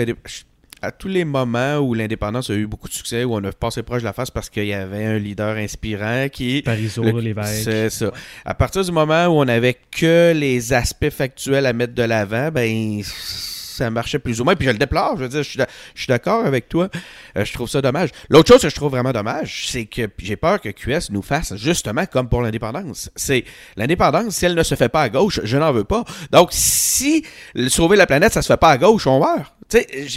à 0.83 0.91
tous 0.91 1.07
les 1.07 1.25
moments 1.25 1.77
où 1.77 1.93
l'indépendance 1.93 2.49
a 2.49 2.53
eu 2.53 2.67
beaucoup 2.67 2.87
de 2.87 2.93
succès, 2.93 3.23
où 3.23 3.33
on 3.35 3.43
a 3.43 3.51
passé 3.51 3.81
proche 3.83 4.01
de 4.01 4.05
la 4.05 4.13
face 4.13 4.29
parce 4.29 4.49
qu'il 4.49 4.65
y 4.65 4.73
avait 4.73 5.05
un 5.05 5.17
leader 5.17 5.55
inspirant 5.57 6.27
qui 6.31 6.61
le- 7.03 7.11
l'évêque. 7.21 7.45
C'est 7.63 7.89
ça. 7.89 8.11
À 8.45 8.53
partir 8.53 8.83
du 8.83 8.91
moment 8.91 9.25
où 9.27 9.39
on 9.41 9.47
avait 9.47 9.77
que 9.91 10.33
les 10.35 10.73
aspects 10.73 11.09
factuels 11.09 11.65
à 11.65 11.73
mettre 11.73 11.93
de 11.93 12.03
l'avant, 12.03 12.49
ben 12.51 13.01
ça 13.03 13.89
marchait 13.89 14.19
plus 14.19 14.39
ou 14.39 14.43
moins. 14.43 14.55
Puis 14.55 14.67
je 14.67 14.71
le 14.71 14.77
déplore. 14.77 15.15
Je 15.17 15.23
veux 15.23 15.29
dire, 15.29 15.41
je 15.41 15.49
suis 15.95 16.07
d'accord 16.07 16.45
avec 16.45 16.69
toi. 16.69 16.89
Euh, 17.37 17.43
je 17.43 17.53
trouve 17.53 17.67
ça 17.67 17.81
dommage. 17.81 18.09
L'autre 18.29 18.47
chose 18.53 18.61
que 18.61 18.69
je 18.69 18.75
trouve 18.75 18.91
vraiment 18.91 19.11
dommage, 19.11 19.65
c'est 19.67 19.85
que 19.85 20.03
j'ai 20.19 20.35
peur 20.35 20.61
que 20.61 20.69
QS 20.69 21.09
nous 21.09 21.23
fasse 21.23 21.55
justement 21.55 22.05
comme 22.05 22.29
pour 22.29 22.43
l'indépendance. 22.43 23.09
C'est 23.15 23.45
l'indépendance, 23.75 24.35
si 24.35 24.45
elle 24.45 24.53
ne 24.53 24.61
se 24.61 24.75
fait 24.75 24.89
pas 24.89 25.01
à 25.01 25.09
gauche, 25.09 25.39
je 25.43 25.57
n'en 25.57 25.71
veux 25.71 25.85
pas. 25.85 26.03
Donc 26.31 26.49
si 26.51 27.25
sauver 27.67 27.97
la 27.97 28.05
planète, 28.05 28.33
ça 28.33 28.43
se 28.43 28.47
fait 28.47 28.57
pas 28.57 28.69
à 28.69 28.77
gauche, 28.77 29.07
on 29.07 29.19
meurt. 29.19 29.52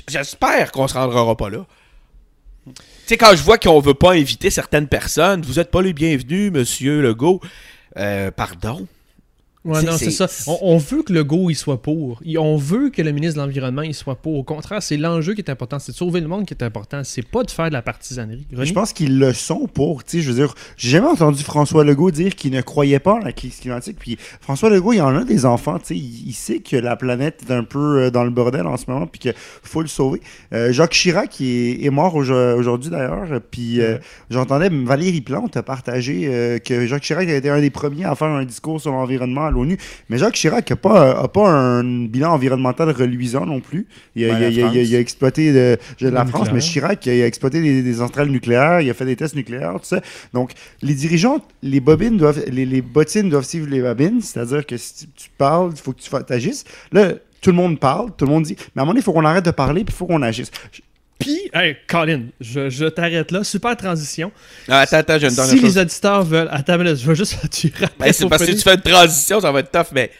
J'espère 0.09 0.73
qu'on 0.73 0.89
se 0.89 0.95
rendra 0.95 1.37
pas 1.37 1.51
là. 1.51 1.67
Tu 2.67 2.83
sais, 3.07 3.17
quand 3.17 3.37
je 3.37 3.43
vois 3.43 3.59
qu'on 3.59 3.79
veut 3.81 3.95
pas 3.95 4.13
inviter 4.13 4.51
certaines 4.51 4.89
personnes, 4.89 5.43
vous 5.43 5.61
êtes 5.61 5.71
pas 5.71 5.83
les 5.83 5.93
bienvenus, 5.93 6.51
monsieur 6.53 7.01
Legault. 7.01 7.41
Euh, 7.97 8.31
pardon? 8.31 8.87
Ouais, 9.67 9.81
C'est- 9.81 9.87
non, 9.87 9.93
c'est 9.99 10.11
c'est- 10.11 10.27
ça. 10.27 10.29
On, 10.51 10.59
on 10.75 10.79
veut 10.79 11.03
que 11.03 11.13
le 11.13 11.25
go 11.25 11.51
il 11.51 11.55
soit 11.55 11.83
pour. 11.83 12.21
Il- 12.25 12.39
On 12.39 12.57
veut 12.57 12.91
que 12.91 13.03
le 13.03 13.11
ministre 13.13 13.35
de 13.41 13.41
l'Environnement 13.47 13.83
il 13.83 13.95
soit 13.95 14.15
pour. 14.15 14.37
Au 14.37 14.43
contraire, 14.45 14.83
c'est 14.83 14.97
l'enjeu 14.97 15.35
qui 15.35 15.41
est 15.41 15.51
important. 15.51 15.79
C'est 15.79 15.93
de 15.93 15.97
sauver 15.97 16.21
le 16.21 16.29
monde 16.29 16.47
qui 16.47 16.55
est 16.55 16.63
important. 16.63 17.03
C'est 17.05 17.27
pas 17.27 17.43
de 17.43 17.51
faire 17.51 17.69
de 17.69 17.73
la 17.73 17.83
partisanerie. 17.83 18.47
René? 18.53 18.67
Je 18.67 18.73
pense 18.73 18.93
qu'ils 18.93 19.19
le 19.19 19.33
sont 19.33 19.67
pour, 19.67 20.05
tu 20.05 20.19
sais, 20.19 20.23
je 20.23 20.31
veux 20.31 20.37
dire, 20.37 20.55
j'ai 20.77 20.91
jamais 20.91 21.09
entendu 21.09 21.43
François 21.43 21.85
Legault 21.85 22.11
dire 22.11 22.35
qu'il 22.37 22.53
ne 22.53 22.61
croyait 22.61 22.99
pas 23.01 23.15
en 23.15 23.19
la 23.19 23.33
crise 23.33 23.57
climatique. 23.61 23.97
Puis 23.99 24.17
François 24.41 24.71
Legault, 24.71 24.93
il 24.93 25.01
en 25.03 25.17
a 25.17 25.25
des 25.25 25.45
enfants, 25.47 25.79
tu 25.79 25.87
sais, 25.87 25.97
il, 25.97 26.29
il 26.29 26.33
sait 26.33 26.61
que 26.61 26.77
la 26.77 26.95
planète 26.97 27.43
est 27.49 27.53
un 27.53 27.65
peu 27.65 28.03
euh, 28.05 28.11
dans 28.11 28.25
le 28.25 28.31
bordel 28.31 28.67
en 28.67 28.77
ce 28.77 28.85
moment, 28.89 29.07
puis 29.07 29.19
qu'il 29.19 29.35
faut 29.63 29.83
le 29.83 29.89
sauver. 29.89 30.21
Euh, 30.53 30.73
Jacques 30.73 30.93
Chirac 30.93 31.29
qui 31.31 31.51
est, 31.51 31.85
est 31.85 31.91
mort 31.91 32.15
aujo- 32.15 32.55
aujourd'hui 32.57 32.91
d'ailleurs, 32.91 33.27
puis 33.51 33.81
euh, 33.81 33.99
j'entendais 34.31 34.69
Valérie 34.69 35.21
Plante 35.23 35.61
partager 35.63 36.23
euh, 36.27 36.59
que 36.59 36.87
Jacques 36.87 37.03
Chirac 37.03 37.29
a 37.29 37.35
été 37.35 37.51
un 37.51 37.61
des 37.61 37.71
premiers 37.71 38.05
à 38.05 38.15
faire 38.15 38.29
un 38.29 38.45
discours 38.45 38.81
sur 38.81 38.93
l'environnement 38.93 39.47
à 39.47 39.51
l'ONU. 39.57 39.77
Mais 40.09 40.19
Jacques 40.19 40.35
Chirac 40.35 40.71
n'a 40.71 40.77
pas, 40.77 41.19
a 41.21 41.29
pas 41.29 41.49
un 41.51 42.05
bilan 42.07 42.33
environnemental 42.33 42.91
reluisant 42.91 43.45
non 43.47 43.61
plus. 43.61 43.87
Il 44.15 44.25
a, 44.25 44.29
Ben, 44.29 44.39
il 44.39 44.45
a- 44.45 44.49
la 44.49 44.51
il 44.51 44.61
a- 44.63 44.67
il 44.73 44.79
a- 44.79 44.83
il 44.83 44.97
a 44.97 45.01
exploité 45.01 45.53
de, 45.53 45.77
de 46.01 46.09
la 46.09 46.25
France, 46.27 46.49
mais. 46.55 46.61
Chirac, 46.61 47.05
il 47.07 47.23
a 47.23 47.27
exploité 47.27 47.61
des, 47.61 47.83
des 47.83 47.95
centrales 47.95 48.29
nucléaires, 48.29 48.81
il 48.81 48.89
a 48.91 48.95
fait 48.95 49.05
des 49.07 49.17
tests 49.17 49.35
nucléaires, 49.35 49.73
tout 49.75 49.81
ça. 49.85 50.01
Donc, 50.33 50.53
les 50.83 50.95
dirigeants, 50.95 51.39
les 51.63 51.81
bobines 51.81 52.17
doivent, 52.17 52.43
les, 52.49 52.67
les 52.67 52.83
bottines 52.83 53.29
doivent 53.29 53.45
suivre 53.45 53.67
les 53.69 53.81
bobines, 53.83 54.21
c'est-à-dire 54.21 54.65
que 54.67 54.77
si 54.77 55.09
tu, 55.17 55.29
parles, 55.37 55.71
il 55.75 55.81
faut 55.81 55.93
que 55.93 56.01
tu 56.01 56.11
t'agisses. 56.27 56.65
Là, 56.93 57.13
tout 57.41 57.51
le 57.51 57.57
monde 57.57 57.79
parle, 57.79 58.11
tout 58.17 58.25
le 58.27 58.31
monde 58.33 58.43
dit, 58.45 58.57
mais 58.75 58.81
à 58.81 58.83
un 58.83 58.85
moment 58.85 58.93
donné, 58.93 59.01
il 59.01 59.05
faut 59.05 59.13
qu'on 59.13 59.25
arrête 59.25 59.45
de 59.45 59.51
parler, 59.51 59.85
puis 59.85 59.95
il 59.95 59.97
faut 59.99 60.07
qu'on 60.07 60.23
agisse. 60.23 60.51
Puis, 61.19 61.39
hey, 61.55 61.77
Colin, 61.87 62.25
je, 62.41 62.69
je 62.69 62.87
t'arrête 62.87 63.31
là. 63.31 63.43
Super 63.43 63.77
transition. 63.77 64.31
Ah, 64.69 64.81
attends, 64.81 64.99
attends, 64.99 65.19
j'ai 65.19 65.29
une 65.29 65.35
dernière 65.35 65.55
Si 65.55 65.61
chose. 65.61 65.75
les 65.77 65.81
auditeurs 65.81 66.23
veulent. 66.23 66.49
Attends, 66.51 66.75
une 66.75 66.83
minute, 66.85 66.99
je 67.01 67.07
veux 67.07 67.15
juste. 67.15 67.37
Tu 67.51 67.73
rappelles 67.73 67.89
Ben, 67.99 68.13
c'est 68.13 68.29
parce 68.29 68.43
que 68.45 68.51
si 68.51 68.57
tu 68.57 68.63
fais 68.63 68.75
une 68.75 68.83
transition, 68.83 69.41
ça 69.41 69.51
va 69.51 69.61
être 69.61 69.71
tough, 69.71 69.93
mais. 69.93 70.11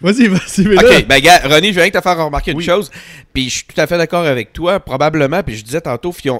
Vas-y, 0.00 0.28
vas-y, 0.28 0.62
mais 0.66 0.74
là- 0.76 0.82
Ok, 0.98 1.06
ben, 1.08 1.20
gars, 1.20 1.38
René, 1.44 1.68
je 1.72 1.80
viens 1.80 1.88
de 1.88 1.92
te 1.92 2.00
faire 2.00 2.16
remarquer 2.24 2.52
une 2.52 2.60
chose. 2.60 2.90
Puis 3.32 3.44
je 3.48 3.54
suis 3.56 3.64
tout 3.64 3.80
à 3.80 3.86
fait 3.86 3.98
d'accord 3.98 4.24
avec 4.24 4.52
toi, 4.52 4.78
probablement. 4.78 5.42
Puis 5.42 5.56
je 5.56 5.64
disais 5.64 5.80
tantôt, 5.80 6.14
euh, 6.26 6.38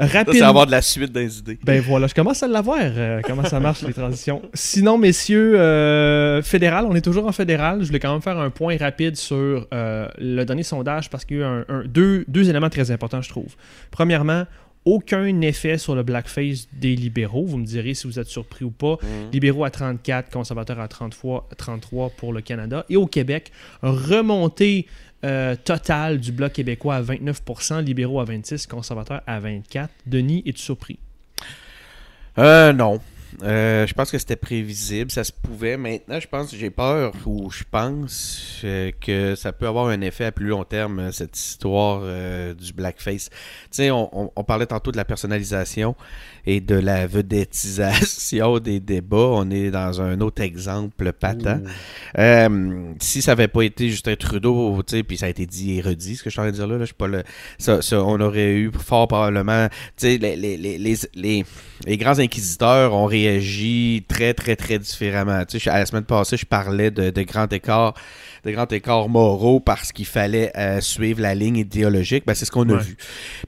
Ça, 0.00 0.24
c'est 0.32 0.40
avoir 0.40 0.64
de 0.64 0.70
la 0.70 0.80
suite 0.80 1.12
des 1.12 1.40
idées. 1.40 1.58
Ben 1.62 1.82
voilà, 1.82 2.06
je 2.06 2.14
commence 2.14 2.42
à 2.42 2.48
l'avoir, 2.48 2.78
euh, 2.80 3.20
comment 3.22 3.44
ça 3.44 3.60
marche 3.60 3.82
les 3.82 3.92
transitions. 3.92 4.40
Sinon, 4.54 4.96
messieurs, 4.96 5.60
euh, 5.60 6.40
fédéral, 6.40 6.86
on 6.88 6.94
est 6.94 7.02
toujours 7.02 7.26
en 7.26 7.32
fédéral. 7.32 7.82
Je 7.82 7.88
voulais 7.88 7.98
quand 8.00 8.10
même 8.12 8.22
faire 8.22 8.38
un 8.38 8.48
point 8.48 8.78
rapide 8.78 9.16
sur 9.16 9.66
euh, 9.74 10.08
le 10.18 10.44
dernier 10.44 10.62
sondage 10.62 11.10
parce 11.10 11.26
qu'il 11.26 11.36
y 11.36 11.40
a 11.40 11.42
eu 11.42 11.46
un- 11.46 11.64
un- 11.68 11.84
deux, 11.84 12.24
deux 12.28 12.48
éléments 12.48 12.70
très 12.70 12.90
importants, 12.90 13.20
je 13.20 13.28
trouve. 13.28 13.54
Premièrement, 13.90 14.44
aucun 14.84 15.40
effet 15.40 15.78
sur 15.78 15.94
le 15.94 16.02
blackface 16.02 16.68
des 16.72 16.96
libéraux. 16.96 17.44
Vous 17.44 17.58
me 17.58 17.64
direz 17.64 17.94
si 17.94 18.06
vous 18.06 18.18
êtes 18.18 18.28
surpris 18.28 18.64
ou 18.64 18.70
pas. 18.70 18.98
Libéraux 19.32 19.64
à 19.64 19.70
34, 19.70 20.30
conservateurs 20.30 20.80
à 20.80 20.88
33, 20.88 21.48
33 21.56 22.10
pour 22.10 22.32
le 22.32 22.40
Canada. 22.40 22.84
Et 22.88 22.96
au 22.96 23.06
Québec, 23.06 23.52
remontée 23.82 24.86
euh, 25.24 25.54
totale 25.54 26.18
du 26.18 26.32
Bloc 26.32 26.54
québécois 26.54 26.96
à 26.96 27.02
29%, 27.02 27.84
libéraux 27.84 28.20
à 28.20 28.24
26%, 28.24 28.68
conservateurs 28.68 29.20
à 29.26 29.40
24%. 29.40 29.88
Denis, 30.06 30.42
es-tu 30.46 30.62
surpris? 30.62 30.98
Euh, 32.38 32.72
non. 32.72 33.00
Euh, 33.42 33.86
je 33.86 33.94
pense 33.94 34.10
que 34.10 34.18
c'était 34.18 34.36
prévisible, 34.36 35.10
ça 35.10 35.24
se 35.24 35.32
pouvait. 35.32 35.76
Maintenant, 35.76 36.18
je 36.20 36.26
pense, 36.28 36.54
j'ai 36.54 36.70
peur 36.70 37.12
ou 37.26 37.50
je 37.50 37.62
pense 37.70 38.60
euh, 38.64 38.90
que 39.00 39.34
ça 39.34 39.52
peut 39.52 39.66
avoir 39.66 39.86
un 39.86 40.00
effet 40.00 40.26
à 40.26 40.32
plus 40.32 40.48
long 40.48 40.64
terme, 40.64 40.98
euh, 40.98 41.12
cette 41.12 41.38
histoire 41.38 42.00
euh, 42.02 42.52
du 42.54 42.72
blackface. 42.72 43.30
Tu 43.30 43.36
sais, 43.70 43.90
on, 43.90 44.08
on- 44.18 44.30
on 44.36 44.44
parlait 44.44 44.66
tantôt 44.66 44.90
de 44.92 44.96
la 44.96 45.04
personnalisation 45.04 45.94
et 46.46 46.60
de 46.60 46.74
la 46.74 47.06
vedettisation 47.06 48.58
des 48.60 48.80
débats. 48.80 49.16
On 49.16 49.48
est 49.50 49.70
dans 49.70 50.00
un 50.02 50.20
autre 50.20 50.42
exemple 50.42 51.12
patent. 51.12 51.60
Euh, 52.18 52.92
si 53.00 53.22
ça 53.22 53.32
avait 53.32 53.48
pas 53.48 53.62
été 53.62 53.88
Justin 53.88 54.16
Trudeau, 54.16 54.82
tu 54.82 54.96
sais, 54.96 55.02
puis 55.02 55.16
ça 55.16 55.26
a 55.26 55.28
été 55.28 55.46
dit 55.46 55.78
et 55.78 55.80
redit, 55.80 56.16
ce 56.16 56.22
que 56.24 56.30
je 56.30 56.32
suis 56.34 56.40
en 56.40 56.44
train 56.44 56.50
de 56.50 56.56
dire 56.56 56.66
là, 56.66 56.74
là 56.74 56.80
je 56.80 56.86
suis 56.86 56.94
pas 56.94 57.06
le, 57.06 57.22
ça, 57.58 57.80
ça, 57.80 58.02
on 58.02 58.20
aurait 58.20 58.54
eu 58.54 58.70
fort 58.72 59.08
probablement, 59.08 59.68
tu 59.96 60.18
sais, 60.18 60.18
les, 60.18 61.44
les 61.86 61.96
grands 61.96 62.18
inquisiteurs 62.18 62.92
ont 62.92 63.06
réagi 63.06 63.19
très, 64.08 64.34
très, 64.34 64.56
très 64.56 64.78
différemment. 64.78 65.44
Tu 65.44 65.58
sais, 65.60 65.70
à 65.70 65.78
la 65.78 65.86
semaine 65.86 66.04
passée, 66.04 66.36
je 66.36 66.46
parlais 66.46 66.90
de, 66.90 67.10
de 67.10 67.22
grands 67.22 67.48
écarts, 67.48 67.94
de 68.44 68.50
grands 68.52 68.66
écarts 68.66 69.08
moraux 69.08 69.60
parce 69.60 69.92
qu'il 69.92 70.06
fallait 70.06 70.50
euh, 70.56 70.80
suivre 70.80 71.20
la 71.20 71.34
ligne 71.34 71.56
idéologique. 71.58 72.24
Ben, 72.26 72.34
c'est 72.34 72.44
ce 72.44 72.50
qu'on 72.50 72.68
a 72.70 72.76
vu. 72.76 72.96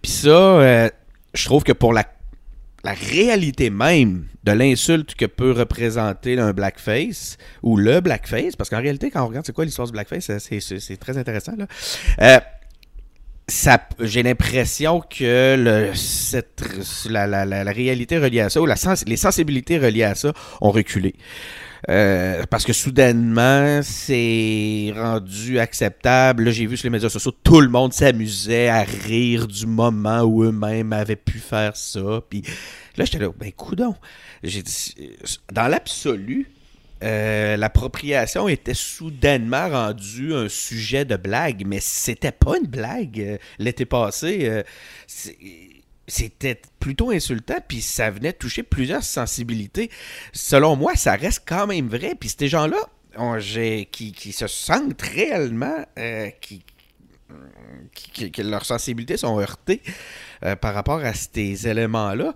Puis 0.00 0.10
ça, 0.12 0.28
euh, 0.30 0.88
je 1.34 1.44
trouve 1.44 1.62
que 1.64 1.72
pour 1.72 1.92
la 1.92 2.04
la 2.84 2.94
réalité 2.94 3.70
même 3.70 4.26
de 4.42 4.50
l'insulte 4.50 5.14
que 5.14 5.24
peut 5.26 5.52
représenter 5.52 6.36
un 6.36 6.52
blackface 6.52 7.36
ou 7.62 7.76
le 7.76 8.00
blackface, 8.00 8.56
parce 8.56 8.70
qu'en 8.70 8.80
réalité, 8.80 9.08
quand 9.08 9.22
on 9.22 9.28
regarde 9.28 9.46
c'est 9.46 9.52
quoi 9.52 9.64
l'histoire 9.64 9.86
du 9.86 9.92
blackface, 9.92 10.32
c'est- 10.38 10.96
très 10.96 11.16
intéressant. 11.16 11.52
Là. 11.56 11.66
Euh, 12.20 12.40
J'ai 14.00 14.22
l'impression 14.22 15.00
que 15.00 15.56
le, 15.58 15.94
cette, 15.94 16.62
la, 17.10 17.26
la- 17.26 17.44
la- 17.44 17.64
réalité 17.72 18.18
reliée 18.18 18.40
à 18.40 18.50
ça, 18.50 18.60
ou 18.60 18.66
la 18.66 18.76
sens- 18.76 19.04
les 19.06 19.16
sensibilités 19.16 19.78
reliées 19.78 20.04
à 20.04 20.14
ça, 20.14 20.32
ont 20.60 20.70
reculé. 20.70 21.14
Euh, 21.90 22.44
parce 22.48 22.64
que 22.64 22.72
soudainement, 22.72 23.80
c'est 23.82 24.92
rendu 24.96 25.58
acceptable. 25.58 26.44
Là, 26.44 26.50
j'ai 26.52 26.66
vu 26.66 26.76
sur 26.76 26.86
les 26.86 26.90
médias 26.90 27.08
sociaux, 27.08 27.32
tout 27.42 27.60
le 27.60 27.68
monde 27.68 27.92
s'amusait 27.92 28.68
à 28.68 28.82
rire 28.82 29.48
du 29.48 29.66
moment 29.66 30.20
où 30.22 30.44
eux-mêmes 30.44 30.92
avaient 30.92 31.16
pu 31.16 31.38
faire 31.38 31.76
ça. 31.76 32.22
Puis 32.30 32.42
là, 32.96 33.04
j'étais 33.04 33.18
là, 33.18 33.30
ben 33.36 33.50
coudon. 33.52 33.96
J'ai 34.44 34.62
dans 35.52 35.66
l'absolu, 35.66 36.46
euh, 37.02 37.56
l'appropriation 37.56 38.48
était 38.48 38.74
soudainement 38.74 39.68
rendue 39.68 40.34
un 40.34 40.48
sujet 40.48 41.04
de 41.04 41.16
blague, 41.16 41.64
mais 41.66 41.80
c'était 41.80 42.32
pas 42.32 42.56
une 42.58 42.68
blague 42.68 43.20
euh, 43.20 43.38
l'été 43.58 43.84
passé. 43.84 44.40
euh, 44.42 44.62
c'était 46.06 46.60
plutôt 46.78 47.10
insultant, 47.10 47.56
puis 47.66 47.80
ça 47.80 48.10
venait 48.10 48.32
toucher 48.32 48.62
plusieurs 48.62 49.02
sensibilités. 49.02 49.90
Selon 50.32 50.76
moi, 50.76 50.94
ça 50.94 51.14
reste 51.14 51.42
quand 51.46 51.66
même 51.66 51.88
vrai. 51.88 52.14
Puis 52.18 52.34
ces 52.36 52.48
gens-là, 52.48 52.78
qui, 53.90 54.32
se 54.32 54.46
sentent 54.46 55.00
réellement, 55.00 55.84
qui, 56.40 56.64
leurs 58.38 58.64
sensibilités 58.64 59.16
sont 59.16 59.38
heurtées 59.38 59.80
par 60.60 60.74
rapport 60.74 60.98
à 60.98 61.14
ces 61.14 61.68
éléments-là, 61.68 62.34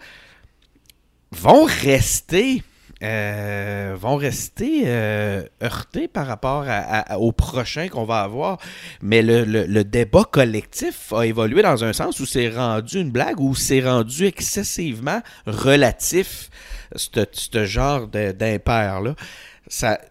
vont 1.33 1.65
rester. 1.65 2.63
Euh, 3.03 3.95
vont 3.99 4.17
rester 4.17 4.85
euh, 4.87 5.43
heurtés 5.63 6.09
par 6.09 6.27
rapport 6.27 6.65
à, 6.67 7.13
à- 7.15 7.19
au 7.19 7.33
prochain 7.33 7.89
qu'on 7.89 8.05
va 8.05 8.21
avoir. 8.21 8.59
Mais 9.03 9.23
le, 9.23 9.45
le- 9.45 9.85
débat 9.85 10.25
collectif 10.25 11.13
a 11.13 11.27
évolué 11.27 11.63
dans 11.63 11.85
un 11.85 11.93
sens 11.93 12.19
où 12.21 12.27
c'est 12.27 12.49
rendu 12.49 13.01
une 13.01 13.11
blague, 13.11 13.39
où 13.41 13.55
c'est 13.55 13.81
rendu 13.87 14.25
excessivement 14.27 15.21
relatif, 15.47 16.49
ce 16.95 17.65
genre 17.67 18.07
d'impair-là. 18.09 19.15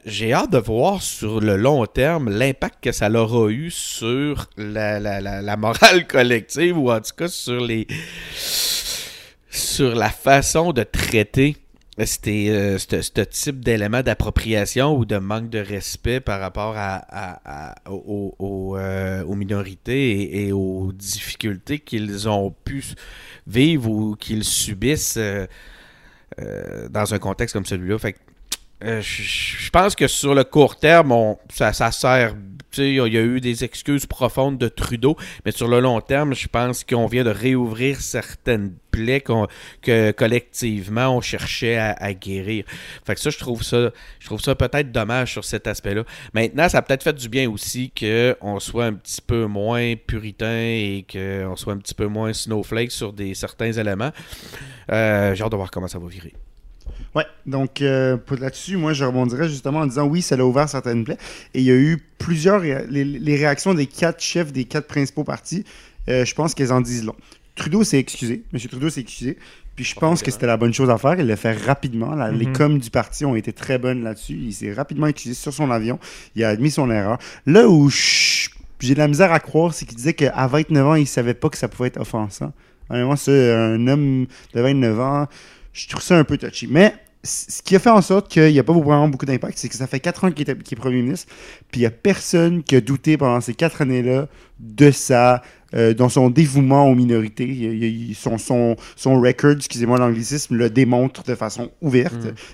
J'ai 0.05 0.33
hâte 0.33 0.51
de 0.51 0.57
voir 0.57 1.01
sur 1.01 1.39
le 1.39 1.55
long 1.55 1.85
terme 1.85 2.29
l'impact 2.29 2.83
que 2.83 2.91
ça 2.91 3.09
aura 3.09 3.49
eu 3.49 3.71
sur 3.71 4.47
la, 4.57 4.99
la, 4.99 5.21
la, 5.21 5.41
la 5.41 5.57
morale 5.57 6.05
collective 6.09 6.77
ou 6.77 6.91
en 6.91 6.99
tout 6.99 7.15
cas 7.17 7.29
sur 7.29 7.61
les 7.65 7.87
sur 9.49 9.95
la 9.95 10.09
façon 10.09 10.73
de 10.73 10.83
traiter 10.83 11.55
c'était 12.03 12.47
euh, 12.49 12.77
ce 12.77 13.21
type 13.21 13.63
d'élément 13.63 14.01
d'appropriation 14.01 14.97
ou 14.97 15.05
de 15.05 15.17
manque 15.17 15.49
de 15.49 15.59
respect 15.59 16.19
par 16.19 16.41
rapport 16.41 16.73
à, 16.75 17.75
euh, 17.87 19.23
aux 19.23 19.35
minorités 19.35 20.45
et, 20.45 20.51
aux 20.51 20.91
difficultés 20.91 21.79
qu'ils 21.79 22.27
ont 22.27 22.53
pu 22.65 22.83
vivre 23.47 23.89
ou 23.89 24.15
qu'ils 24.15 24.43
subissent 24.43 25.17
euh, 25.17 25.47
dans 26.89 27.13
un 27.13 27.19
contexte 27.19 27.53
comme 27.53 27.65
celui-là. 27.65 27.97
Fait 27.97 28.13
que, 28.13 28.19
je 29.01 29.69
pense 29.69 29.95
que 29.95 30.07
sur 30.07 30.35
le 30.35 30.43
court 30.43 30.77
terme, 30.77 31.13
on- 31.13 31.37
ça, 31.49 31.71
ça 31.71 31.91
sert. 31.91 32.35
il 32.77 32.93
y 32.95 32.99
a 33.17 33.21
eu 33.21 33.39
des 33.39 33.63
excuses 33.63 34.05
profondes 34.05 34.57
de 34.57 34.67
Trudeau, 34.67 35.15
mais 35.45 35.51
sur 35.51 35.69
le 35.69 35.79
long 35.79 36.01
terme, 36.01 36.35
je 36.35 36.49
pense 36.49 36.83
qu'on 36.83 37.07
vient 37.07 37.23
de 37.23 37.29
réouvrir 37.29 38.01
certaines 38.01 38.75
que 39.81 40.11
collectivement 40.11 41.15
on 41.15 41.21
cherchait 41.21 41.77
à, 41.77 42.13
guérir. 42.13 42.65
Fait 43.05 43.15
que 43.15 43.21
ça, 43.21 43.29
je 43.29 43.37
trouve 43.37 43.61
ça, 43.63 44.55
peut-être 44.55 44.91
dommage 44.91 45.33
sur 45.33 45.45
cet 45.45 45.67
aspect-là. 45.67 46.03
Maintenant, 46.33 46.69
ça 46.69 46.79
a 46.79 46.81
peut-être 46.81 47.03
fait 47.03 47.13
du 47.13 47.29
bien 47.29 47.49
aussi 47.49 47.91
qu'on 47.91 48.59
soit 48.59 48.85
un 48.85 48.93
petit 48.93 49.21
peu 49.21 49.45
moins 49.45 49.95
puritain 49.95 50.45
et 50.47 51.05
qu'on 51.11 51.55
soit 51.55 51.73
un 51.73 51.77
petit 51.77 51.95
peu 51.95 52.07
moins 52.07 52.33
snowflake 52.33 52.91
sur 52.91 53.13
certains 53.33 53.71
éléments. 53.71 54.11
Euh, 54.91 55.35
J'ai 55.35 55.43
hâte 55.43 55.51
de 55.51 55.57
voir 55.57 55.71
comment 55.71 55.87
ça 55.87 55.99
va 55.99 56.07
virer. 56.07 56.33
Ouais, 57.13 57.25
donc 57.45 57.81
euh, 57.81 58.17
là-dessus, 58.39 58.75
moi 58.75 58.93
je 58.93 59.05
rebondirais 59.05 59.47
justement 59.47 59.79
en 59.79 59.85
disant 59.85 60.05
oui, 60.05 60.21
ça 60.21 60.35
l'a 60.35 60.45
ouvert 60.45 60.67
certaines 60.67 61.03
plaies. 61.05 61.17
Et 61.53 61.59
il 61.59 61.65
y 61.65 61.71
a 61.71 61.75
eu 61.75 61.97
plusieurs. 62.17 62.59
les 62.61 63.35
réactions 63.35 63.73
des 63.73 63.85
quatre 63.85 64.21
chefs 64.21 64.51
des 64.51 64.65
quatre 64.65 64.87
principaux 64.87 65.23
partis, 65.23 65.63
euh, 66.09 66.25
je 66.25 66.35
pense 66.35 66.53
qu'elles 66.53 66.73
en 66.73 66.81
disent 66.81 67.05
long. 67.05 67.15
Trudeau 67.55 67.83
s'est 67.83 67.99
excusé. 67.99 68.43
M. 68.53 68.59
Trudeau 68.59 68.89
s'est 68.89 69.01
excusé. 69.01 69.37
Puis 69.75 69.83
je 69.85 69.95
pense 69.95 70.21
que 70.21 70.31
c'était 70.31 70.45
la 70.47 70.55
bonne 70.57 70.73
chose 70.73 70.89
à 70.89 70.97
faire. 70.97 71.19
Il 71.19 71.25
l'a 71.27 71.35
fait 71.35 71.53
rapidement. 71.53 72.15
La- 72.15 72.31
Les 72.31 72.45
Mhm. 72.45 72.53
coms 72.53 72.77
du 72.79 72.89
parti 72.89 73.25
ont 73.25 73.35
été 73.35 73.51
très 73.53 73.77
bonnes 73.77 74.03
là-dessus. 74.03 74.33
Il 74.37 74.53
s'est 74.53 74.71
rapidement 74.73 75.07
excusé 75.07 75.35
sur 75.35 75.53
son 75.53 75.69
avion. 75.71 75.99
Il 76.35 76.43
a 76.43 76.49
admis 76.49 76.71
son 76.71 76.89
erreur. 76.91 77.17
Là 77.45 77.67
où 77.67 77.89
j'ai 77.89 78.93
de 78.93 78.99
la 78.99 79.07
misère 79.07 79.31
à 79.33 79.39
croire, 79.39 79.73
c'est 79.73 79.85
qu'il 79.85 79.97
disait 79.97 80.13
qu'à 80.13 80.47
29 80.47 80.85
ans, 80.87 80.95
il 80.95 81.07
savait 81.07 81.33
pas 81.33 81.49
que 81.49 81.57
ça 81.57 81.67
pouvait 81.67 81.87
être 81.89 81.99
offensant. 81.99 82.53
Honnêtement, 82.89 83.15
c'est 83.15 83.51
un 83.53 83.87
homme 83.87 84.27
de 84.53 84.61
29 84.61 84.99
ans, 84.99 85.27
je 85.73 85.87
trouve 85.89 86.01
ça 86.03 86.17
un 86.17 86.23
peu 86.23 86.37
touchy. 86.37 86.67
Mais 86.69 86.93
ce 87.25 87.61
qui 87.61 87.75
a 87.75 87.79
fait 87.79 87.89
en 87.89 88.01
sorte 88.01 88.29
qu'il 88.29 88.51
n'y 88.51 88.59
a 88.59 88.63
pas 88.63 88.73
vraiment 88.73 89.07
beaucoup 89.09 89.25
d'impact, 89.25 89.57
c'est 89.57 89.67
que 89.69 89.75
ça 89.75 89.87
fait 89.87 89.99
4 89.99 90.23
ans 90.25 90.31
qu'il 90.31 90.49
est, 90.49 90.75
premier 90.75 91.01
ministre, 91.01 91.31
puis 91.71 91.79
il 91.81 91.83
n'y 91.83 91.87
a 91.87 91.91
personne 91.91 92.63
qui 92.63 92.75
a 92.75 92.81
douté 92.81 93.17
pendant 93.17 93.41
ces 93.41 93.53
4 93.53 93.81
années-là 93.81 94.27
de 94.59 94.91
sa 94.91 95.41
euh, 95.73 95.93
dans 95.93 96.07
son 96.07 96.29
dévouement 96.29 96.89
aux 96.89 96.95
minorités. 96.95 97.43
Il- 97.47 97.83
il- 97.83 98.09
il- 98.11 98.15
son, 98.15 98.37
son, 98.37 98.77
son 98.95 99.19
record, 99.19 99.53
excusez-moi 99.57 99.97
l'anglicisme, 99.97 100.55
le 100.55 100.69
démontre 100.69 101.23
de 101.23 101.35
façon 101.35 101.69
ouverte. 101.81 102.13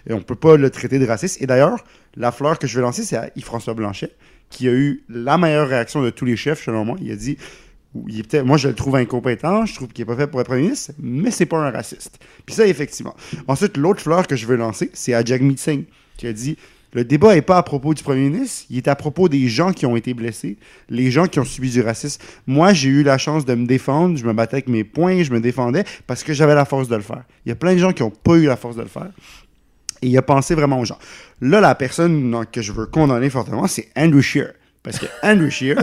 Et 0.09 0.13
on 0.13 0.17
ne 0.17 0.23
peut 0.23 0.33
pas 0.33 0.55
le 0.57 0.69
traiter 0.71 0.97
de 0.97 1.05
raciste. 1.05 1.39
Et 1.41 1.45
d'ailleurs, 1.45 1.83
la 2.15 2.31
fleur 2.31 2.57
que 2.57 2.65
je 2.65 2.75
vais 2.77 2.81
lancer, 2.81 3.03
c'est 3.03 3.17
à 3.17 3.29
Yves-François 3.35 3.75
Blanchet, 3.75 4.09
qui 4.49 4.67
a 4.67 4.71
eu 4.71 5.03
la 5.07 5.37
meilleure 5.37 5.67
réaction 5.67 6.01
de 6.01 6.09
tous 6.09 6.25
les 6.25 6.35
chefs, 6.35 6.63
selon 6.63 6.83
moi. 6.83 6.95
Il 6.99 7.11
a 7.11 7.15
dit 7.15 7.37
il 8.07 8.19
est 8.19 8.43
moi, 8.43 8.57
je 8.57 8.69
le 8.69 8.75
trouve 8.75 8.95
incompétent, 8.95 9.65
je 9.65 9.75
trouve 9.75 9.89
qu'il 9.89 10.05
n'est 10.05 10.13
pas 10.13 10.21
fait 10.21 10.27
pour 10.27 10.39
être 10.39 10.47
premier 10.47 10.63
ministre, 10.63 10.91
mais 10.99 11.31
c'est 11.31 11.45
pas 11.45 11.57
un 11.57 11.71
raciste. 11.71 12.19
Puis 12.45 12.55
ça, 12.55 12.65
effectivement. 12.65 13.15
Ensuite, 13.47 13.77
l'autre 13.77 14.01
fleur 14.01 14.27
que 14.27 14.35
je 14.35 14.45
veux 14.45 14.55
lancer, 14.55 14.89
c'est 14.93 15.13
à 15.13 15.23
Jagmeet 15.23 15.57
Singh, 15.57 15.85
qui 16.17 16.27
a 16.27 16.33
dit 16.33 16.57
le 16.93 17.05
débat 17.05 17.35
n'est 17.35 17.41
pas 17.41 17.57
à 17.57 17.63
propos 17.63 17.93
du 17.93 18.03
premier 18.03 18.29
ministre, 18.29 18.65
il 18.69 18.77
est 18.77 18.87
à 18.89 18.95
propos 18.95 19.29
des 19.29 19.47
gens 19.47 19.71
qui 19.71 19.85
ont 19.85 19.95
été 19.95 20.13
blessés, 20.13 20.57
les 20.89 21.09
gens 21.09 21.27
qui 21.27 21.39
ont 21.39 21.45
subi 21.45 21.69
du 21.69 21.81
racisme. 21.81 22.21
Moi, 22.47 22.73
j'ai 22.73 22.89
eu 22.89 23.03
la 23.03 23.17
chance 23.17 23.45
de 23.45 23.55
me 23.55 23.65
défendre, 23.65 24.17
je 24.17 24.25
me 24.25 24.33
battais 24.33 24.55
avec 24.55 24.67
mes 24.67 24.83
poings, 24.83 25.23
je 25.23 25.31
me 25.31 25.39
défendais 25.39 25.85
parce 26.05 26.23
que 26.23 26.33
j'avais 26.33 26.55
la 26.55 26.65
force 26.65 26.89
de 26.89 26.95
le 26.95 27.01
faire. 27.01 27.23
Il 27.45 27.49
y 27.49 27.51
a 27.53 27.55
plein 27.55 27.73
de 27.73 27.79
gens 27.79 27.93
qui 27.93 28.03
n'ont 28.03 28.11
pas 28.11 28.35
eu 28.35 28.45
la 28.45 28.57
force 28.57 28.75
de 28.75 28.81
le 28.81 28.89
faire. 28.89 29.09
Et 30.01 30.07
il 30.07 30.17
a 30.17 30.21
pensé 30.21 30.53
vraiment 30.53 30.79
aux 30.79 30.85
gens. 30.85 30.97
Là, 31.39 31.61
la 31.61 31.75
personne 31.75 32.45
que 32.51 32.61
je 32.61 32.73
veux 32.73 32.87
condamner 32.87 33.29
fortement, 33.29 33.67
c'est 33.67 33.89
Andrew 33.95 34.21
Scheer. 34.21 34.53
Parce 34.83 34.99
que 34.99 35.05
Andrew 35.23 35.49
Scheer 35.49 35.77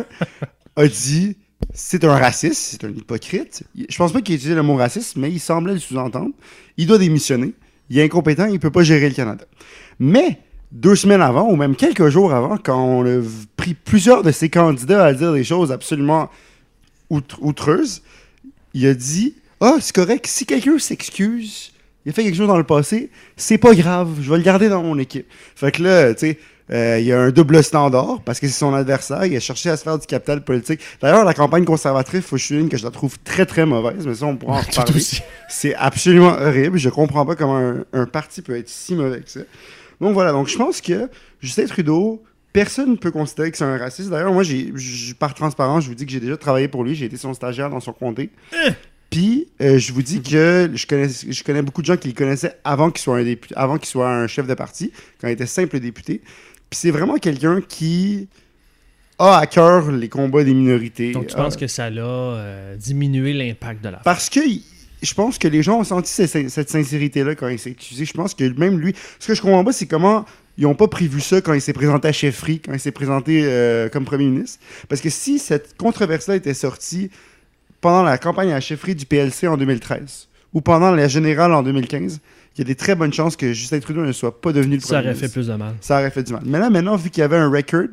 a 0.76 0.88
dit 0.88 1.36
c'est 1.74 2.04
un 2.04 2.16
raciste, 2.16 2.60
c'est 2.80 2.84
un 2.84 2.90
hypocrite. 2.90 3.64
Je 3.88 3.96
pense 3.96 4.12
pas 4.12 4.20
qu'il 4.20 4.34
ait 4.34 4.36
utilisé 4.36 4.54
le 4.54 4.62
mot 4.62 4.76
raciste, 4.76 5.16
mais 5.16 5.30
il 5.30 5.40
semblait 5.40 5.74
le 5.74 5.78
sous-entendre. 5.80 6.30
Il 6.76 6.86
doit 6.86 6.98
démissionner. 6.98 7.52
Il 7.90 7.98
est 7.98 8.04
incompétent, 8.04 8.46
il 8.46 8.58
peut 8.60 8.70
pas 8.70 8.82
gérer 8.82 9.08
le 9.08 9.14
Canada. 9.14 9.44
Mais 9.98 10.38
deux 10.70 10.94
semaines 10.94 11.22
avant, 11.22 11.48
ou 11.50 11.56
même 11.56 11.74
quelques 11.74 12.08
jours 12.10 12.32
avant, 12.32 12.58
quand 12.58 12.78
on 12.78 13.04
a 13.06 13.22
pris 13.56 13.74
plusieurs 13.74 14.22
de 14.22 14.30
ses 14.30 14.50
candidats 14.50 15.04
à 15.04 15.14
dire 15.14 15.32
des 15.32 15.44
choses 15.44 15.72
absolument 15.72 16.30
outre- 17.10 17.42
outreuses, 17.42 18.02
il 18.74 18.86
a 18.86 18.94
dit 18.94 19.34
Ah, 19.60 19.76
c'est 19.80 19.94
correct, 19.94 20.26
si 20.26 20.44
quelqu'un 20.44 20.78
s'excuse, 20.78 21.72
il 22.04 22.10
a 22.10 22.12
fait 22.12 22.22
quelque 22.22 22.36
chose 22.36 22.46
dans 22.48 22.58
le 22.58 22.64
passé, 22.64 23.10
c'est 23.36 23.58
pas 23.58 23.74
grave, 23.74 24.18
je 24.20 24.30
vais 24.30 24.36
le 24.36 24.42
garder 24.42 24.68
dans 24.68 24.82
mon 24.82 24.98
équipe. 24.98 25.26
Fait 25.56 25.72
que 25.72 25.82
là, 25.82 26.14
tu 26.14 26.20
sais, 26.20 26.38
euh, 26.70 26.98
il 27.00 27.06
y 27.06 27.12
a 27.12 27.20
un 27.20 27.30
double 27.30 27.62
standard 27.62 28.20
parce 28.24 28.40
que 28.40 28.46
c'est 28.46 28.58
son 28.58 28.74
adversaire. 28.74 29.24
Il 29.24 29.36
a 29.36 29.40
cherché 29.40 29.70
à 29.70 29.76
se 29.76 29.82
faire 29.84 29.98
du 29.98 30.06
capital 30.06 30.42
politique. 30.42 30.80
D'ailleurs, 31.00 31.24
la 31.24 31.34
campagne 31.34 31.64
conservatrice, 31.64 32.24
faut 32.24 32.36
que 32.36 32.42
je 32.42 32.68
que 32.68 32.76
je 32.76 32.84
la 32.84 32.90
trouve 32.90 33.18
très 33.24 33.46
très 33.46 33.64
mauvaise, 33.66 34.06
mais 34.06 34.14
ça, 34.14 34.26
on 34.26 34.36
pourra 34.36 34.58
en 34.58 34.60
reparler. 34.70 35.02
C'est 35.48 35.74
absolument 35.74 36.36
horrible. 36.38 36.78
Je 36.78 36.88
comprends 36.88 37.24
pas 37.24 37.36
comment 37.36 37.58
un, 37.58 37.84
un 37.92 38.06
parti 38.06 38.42
peut 38.42 38.56
être 38.56 38.68
si 38.68 38.94
mauvais 38.94 39.20
que 39.20 39.30
ça. 39.30 39.40
Donc 40.00 40.14
voilà, 40.14 40.32
donc 40.32 40.48
je 40.48 40.56
pense 40.56 40.80
que 40.80 41.08
Justin 41.40 41.66
Trudeau, 41.66 42.22
personne 42.52 42.92
ne 42.92 42.96
peut 42.96 43.10
considérer 43.10 43.50
que 43.50 43.56
c'est 43.56 43.64
un 43.64 43.76
raciste. 43.76 44.10
D'ailleurs, 44.10 44.32
moi, 44.32 44.42
j'ai, 44.42 44.72
par 45.18 45.34
transparence, 45.34 45.84
je 45.84 45.88
vous 45.88 45.94
dis 45.94 46.06
que 46.06 46.12
j'ai 46.12 46.20
déjà 46.20 46.36
travaillé 46.36 46.68
pour 46.68 46.84
lui. 46.84 46.94
J'ai 46.94 47.06
été 47.06 47.16
son 47.16 47.34
stagiaire 47.34 47.70
dans 47.70 47.80
son 47.80 47.92
comté. 47.92 48.30
Puis, 49.10 49.48
euh, 49.62 49.78
je 49.78 49.92
vous 49.92 50.02
dis 50.02 50.20
que 50.20 50.70
je 50.74 50.86
connais, 50.86 51.08
je 51.08 51.42
connais 51.42 51.62
beaucoup 51.62 51.80
de 51.80 51.86
gens 51.86 51.96
qui 51.96 52.08
le 52.08 52.14
connaissaient 52.14 52.54
avant 52.62 52.90
qu'il 52.90 53.00
soit 53.00 53.16
un 53.16 53.24
député, 53.24 53.54
avant 53.56 53.78
qu'il 53.78 53.88
soit 53.88 54.10
un 54.10 54.26
chef 54.26 54.46
de 54.46 54.54
parti, 54.54 54.92
quand 55.20 55.28
il 55.28 55.32
était 55.32 55.46
simple 55.46 55.80
député. 55.80 56.20
Puis 56.70 56.78
c'est 56.80 56.90
vraiment 56.90 57.16
quelqu'un 57.16 57.60
qui 57.60 58.28
a 59.18 59.38
à 59.38 59.46
cœur 59.46 59.90
les 59.90 60.08
combats 60.08 60.44
des 60.44 60.54
minorités. 60.54 61.12
Donc, 61.12 61.26
tu 61.28 61.34
a- 61.34 61.38
penses 61.38 61.56
que 61.56 61.66
ça 61.66 61.90
l'a 61.90 62.02
euh, 62.02 62.76
diminué 62.76 63.32
l'impact 63.32 63.82
de 63.82 63.88
la 63.88 63.98
parce 63.98 64.28
que 64.28 64.40
je 65.02 65.14
pense 65.14 65.38
que 65.38 65.48
les 65.48 65.62
gens 65.62 65.78
ont 65.80 65.84
senti 65.84 66.12
cette, 66.12 66.50
cette 66.50 66.70
sincérité-là 66.70 67.34
quand 67.34 67.48
il 67.48 67.58
s'est 67.58 67.70
excusé. 67.70 68.04
Je 68.04 68.12
pense 68.12 68.34
que 68.34 68.44
même 68.58 68.78
lui. 68.78 68.94
Ce 69.18 69.26
que 69.28 69.34
je 69.34 69.40
comprends 69.42 69.64
pas, 69.64 69.72
c'est 69.72 69.86
comment 69.86 70.24
ils 70.56 70.64
n'ont 70.64 70.74
pas 70.74 70.88
prévu 70.88 71.20
ça 71.20 71.40
quand 71.40 71.52
il 71.54 71.60
s'est 71.60 71.72
présenté 71.72 72.08
à 72.08 72.12
chefferie, 72.12 72.60
quand 72.60 72.72
il 72.72 72.80
s'est 72.80 72.90
présenté 72.92 73.42
euh, 73.44 73.88
comme 73.88 74.04
premier 74.04 74.24
ministre. 74.26 74.58
Parce 74.88 75.00
que 75.00 75.08
si 75.10 75.38
cette 75.38 75.76
controverse-là 75.76 76.34
était 76.36 76.54
sortie 76.54 77.10
pendant 77.80 78.02
la 78.02 78.18
campagne 78.18 78.50
à 78.50 78.54
la 78.54 78.60
chefferie 78.60 78.96
du 78.96 79.06
PLC 79.06 79.46
en 79.46 79.56
2013 79.56 80.26
ou 80.52 80.60
pendant 80.60 80.90
la 80.90 81.06
générale 81.06 81.52
en 81.52 81.62
2015, 81.62 82.20
il 82.58 82.62
y 82.62 82.64
a 82.64 82.66
des 82.66 82.74
très 82.74 82.96
bonnes 82.96 83.12
chances 83.12 83.36
que 83.36 83.52
Justin 83.52 83.78
Trudeau 83.78 84.04
ne 84.04 84.10
soit 84.10 84.40
pas 84.40 84.52
devenu 84.52 84.74
le 84.74 84.80
Ça 84.80 84.96
premier 84.96 85.10
aurait 85.10 85.14
fait 85.14 85.28
plus 85.32 85.46
de 85.46 85.54
mal. 85.54 85.74
Ça 85.80 86.00
aurait 86.00 86.10
fait 86.10 86.24
du 86.24 86.32
mal. 86.32 86.42
Mais 86.44 86.58
là, 86.58 86.70
maintenant, 86.70 86.96
vu 86.96 87.08
qu'il 87.08 87.20
y 87.20 87.24
avait 87.24 87.36
un 87.36 87.48
record, 87.48 87.86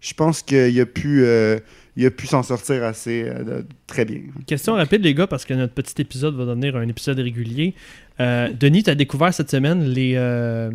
je 0.00 0.14
pense 0.14 0.40
qu'il 0.42 0.80
a 0.80 0.86
pu, 0.86 1.24
euh, 1.24 1.58
il 1.96 2.06
a 2.06 2.12
pu 2.12 2.28
s'en 2.28 2.44
sortir 2.44 2.84
assez 2.84 3.24
euh, 3.26 3.62
très 3.88 4.04
bien. 4.04 4.20
Question 4.46 4.74
rapide, 4.74 5.02
les 5.02 5.14
gars, 5.14 5.26
parce 5.26 5.44
que 5.44 5.52
notre 5.54 5.74
petit 5.74 6.00
épisode 6.00 6.36
va 6.36 6.44
devenir 6.44 6.76
un 6.76 6.86
épisode 6.86 7.18
régulier. 7.18 7.74
Euh, 8.20 8.50
Denis, 8.52 8.84
tu 8.84 8.90
as 8.90 8.94
découvert 8.94 9.34
cette 9.34 9.50
semaine 9.50 9.82
les, 9.82 10.12
euh, 10.14 10.70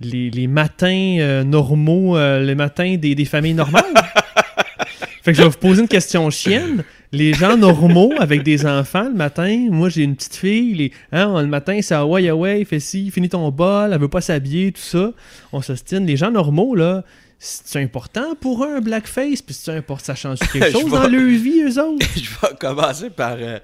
les, 0.00 0.30
les 0.30 0.46
matins 0.48 1.44
normaux, 1.44 2.18
les 2.18 2.56
matins 2.56 2.96
des, 2.96 3.14
des 3.14 3.24
familles 3.26 3.54
normales? 3.54 3.84
fait 5.22 5.30
que 5.30 5.38
je 5.38 5.42
vais 5.42 5.48
vous 5.48 5.56
poser 5.56 5.82
une 5.82 5.88
question 5.88 6.28
chienne. 6.30 6.82
Les 7.12 7.34
gens 7.34 7.56
normaux 7.56 8.12
avec 8.20 8.44
des 8.44 8.66
enfants 8.66 9.08
le 9.08 9.14
matin, 9.14 9.66
moi 9.70 9.88
j'ai 9.88 10.04
une 10.04 10.14
petite 10.14 10.36
fille, 10.36 10.74
les, 10.74 10.92
hein, 11.10 11.40
le 11.42 11.48
matin 11.48 11.80
c'est 11.82 11.94
ah 11.94 12.06
ouais, 12.06 12.64
fais 12.64 12.78
ci, 12.78 13.10
finis 13.10 13.28
ton 13.28 13.50
bol, 13.50 13.92
elle 13.92 14.00
veut 14.00 14.08
pas 14.08 14.20
s'habiller, 14.20 14.70
tout 14.70 14.80
ça. 14.80 15.12
On 15.52 15.60
s'ostine. 15.60 16.06
Les 16.06 16.16
gens 16.16 16.30
normaux, 16.30 16.76
là, 16.76 17.02
c'est 17.40 17.82
important 17.82 18.36
pour 18.40 18.64
eux 18.64 18.76
un 18.76 18.80
blackface, 18.80 19.42
puis 19.42 19.54
c'est 19.54 19.74
important, 19.76 20.04
ça 20.04 20.14
change 20.14 20.38
quelque 20.52 20.70
chose 20.70 20.90
dans 20.90 21.08
leur 21.08 21.26
vie, 21.26 21.62
eux 21.62 21.78
autres? 21.82 22.06
je 22.14 22.30
vais 22.30 22.54
commencer 22.60 23.10
par. 23.10 23.34
euh, 23.38 23.58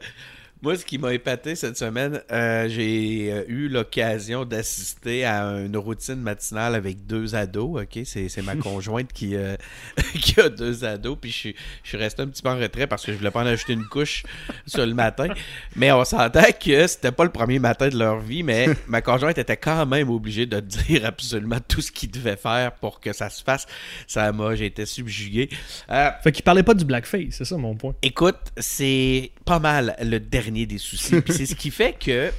moi, 0.62 0.76
ce 0.76 0.84
qui 0.86 0.96
m'a 0.98 1.12
épaté 1.12 1.54
cette 1.54 1.76
semaine, 1.76 2.22
euh, 2.32 2.66
j'ai 2.68 3.30
euh, 3.30 3.44
eu 3.46 3.68
l'occasion 3.68 4.44
d'assister 4.46 5.24
à 5.26 5.42
une 5.60 5.76
routine 5.76 6.16
matinale 6.16 6.74
avec 6.74 7.06
deux 7.06 7.34
ados. 7.34 7.82
Ok, 7.82 8.00
c'est 8.04 8.28
c'est 8.30 8.40
ma 8.42 8.56
conjointe 8.56 9.12
qui, 9.12 9.36
euh, 9.36 9.54
qui 10.14 10.40
a 10.40 10.48
deux 10.48 10.82
ados. 10.84 11.18
Puis 11.20 11.30
je, 11.30 11.36
suis- 11.36 11.56
je 11.82 11.88
suis 11.90 11.98
resté 11.98 12.22
un 12.22 12.28
petit 12.28 12.40
peu 12.42 12.48
en 12.48 12.56
retrait 12.56 12.86
parce 12.86 13.04
que 13.04 13.12
je 13.12 13.18
voulais 13.18 13.30
pas 13.30 13.42
en 13.42 13.46
ajouter 13.46 13.74
une 13.74 13.84
couche 13.84 14.22
sur 14.66 14.86
le 14.86 14.94
matin. 14.94 15.28
Mais 15.76 15.92
on 15.92 16.04
s'entend 16.04 16.42
que 16.58 16.86
c'était 16.86 17.12
pas 17.12 17.24
le 17.24 17.30
premier 17.32 17.58
matin 17.58 17.88
de 17.88 17.98
leur 17.98 18.18
vie. 18.20 18.42
Mais 18.42 18.66
ma 18.88 19.02
conjointe 19.02 19.36
était 19.36 19.58
quand 19.58 19.84
même 19.84 20.08
obligée 20.08 20.46
de 20.46 20.58
dire 20.60 21.04
absolument 21.04 21.58
tout 21.68 21.82
ce 21.82 21.92
qu'ils 21.92 22.10
devaient 22.10 22.36
faire 22.36 22.72
pour 22.72 23.00
que 23.00 23.12
ça 23.12 23.28
se 23.28 23.44
fasse. 23.44 23.66
Ça 24.06 24.32
m'a, 24.32 24.54
j'ai 24.54 24.66
été 24.66 24.86
subjugué. 24.86 25.50
Euh, 25.90 26.08
Fait 26.24 26.32
qu'il 26.32 26.44
parlait 26.44 26.62
pas 26.62 26.74
du 26.74 26.86
blackface, 26.86 27.26
c'est 27.32 27.44
ça 27.44 27.58
mon 27.58 27.74
point. 27.76 27.94
Écoute, 28.02 28.38
c'est 28.56 29.30
pas 29.44 29.58
mal 29.58 29.94
le 30.02 30.18
dernier 30.18 30.45
des 30.66 30.78
soucis. 30.78 31.20
Puis 31.20 31.34
c'est 31.34 31.46
ce 31.46 31.54
qui 31.54 31.70
fait 31.70 31.92
que 31.98 32.30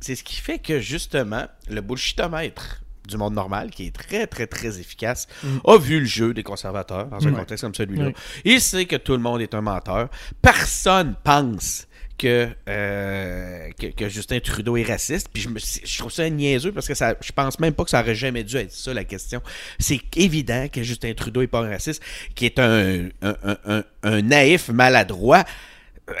c'est 0.00 0.14
ce 0.14 0.22
qui 0.22 0.36
fait 0.36 0.58
que 0.58 0.78
justement 0.78 1.46
le 1.68 1.80
bullshitomètre 1.80 2.82
du 3.08 3.16
monde 3.16 3.34
normal, 3.34 3.70
qui 3.70 3.86
est 3.86 3.94
très 3.94 4.26
très 4.26 4.46
très 4.46 4.78
efficace, 4.80 5.26
a 5.64 5.78
vu 5.78 6.00
le 6.00 6.06
jeu 6.06 6.34
des 6.34 6.42
conservateurs 6.42 7.06
dans 7.06 7.26
un 7.26 7.30
contexte 7.32 7.62
comme 7.64 7.74
celui-là. 7.74 8.10
Il 8.44 8.60
sait 8.60 8.84
que 8.86 8.96
tout 8.96 9.12
le 9.12 9.18
monde 9.20 9.40
est 9.40 9.54
un 9.54 9.60
menteur. 9.60 10.08
Personne 10.42 11.14
pense 11.22 11.86
que, 12.18 12.48
euh, 12.68 13.70
que, 13.78 13.86
que 13.88 14.08
Justin 14.08 14.40
Trudeau 14.40 14.76
est 14.78 14.82
raciste. 14.84 15.28
Puis 15.32 15.42
je, 15.42 15.48
me, 15.50 15.58
je 15.58 15.98
trouve 15.98 16.10
ça 16.10 16.28
niaiseux 16.30 16.72
parce 16.72 16.88
que 16.88 16.94
ça, 16.94 17.14
je 17.22 17.30
pense 17.30 17.60
même 17.60 17.74
pas 17.74 17.84
que 17.84 17.90
ça 17.90 18.00
aurait 18.00 18.14
jamais 18.14 18.42
dû 18.42 18.56
être 18.56 18.72
ça 18.72 18.92
la 18.94 19.04
question. 19.04 19.42
C'est 19.78 20.00
évident 20.16 20.66
que 20.72 20.82
Justin 20.82 21.12
Trudeau 21.14 21.42
est 21.42 21.46
pas 21.46 21.60
un 21.60 21.68
raciste, 21.68 22.02
qui 22.34 22.46
est 22.46 22.58
un- 22.58 23.08
un- 23.22 23.84
un 24.02 24.22
naïf 24.22 24.68
maladroit. 24.70 25.44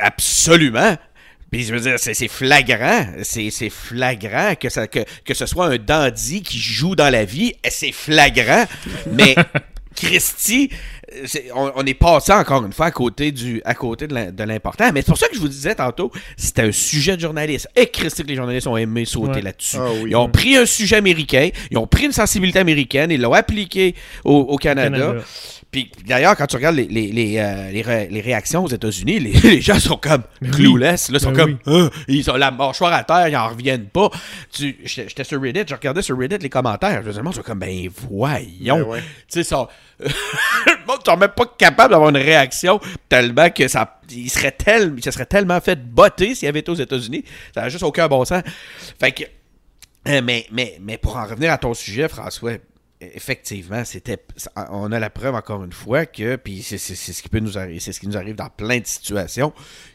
Absolument. 0.00 0.96
Puis 1.50 1.64
je 1.64 1.72
veux 1.74 1.80
dire, 1.80 1.94
c'est 1.98 2.14
c'est 2.14 2.28
flagrant. 2.28 3.06
C'est 3.22 3.50
c'est 3.50 3.70
flagrant 3.70 4.54
que, 4.60 4.68
ça, 4.68 4.86
que, 4.86 5.00
que 5.24 5.34
ce 5.34 5.46
soit 5.46 5.66
un 5.66 5.76
dandy 5.78 6.42
qui 6.42 6.58
joue 6.58 6.96
dans 6.96 7.10
la 7.10 7.24
vie. 7.24 7.54
C'est 7.68 7.92
flagrant. 7.92 8.64
Mais 9.12 9.34
Christy, 9.94 10.70
c'est- 11.24 11.46
on, 11.54 11.72
on 11.74 11.86
est 11.86 11.94
passé 11.94 12.30
encore 12.32 12.64
une 12.66 12.72
fois 12.72 12.86
à 12.86 12.90
côté, 12.90 13.32
du, 13.32 13.62
à 13.64 13.74
côté 13.74 14.06
de 14.06 14.14
l'im- 14.14 14.30
de 14.30 14.44
l'important. 14.44 14.90
Mais 14.92 15.00
c'est 15.00 15.06
pour 15.06 15.16
ça 15.18 15.28
que 15.28 15.34
je 15.34 15.40
vous 15.40 15.48
disais 15.48 15.74
tantôt, 15.74 16.12
c'était 16.36 16.62
un 16.62 16.72
sujet 16.72 17.16
de 17.16 17.22
journaliste. 17.22 17.68
Et 17.76 17.86
Christy, 17.86 18.22
que 18.22 18.28
les 18.28 18.34
journalistes 18.36 18.66
ont 18.66 18.76
aimé 18.76 19.04
sauter 19.06 19.36
Ouais. 19.36 19.42
là-dessus. 19.42 19.76
Ah 19.80 19.88
oui. 20.02 20.10
Ils 20.10 20.16
ont 20.16 20.28
pris 20.28 20.56
un 20.56 20.66
sujet 20.66 20.96
américain, 20.96 21.48
ils 21.70 21.78
ont 21.78 21.86
pris 21.86 22.04
une 22.04 22.12
sensibilité 22.12 22.58
américaine, 22.58 23.10
ils 23.10 23.20
l'ont 23.20 23.32
appliqué 23.32 23.94
au, 24.24 24.34
au 24.40 24.56
Canada. 24.58 24.90
Canada. 24.98 25.24
Puis 25.84 26.04
d'ailleurs, 26.06 26.36
quand 26.36 26.46
tu 26.46 26.56
regardes 26.56 26.76
les, 26.76 26.86
les, 26.86 27.12
les, 27.12 27.38
euh, 27.38 27.70
les 27.70 27.82
ré- 27.82 28.08
les 28.10 28.20
réactions 28.20 28.64
aux 28.64 28.68
États-Unis, 28.68 29.18
les, 29.20 29.32
les 29.42 29.60
gens 29.60 29.78
sont 29.78 29.96
comme 29.96 30.22
Mais 30.40 30.48
clueless. 30.50 31.10
Là, 31.10 31.18
sont 31.18 31.32
Ben 31.32 31.58
comme, 31.64 31.74
Hein? 31.74 31.90
ils 32.08 32.30
ont 32.30 32.36
la 32.36 32.50
mâchoire 32.50 32.92
à 32.92 33.04
terre, 33.04 33.28
ils 33.28 33.36
en 33.36 33.48
reviennent 33.48 33.86
pas. 33.88 34.10
Tu- 34.52 34.76
J'étais 34.84 35.24
sur 35.24 35.40
Reddit, 35.40 35.60
je 35.68 35.74
regardais 35.74 36.02
sur 36.02 36.18
Reddit 36.18 36.38
les 36.38 36.48
commentaires. 36.48 37.02
Je 37.02 37.08
me 37.10 37.22
disais, 37.30 37.42
comme, 37.42 37.58
ben 37.58 37.88
voyons. 38.08 38.78
Ben 38.78 38.82
ouais. 38.84 39.00
Tu 39.00 39.04
sais, 39.28 39.44
ça. 39.44 39.68
le 39.98 40.86
monde 40.86 40.98
sont 41.06 41.16
même 41.16 41.30
pas 41.30 41.46
capable 41.58 41.90
d'avoir 41.92 42.10
une 42.10 42.16
réaction 42.18 42.78
tellement 43.08 43.48
que 43.50 43.66
ça. 43.66 43.98
Il 44.10 44.28
serait 44.30 44.52
tel, 44.52 44.94
se 45.02 45.10
serait 45.10 45.24
tellement 45.26 45.60
fait 45.60 45.76
botter 45.82 46.34
s'il 46.34 46.48
avait 46.48 46.60
été 46.60 46.70
aux 46.70 46.74
États-Unis. 46.74 47.24
Ça 47.54 47.62
n'a 47.62 47.68
juste 47.70 47.82
aucun 47.82 48.06
bon 48.06 48.24
sens. 48.24 48.42
Fait 49.00 49.12
que. 49.12 49.24
euh, 50.08 50.20
mais, 50.22 50.46
mais, 50.52 50.76
mais 50.80 50.98
pour 50.98 51.16
en 51.16 51.24
revenir 51.24 51.50
à 51.52 51.58
ton 51.58 51.72
sujet, 51.74 52.08
François, 52.08 52.52
effectivement, 53.00 53.84
c'était, 53.84 54.18
on 54.70 54.90
a 54.92 54.98
la 54.98 55.10
preuve 55.10 55.34
encore 55.34 55.64
une 55.64 55.72
fois 55.72 56.06
que, 56.06 56.36
puis 56.36 56.62
c'est, 56.62 56.78
ce 56.78 57.22
qui 57.22 57.28
peut 57.28 57.40
nous 57.40 57.58
arriver, 57.58 57.80
c'est 57.80 57.92
ce 57.92 58.00
qui 58.00 58.08
nous 58.08 58.16
arrive 58.16 58.36
dans 58.36 58.48
plein 58.48 58.78
de 58.78 58.86
situations, 58.86 59.52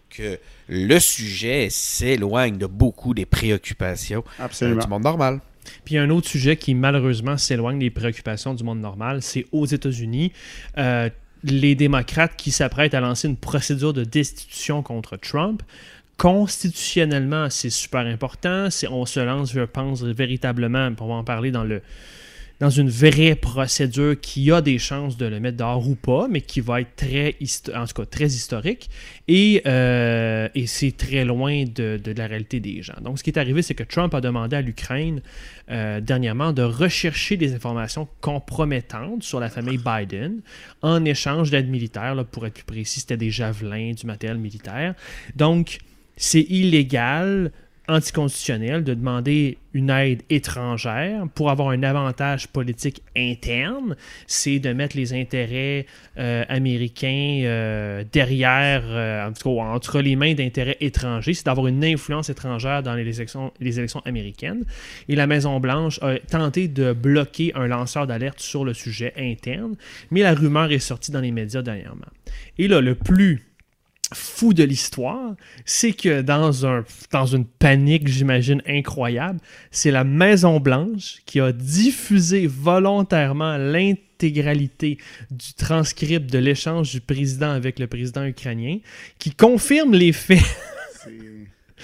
que 0.10 0.38
le 0.68 1.00
sujet 1.00 1.70
s'éloigne 1.70 2.58
de 2.58 2.66
beaucoup 2.66 3.14
des 3.14 3.26
préoccupations 3.26 4.24
euh, 4.40 4.76
du 4.76 4.88
monde 4.88 5.04
normal. 5.04 5.40
Puis 5.86 5.98
un 5.98 6.10
autre 6.10 6.28
sujet 6.28 6.58
qui 6.58 6.74
malheureusement 6.74 7.38
s'éloigne 7.38 7.80
des 7.80 7.90
préoccupations 7.90 8.54
du 8.54 8.64
monde 8.64 8.80
normal, 8.80 9.22
c'est 9.22 9.46
aux 9.52 9.66
États-Unis. 9.66 10.34
Euh, 10.78 11.10
les 11.44 11.76
démocrates 11.76 12.36
qui 12.36 12.52
s'apprêtent 12.52 12.94
à 12.94 13.00
lancer 13.00 13.28
une 13.28 13.38
procédure 13.38 13.94
de 13.94 14.04
destitution 14.04 14.84
contre 14.84 15.18
Trump 15.18 15.64
constitutionnellement, 16.18 17.50
c'est 17.50 17.72
super 17.72 18.02
important. 18.02 18.68
On 18.92 19.06
se 19.08 19.20
lance, 19.20 19.54
je 19.54 19.62
pense, 19.62 20.04
véritablement, 20.04 20.92
on 21.00 21.08
va 21.08 21.14
en 21.16 21.24
parler 21.24 21.50
dans 21.50 21.64
le, 21.64 21.82
dans 22.62 22.70
une 22.70 22.90
vraie 22.90 23.34
procédure 23.34 24.22
qui 24.22 24.52
a 24.52 24.62
des 24.62 24.78
chances 24.78 25.18
de 25.18 25.26
le 25.26 25.40
mettre 25.40 25.58
dehors 25.58 25.90
ou 25.90 25.96
pas, 25.96 26.28
mais 26.30 26.42
qui 26.42 26.62
va 26.62 26.82
être 26.82 26.96
très, 26.96 27.36
en 27.76 27.88
tout 27.88 27.94
cas, 27.94 28.06
très 28.06 28.28
historique. 28.28 28.88
Et, 29.28 29.64
euh, 29.66 30.48
c'est 30.68 30.96
très 30.96 31.26
loin 31.26 31.66
de, 31.66 32.00
de, 32.02 32.12
la 32.12 32.28
réalité 32.28 32.60
des 32.60 32.84
gens. 32.84 32.94
Donc, 33.02 33.18
ce 33.18 33.24
qui 33.24 33.32
est 33.32 33.40
arrivé, 33.40 33.64
c'est 33.64 33.74
que 33.74 33.82
Trump 33.82 34.14
a 34.14 34.22
demandé 34.22 34.56
à 34.56 34.62
l'Ukraine 34.62 35.24
euh, 35.72 36.02
dernièrement 36.02 36.54
de 36.54 36.62
rechercher 36.62 37.36
des 37.36 37.56
informations 37.56 38.08
compromettantes 38.22 39.24
sur 39.24 39.40
la 39.40 39.50
famille 39.50 39.80
Biden 39.80 40.42
en 40.84 41.04
échange 41.04 41.50
d'aide 41.50 41.68
militaire. 41.68 42.14
Là, 42.14 42.24
pour 42.24 42.46
être 42.46 42.54
plus 42.54 42.64
précis, 42.64 43.00
c'était 43.00 43.18
des 43.18 43.32
javelins, 43.32 43.94
du 43.94 44.06
matériel 44.06 44.38
militaire. 44.38 44.94
Donc, 45.36 45.80
c'est 46.16 46.42
illégal 46.42 47.52
anticonstitutionnel 47.88 48.84
de 48.84 48.94
demander 48.94 49.58
une 49.74 49.90
aide 49.90 50.22
étrangère 50.30 51.26
pour 51.34 51.50
avoir 51.50 51.70
un 51.70 51.84
avantage 51.84 52.48
politique 52.48 53.02
interne, 53.16 53.96
c'est 54.28 54.60
de 54.60 54.74
mettre 54.74 54.98
les 54.98 55.14
intérêts 55.14 55.86
euh, 56.18 56.44
américains 56.50 57.42
euh, 57.44 58.04
derrière, 58.12 58.84
euh, 58.86 59.28
en, 59.28 59.34
tout 59.34 59.56
cas, 59.56 59.64
entre 59.64 60.02
les 60.02 60.16
mains 60.16 60.34
d'intérêts 60.34 60.78
étrangers, 60.82 61.34
c'est 61.34 61.46
d'avoir 61.46 61.68
une 61.68 61.84
influence 61.84 62.30
étrangère 62.30 62.84
dans 62.84 62.96
les 62.96 63.12
les 63.60 63.80
élections 63.80 64.02
américaines. 64.06 64.64
Et 65.10 65.16
la 65.16 65.28
Maison-Blanche 65.28 66.00
a 66.02 66.18
tenté 66.20 66.68
de 66.68 66.94
bloquer 66.94 67.52
un 67.56 67.68
lanceur 67.68 68.08
d'alerte 68.08 68.40
sur 68.40 68.64
le 68.64 68.74
sujet 68.74 69.14
interne, 69.18 69.76
mais 70.12 70.22
la 70.22 70.34
rumeur 70.34 70.72
est 70.72 70.80
sortie 70.80 71.12
dans 71.12 71.22
les 71.22 71.32
médias 71.32 71.62
dernièrement. 71.62 72.08
Et 72.58 72.68
là, 72.68 72.80
le 72.80 72.96
plus 72.96 73.51
fou 74.14 74.54
de 74.54 74.64
l'histoire, 74.64 75.36
c'est 75.66 75.94
que 75.94 76.22
dans, 76.22 76.66
un, 76.66 76.84
dans 77.12 77.26
une 77.26 77.46
panique, 77.46 78.08
j'imagine, 78.08 78.62
incroyable, 78.68 79.40
c'est 79.72 79.92
la 79.92 80.04
Maison-Blanche 80.04 81.20
qui 81.26 81.40
a 81.40 81.52
diffusé 81.52 82.48
volontairement 82.48 83.58
l'intégralité 83.58 84.98
du 85.30 85.54
transcript 85.54 86.32
de 86.32 86.38
l'échange 86.40 86.92
du 86.92 87.02
président 87.02 87.52
avec 87.52 87.80
le 87.80 87.88
président 87.88 88.26
ukrainien, 88.26 88.78
qui 89.20 89.32
confirme 89.32 89.94
les 89.94 90.14
faits. 90.14 90.40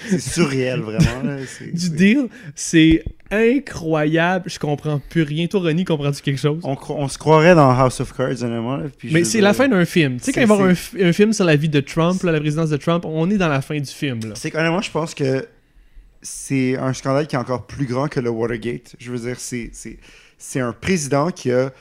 C'est 0.08 0.20
surréel, 0.20 0.80
vraiment. 0.80 1.36
du 1.72 1.90
deal, 1.90 2.28
c'est 2.54 3.04
incroyable. 3.30 4.48
Je 4.48 4.58
comprends 4.58 5.00
plus 5.00 5.22
rien. 5.22 5.46
Toi, 5.46 5.60
Ronnie, 5.60 5.84
comprends-tu 5.84 6.22
quelque 6.22 6.40
chose? 6.40 6.60
On, 6.64 7.08
se 7.08 7.18
croirait 7.18 7.54
dans 7.54 7.70
House 7.70 8.00
of 8.00 8.16
Cards, 8.16 8.42
honnêtement. 8.42 8.80
Mais 9.04 9.24
c'est 9.24 9.40
la 9.40 9.54
fin 9.54 9.68
d'un 9.68 9.84
film. 9.84 10.18
Tu 10.18 10.24
sais, 10.24 10.32
quand 10.32 10.40
il 10.40 10.46
va 10.46 10.54
y 10.54 10.58
avoir 10.58 10.70
un, 10.70 11.12
film 11.12 11.32
sur 11.32 11.44
la 11.44 11.56
vie 11.56 11.68
de 11.68 11.80
Trump, 11.80 12.22
la 12.22 12.40
présidence 12.40 12.70
de 12.70 12.76
Trump, 12.76 13.04
on 13.06 13.30
est 13.30 13.36
dans 13.36 13.48
la 13.48 13.60
fin 13.60 13.78
du 13.78 13.90
film. 13.90 14.20
C'est 14.34 14.54
honnêtement, 14.54 14.80
je 14.80 14.90
pense 14.90 15.14
que 15.14 15.46
c'est 16.22 16.76
un 16.76 16.92
scandale 16.92 17.26
qui 17.26 17.36
est 17.36 17.38
encore 17.38 17.66
plus 17.66 17.86
grand 17.86 18.08
que 18.08 18.20
le 18.20 18.30
Watergate. 18.30 18.96
Je 18.98 19.12
veux 19.12 19.18
dire, 19.18 19.36
c'est 19.38 20.60
un 20.60 20.72
président 20.72 21.30
qui 21.30 21.52
a. 21.52 21.72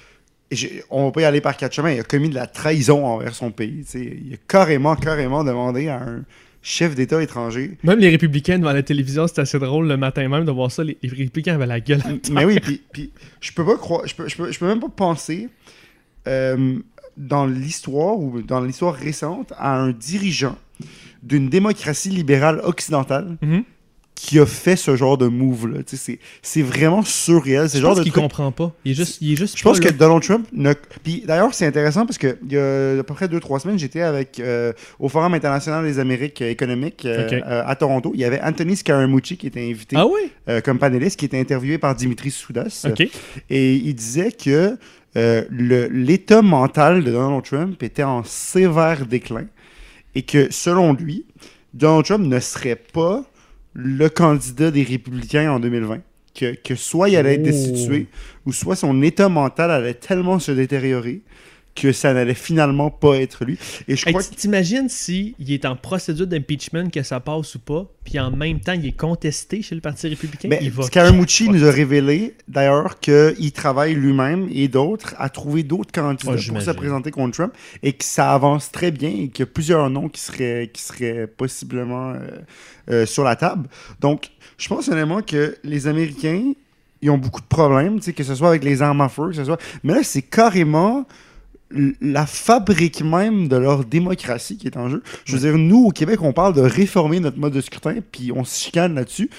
on 0.89 1.05
va 1.05 1.11
pas 1.11 1.21
y 1.21 1.25
aller 1.25 1.41
par 1.41 1.55
quatre 1.57 1.73
chemins. 1.73 1.91
Il 1.91 1.99
a 1.99 2.03
commis 2.03 2.29
de 2.29 2.35
la 2.35 2.47
trahison 2.47 3.05
envers 3.05 3.33
son 3.33 3.51
pays. 3.51 3.85
Il 3.95 4.33
a 4.33 4.37
carrément, 4.47 4.95
carrément 4.95 5.43
demandé 5.43 5.87
à 5.87 6.01
un 6.01 6.23
chef 6.67 6.95
d'État 6.95 7.23
étranger. 7.23 7.77
Même 7.83 7.99
les 7.99 8.09
républicains 8.09 8.59
devant 8.59 8.73
la 8.73 8.83
télévision, 8.83 9.25
c'était 9.25 9.41
assez 9.41 9.57
drôle 9.57 9.87
le 9.87 9.95
matin 9.95 10.27
même 10.27 10.43
de 10.43 10.51
voir 10.51 10.69
ça. 10.69 10.83
Les, 10.83 10.97
républicains 11.01 11.55
avaient 11.55 11.65
la 11.65 11.79
gueule. 11.79 12.01
Mais 12.31 12.43
oui, 12.43 12.59
puis, 12.59 13.11
je 13.39 13.53
peux 13.53 13.65
pas 13.65 13.77
croire, 13.77 14.05
je 14.05 14.13
peux, 14.13 14.27
je 14.27 14.59
peux, 14.59 14.67
même 14.67 14.81
pas 14.81 14.89
penser 14.89 15.47
euh, 16.27 16.77
dans 17.15 17.45
l'histoire 17.45 18.19
ou 18.19 18.41
dans 18.41 18.59
l'histoire 18.59 18.93
récente 18.93 19.53
à 19.57 19.79
un 19.79 19.91
dirigeant 19.91 20.57
d'une 21.23 21.49
démocratie 21.49 22.09
libérale 22.09 22.59
occidentale 22.63 23.37
mm-hmm 23.41 23.63
qui 24.19 24.39
a 24.39 24.47
fait 24.47 24.75
ce 24.75 24.95
genre 24.95 25.15
de 25.17 25.27
move 25.27 25.67
là. 25.67 25.79
C'est 26.41 26.61
vraiment 26.63 27.03
surréel. 27.03 27.69
C'est 27.69 27.79
genre 27.79 27.93
pense 27.93 28.03
qu'il 28.03 28.11
comprend 28.11 28.51
pas. 28.51 28.73
Il 28.83 28.91
est 28.91 28.95
juste, 28.95 29.19
il 29.21 29.33
est 29.33 29.35
juste 29.35 29.55
Je 29.57 29.63
pense 29.63 29.79
que 29.79 29.89
Donald 29.89 30.23
Trump 30.23 30.47
ne... 30.51 30.73
Puis 31.03 31.23
d'ailleurs, 31.25 31.53
c'est 31.53 31.67
intéressant 31.67 32.05
parce 32.05 32.17
que 32.17 32.35
il 32.43 32.51
y 32.51 32.57
a 32.57 32.99
à 32.99 33.03
peu 33.03 33.13
près 33.13 33.27
2-3 33.27 33.59
semaines, 33.59 33.77
j'étais 33.77 34.01
avec 34.01 34.39
euh, 34.39 34.73
au 34.99 35.07
Forum 35.07 35.35
international 35.35 35.85
des 35.85 35.99
Amériques 35.99 36.41
économiques 36.41 37.05
euh, 37.05 37.29
euh, 37.31 37.63
à 37.63 37.75
Toronto. 37.75 38.11
Il 38.15 38.19
y 38.19 38.25
avait 38.25 38.41
Anthony 38.41 38.75
Scaramucci 38.75 39.37
qui 39.37 39.47
était 39.47 39.69
invité 39.69 39.95
ah 39.95 40.61
comme 40.61 40.79
panéliste, 40.79 41.19
qui 41.19 41.25
était 41.25 41.39
interviewé 41.39 41.77
par 41.77 41.93
Dimitri 41.93 42.31
Soudas. 42.31 42.87
Et 43.51 43.75
il 43.75 43.93
disait 43.93 44.31
que 44.31 44.77
l'état 45.13 46.41
mental 46.41 47.03
de 47.03 47.11
Donald 47.11 47.43
Trump 47.43 47.83
était 47.83 48.03
en 48.03 48.23
sévère 48.23 49.05
déclin 49.05 49.45
et 50.15 50.23
que 50.23 50.47
selon 50.49 50.93
lui, 50.93 51.25
Donald 51.75 52.05
Trump 52.05 52.25
ne 52.25 52.39
serait 52.39 52.81
pas 52.93 53.23
le 53.77 54.09
candidat 54.09 54.71
des 54.71 54.83
républicains 54.83 55.51
en 55.51 55.59
2020. 55.59 55.99
Que, 56.33 56.53
que 56.53 56.75
soit 56.75 57.09
il 57.09 57.15
allait 57.15 57.35
être 57.35 57.43
destitué, 57.43 58.05
ou 58.45 58.53
soit 58.53 58.75
son 58.75 59.01
état 59.01 59.27
mental 59.27 59.71
allait 59.71 59.95
tellement 59.95 60.37
se 60.37 60.51
détériorer 60.51 61.21
que 61.79 61.91
ça 61.91 62.13
n'allait 62.13 62.33
finalement 62.33 62.89
pas 62.89 63.17
être 63.17 63.45
lui. 63.45 63.57
Et 63.87 63.95
je 63.95 64.05
crois 64.05 64.23
T'imagines 64.23 64.89
s'il 64.89 65.35
est 65.47 65.65
en 65.65 65.75
procédure 65.75 66.27
d'impeachment, 66.27 66.89
que 66.89 67.03
ça 67.03 67.19
passe 67.19 67.55
ou 67.55 67.59
pas, 67.59 67.85
puis 68.03 68.19
en 68.19 68.31
même 68.31 68.59
temps, 68.59 68.73
il 68.73 68.85
est 68.85 68.97
contesté 68.97 69.61
chez 69.61 69.75
le 69.75 69.81
Parti 69.81 70.07
républicain? 70.07 70.47
Mais 70.49 70.61
Scaramucci 70.81 71.49
nous 71.49 71.65
a 71.65 71.71
révélé, 71.71 72.35
d'ailleurs, 72.47 72.99
qu'il 72.99 73.51
travaille 73.51 73.93
lui-même 73.93 74.47
et 74.51 74.67
d'autres 74.67 75.13
à 75.17 75.29
trouver 75.29 75.63
d'autres 75.63 75.91
candidats 75.91 76.33
pour 76.51 76.61
se 76.61 76.71
présenter 76.71 77.11
contre 77.11 77.37
Trump 77.37 77.53
et 77.83 77.93
que 77.93 78.03
ça 78.03 78.33
avance 78.33 78.71
très 78.71 78.91
bien 78.91 79.09
et 79.09 79.29
qu'il 79.29 79.39
y 79.39 79.43
a 79.43 79.51
plusieurs 79.51 79.89
noms 79.89 80.09
qui 80.09 80.21
seraient, 80.21 80.69
qui 80.73 80.81
seraient 80.81 81.27
possiblement 81.27 82.11
euh, 82.11 82.19
euh, 82.89 83.05
sur 83.05 83.23
la 83.23 83.35
table. 83.35 83.69
Donc, 83.99 84.29
je 84.57 84.67
pense 84.67 84.87
honnêtement 84.87 85.21
que 85.21 85.57
les 85.63 85.87
Américains, 85.87 86.53
ils 87.01 87.09
ont 87.11 87.17
beaucoup 87.17 87.41
de 87.41 87.47
problèmes, 87.47 87.99
que 87.99 88.23
ce 88.23 88.35
soit 88.35 88.49
avec 88.49 88.63
les 88.63 88.81
armes 88.81 89.01
à 89.01 89.09
feu, 89.09 89.29
que 89.29 89.35
ce 89.35 89.45
soit... 89.45 89.61
Mais 89.83 89.93
là, 89.93 90.03
c'est 90.03 90.23
carrément 90.23 91.05
la 91.71 92.25
fabrique 92.25 93.01
même 93.01 93.47
de 93.47 93.57
leur 93.57 93.83
démocratie 93.83 94.57
qui 94.57 94.67
est 94.67 94.77
en 94.77 94.89
jeu. 94.89 95.03
Je 95.25 95.33
veux 95.33 95.39
dire, 95.39 95.57
nous, 95.57 95.85
au 95.85 95.91
Québec, 95.91 96.21
on 96.21 96.33
parle 96.33 96.53
de 96.53 96.61
réformer 96.61 97.19
notre 97.19 97.37
mode 97.37 97.53
de 97.53 97.61
scrutin, 97.61 97.95
puis 98.11 98.31
on 98.33 98.43
se 98.43 98.63
chicane 98.63 98.95
là-dessus. 98.95 99.29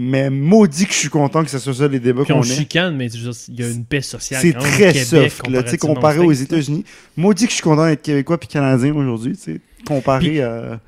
Mais 0.00 0.30
maudit 0.30 0.86
que 0.86 0.92
je 0.92 0.98
suis 0.98 1.08
content 1.08 1.42
que 1.42 1.50
ce 1.50 1.58
soit 1.58 1.74
ça 1.74 1.88
les 1.88 1.98
débats 1.98 2.24
qu'on 2.24 2.34
ait. 2.34 2.38
On 2.38 2.42
chicane, 2.42 2.94
mais 2.94 3.06
il 3.08 3.58
y 3.58 3.64
a 3.64 3.68
une 3.68 3.84
paix 3.84 4.00
sociale. 4.00 4.40
C'est 4.40 4.52
très 4.52 4.94
soft, 4.94 5.48
là, 5.48 5.62
comparé 5.76 6.20
aux 6.20 6.32
États-Unis. 6.32 6.84
Maudit 7.16 7.46
que 7.46 7.50
je 7.50 7.54
suis 7.56 7.64
content 7.64 7.86
d'être 7.86 8.02
Québécois 8.02 8.38
puis 8.38 8.48
Canadien 8.48 8.94
aujourd'hui, 8.94 9.36
comparé 9.84 10.42
à... 10.42 10.80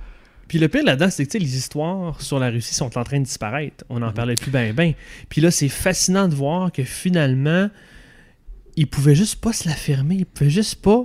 Puis 0.47 0.59
le 0.59 0.67
pire 0.67 0.83
là-dedans, 0.83 1.11
c'est 1.11 1.27
que 1.27 1.39
les 1.39 1.57
histoires 1.57 2.21
sur 2.21 2.41
la 2.41 2.51
Russie 2.51 2.75
sont 2.75 2.99
en 2.99 3.05
train 3.05 3.21
de 3.21 3.25
disparaître. 3.25 3.85
On 3.89 4.01
n'en 4.01 4.11
mm-hmm. 4.11 4.15
parlait 4.15 4.35
plus 4.35 4.51
ben 4.51 4.75
ben. 4.75 4.95
Puis 5.29 5.41
là, 5.41 5.53
c'est 5.53 5.69
fascinant 5.69 6.27
de 6.27 6.35
voir 6.35 6.73
que 6.73 6.83
finalement, 6.83 7.69
il 8.81 8.87
pouvait 8.87 9.15
juste 9.15 9.37
pas 9.37 9.53
se 9.53 9.69
la 9.69 9.75
fermer. 9.75 10.17
Il 10.17 10.25
pouvait 10.25 10.49
juste 10.49 10.77
pas 10.77 11.05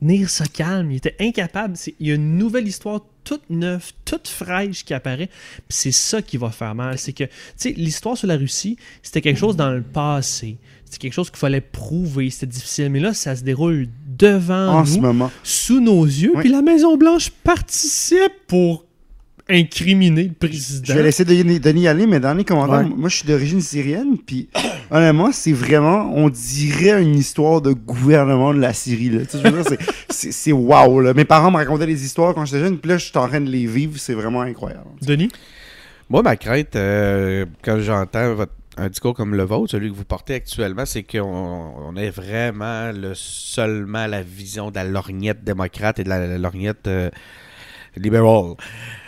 tenir 0.00 0.30
ça 0.30 0.46
calme. 0.46 0.92
Il 0.92 0.98
était 0.98 1.16
incapable. 1.18 1.74
Il 1.98 2.06
y 2.06 2.12
a 2.12 2.14
une 2.14 2.38
nouvelle 2.38 2.68
histoire 2.68 3.00
toute 3.24 3.50
neuve, 3.50 3.90
toute 4.04 4.28
fraîche 4.28 4.84
qui 4.84 4.94
apparaît. 4.94 5.28
c'est 5.68 5.90
ça 5.90 6.22
qui 6.22 6.36
va 6.36 6.50
faire 6.50 6.76
mal. 6.76 6.98
C'est 6.98 7.12
que, 7.12 7.24
tu 7.24 7.30
sais, 7.56 7.70
l'histoire 7.72 8.16
sur 8.16 8.28
la 8.28 8.36
Russie, 8.36 8.76
c'était 9.02 9.20
quelque 9.20 9.38
chose 9.38 9.56
dans 9.56 9.72
le 9.72 9.82
passé. 9.82 10.58
C'était 10.84 10.98
quelque 10.98 11.14
chose 11.14 11.28
qu'il 11.28 11.40
fallait 11.40 11.60
prouver. 11.60 12.30
C'était 12.30 12.46
difficile. 12.46 12.88
Mais 12.90 13.00
là, 13.00 13.14
ça 13.14 13.34
se 13.34 13.42
déroule 13.42 13.88
devant 14.06 14.68
en 14.68 14.80
nous, 14.82 14.86
ce 14.86 15.00
moment. 15.00 15.32
sous 15.42 15.80
nos 15.80 16.04
yeux. 16.04 16.34
Puis 16.38 16.50
la 16.50 16.62
Maison-Blanche 16.62 17.30
participe 17.42 18.46
pour 18.46 18.84
incriminer 19.48 20.24
le 20.24 20.48
président. 20.48 20.84
Je 20.84 20.92
vais 20.92 21.02
laisser 21.02 21.24
Denis, 21.24 21.60
Denis 21.60 21.88
aller, 21.88 22.06
mais 22.06 22.20
dans 22.20 22.34
les 22.34 22.44
commentaires, 22.44 22.88
moi 22.88 23.08
je 23.08 23.16
suis 23.16 23.26
d'origine 23.26 23.60
syrienne, 23.60 24.16
puis 24.18 24.48
honnêtement, 24.90 25.32
c'est 25.32 25.52
vraiment, 25.52 26.12
on 26.14 26.28
dirait 26.28 27.02
une 27.02 27.16
histoire 27.16 27.60
de 27.60 27.72
gouvernement 27.72 28.54
de 28.54 28.60
la 28.60 28.72
Syrie. 28.72 29.10
C'est 30.10 30.52
wow. 30.52 31.00
Là. 31.00 31.14
Mes 31.14 31.24
parents 31.24 31.50
me 31.50 31.56
racontaient 31.56 31.86
des 31.86 32.04
histoires 32.04 32.34
quand 32.34 32.44
j'étais 32.44 32.60
jeune, 32.60 32.78
puis 32.78 32.90
là 32.90 32.98
je 32.98 33.06
suis 33.06 33.18
en 33.18 33.28
train 33.28 33.40
de 33.40 33.50
les 33.50 33.66
vivre, 33.66 33.98
c'est 33.98 34.14
vraiment 34.14 34.42
incroyable. 34.42 34.86
Denis? 35.00 35.30
Moi, 36.08 36.22
ma 36.22 36.36
crainte, 36.36 36.76
euh, 36.76 37.46
quand 37.62 37.80
j'entends 37.80 38.36
un 38.76 38.88
discours 38.88 39.14
comme 39.14 39.34
le 39.34 39.44
vôtre, 39.44 39.70
celui 39.70 39.90
que 39.90 39.94
vous 39.94 40.04
portez 40.04 40.34
actuellement, 40.34 40.86
c'est 40.86 41.02
qu'on 41.02 41.22
on 41.22 41.96
est 41.96 42.10
vraiment 42.10 42.92
le, 42.92 43.14
seulement 43.14 44.06
la 44.06 44.22
vision 44.22 44.70
de 44.70 44.76
la 44.76 44.84
lorgnette 44.84 45.44
démocrate 45.44 45.98
et 45.98 46.04
de 46.04 46.08
la, 46.08 46.38
lorgnette 46.38 46.86
euh, 46.86 47.10
libérale. 47.96 48.54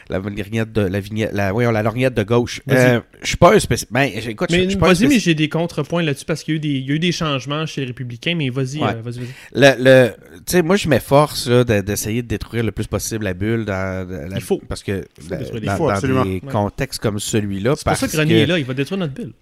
La 0.08 0.18
lorgnette 0.18 0.72
de 0.72 0.82
la 0.82 1.00
vignette, 1.00 1.30
la, 1.32 1.52
voyons, 1.52 1.70
la 1.70 1.82
lorgnette 1.82 2.14
de 2.14 2.22
gauche. 2.22 2.60
Euh, 2.70 3.00
je 3.22 3.28
suis 3.28 3.36
pas 3.36 3.54
un 3.54 3.58
spécialiste. 3.58 3.92
Ben, 3.92 4.10
écoute, 4.14 4.50
Mais 4.50 4.68
je 4.68 4.78
vas-y, 4.78 5.06
mais 5.06 5.18
j'ai 5.18 5.34
des 5.34 5.48
contrepoints 5.48 6.02
là-dessus 6.02 6.24
parce 6.24 6.42
qu'il 6.42 6.54
y, 6.54 6.56
a 6.56 6.58
eu 6.58 6.60
des- 6.60 6.68
il 6.80 6.86
y 6.88 6.92
a 6.92 6.94
eu 6.94 6.98
des 6.98 7.12
changements 7.12 7.66
chez 7.66 7.80
les 7.82 7.86
Républicains, 7.88 8.34
mais 8.34 8.50
vas-y, 8.50 8.78
Ouais. 8.80 8.88
euh, 8.90 9.02
vas-y, 9.02 9.20
vas-y. 9.20 9.28
Le, 9.54 9.84
le- 9.84 10.10
tu 10.38 10.42
sais, 10.46 10.62
moi, 10.62 10.76
je 10.76 10.88
m'efforce 10.88 11.48
d'essayer 11.48 12.22
de 12.22 12.28
détruire 12.28 12.64
le 12.64 12.72
plus 12.72 12.86
possible 12.86 13.24
la 13.24 13.34
bulle 13.34 13.64
dans 13.64 14.06
la- 14.08 14.36
Il 14.36 14.42
faut. 14.42 14.60
parce 14.68 14.82
que 14.82 15.04
dans, 15.28 15.36
dans- 15.36 15.42
Il 15.62 15.70
faut, 15.70 15.86
dans 15.86 15.94
absolument. 15.94 16.24
des 16.24 16.40
Ouais. 16.44 16.52
contextes 16.52 17.00
comme 17.00 17.18
celui-là, 17.18 17.74
C'est 17.76 17.84
pour 17.86 17.96
ça 17.96 18.08
que 18.08 18.16
René 18.16 18.40
est 18.42 18.46
là, 18.46 18.58
il 18.58 18.64
va 18.64 18.74
détruire 18.74 18.98
notre 18.98 19.14
bulle. 19.14 19.32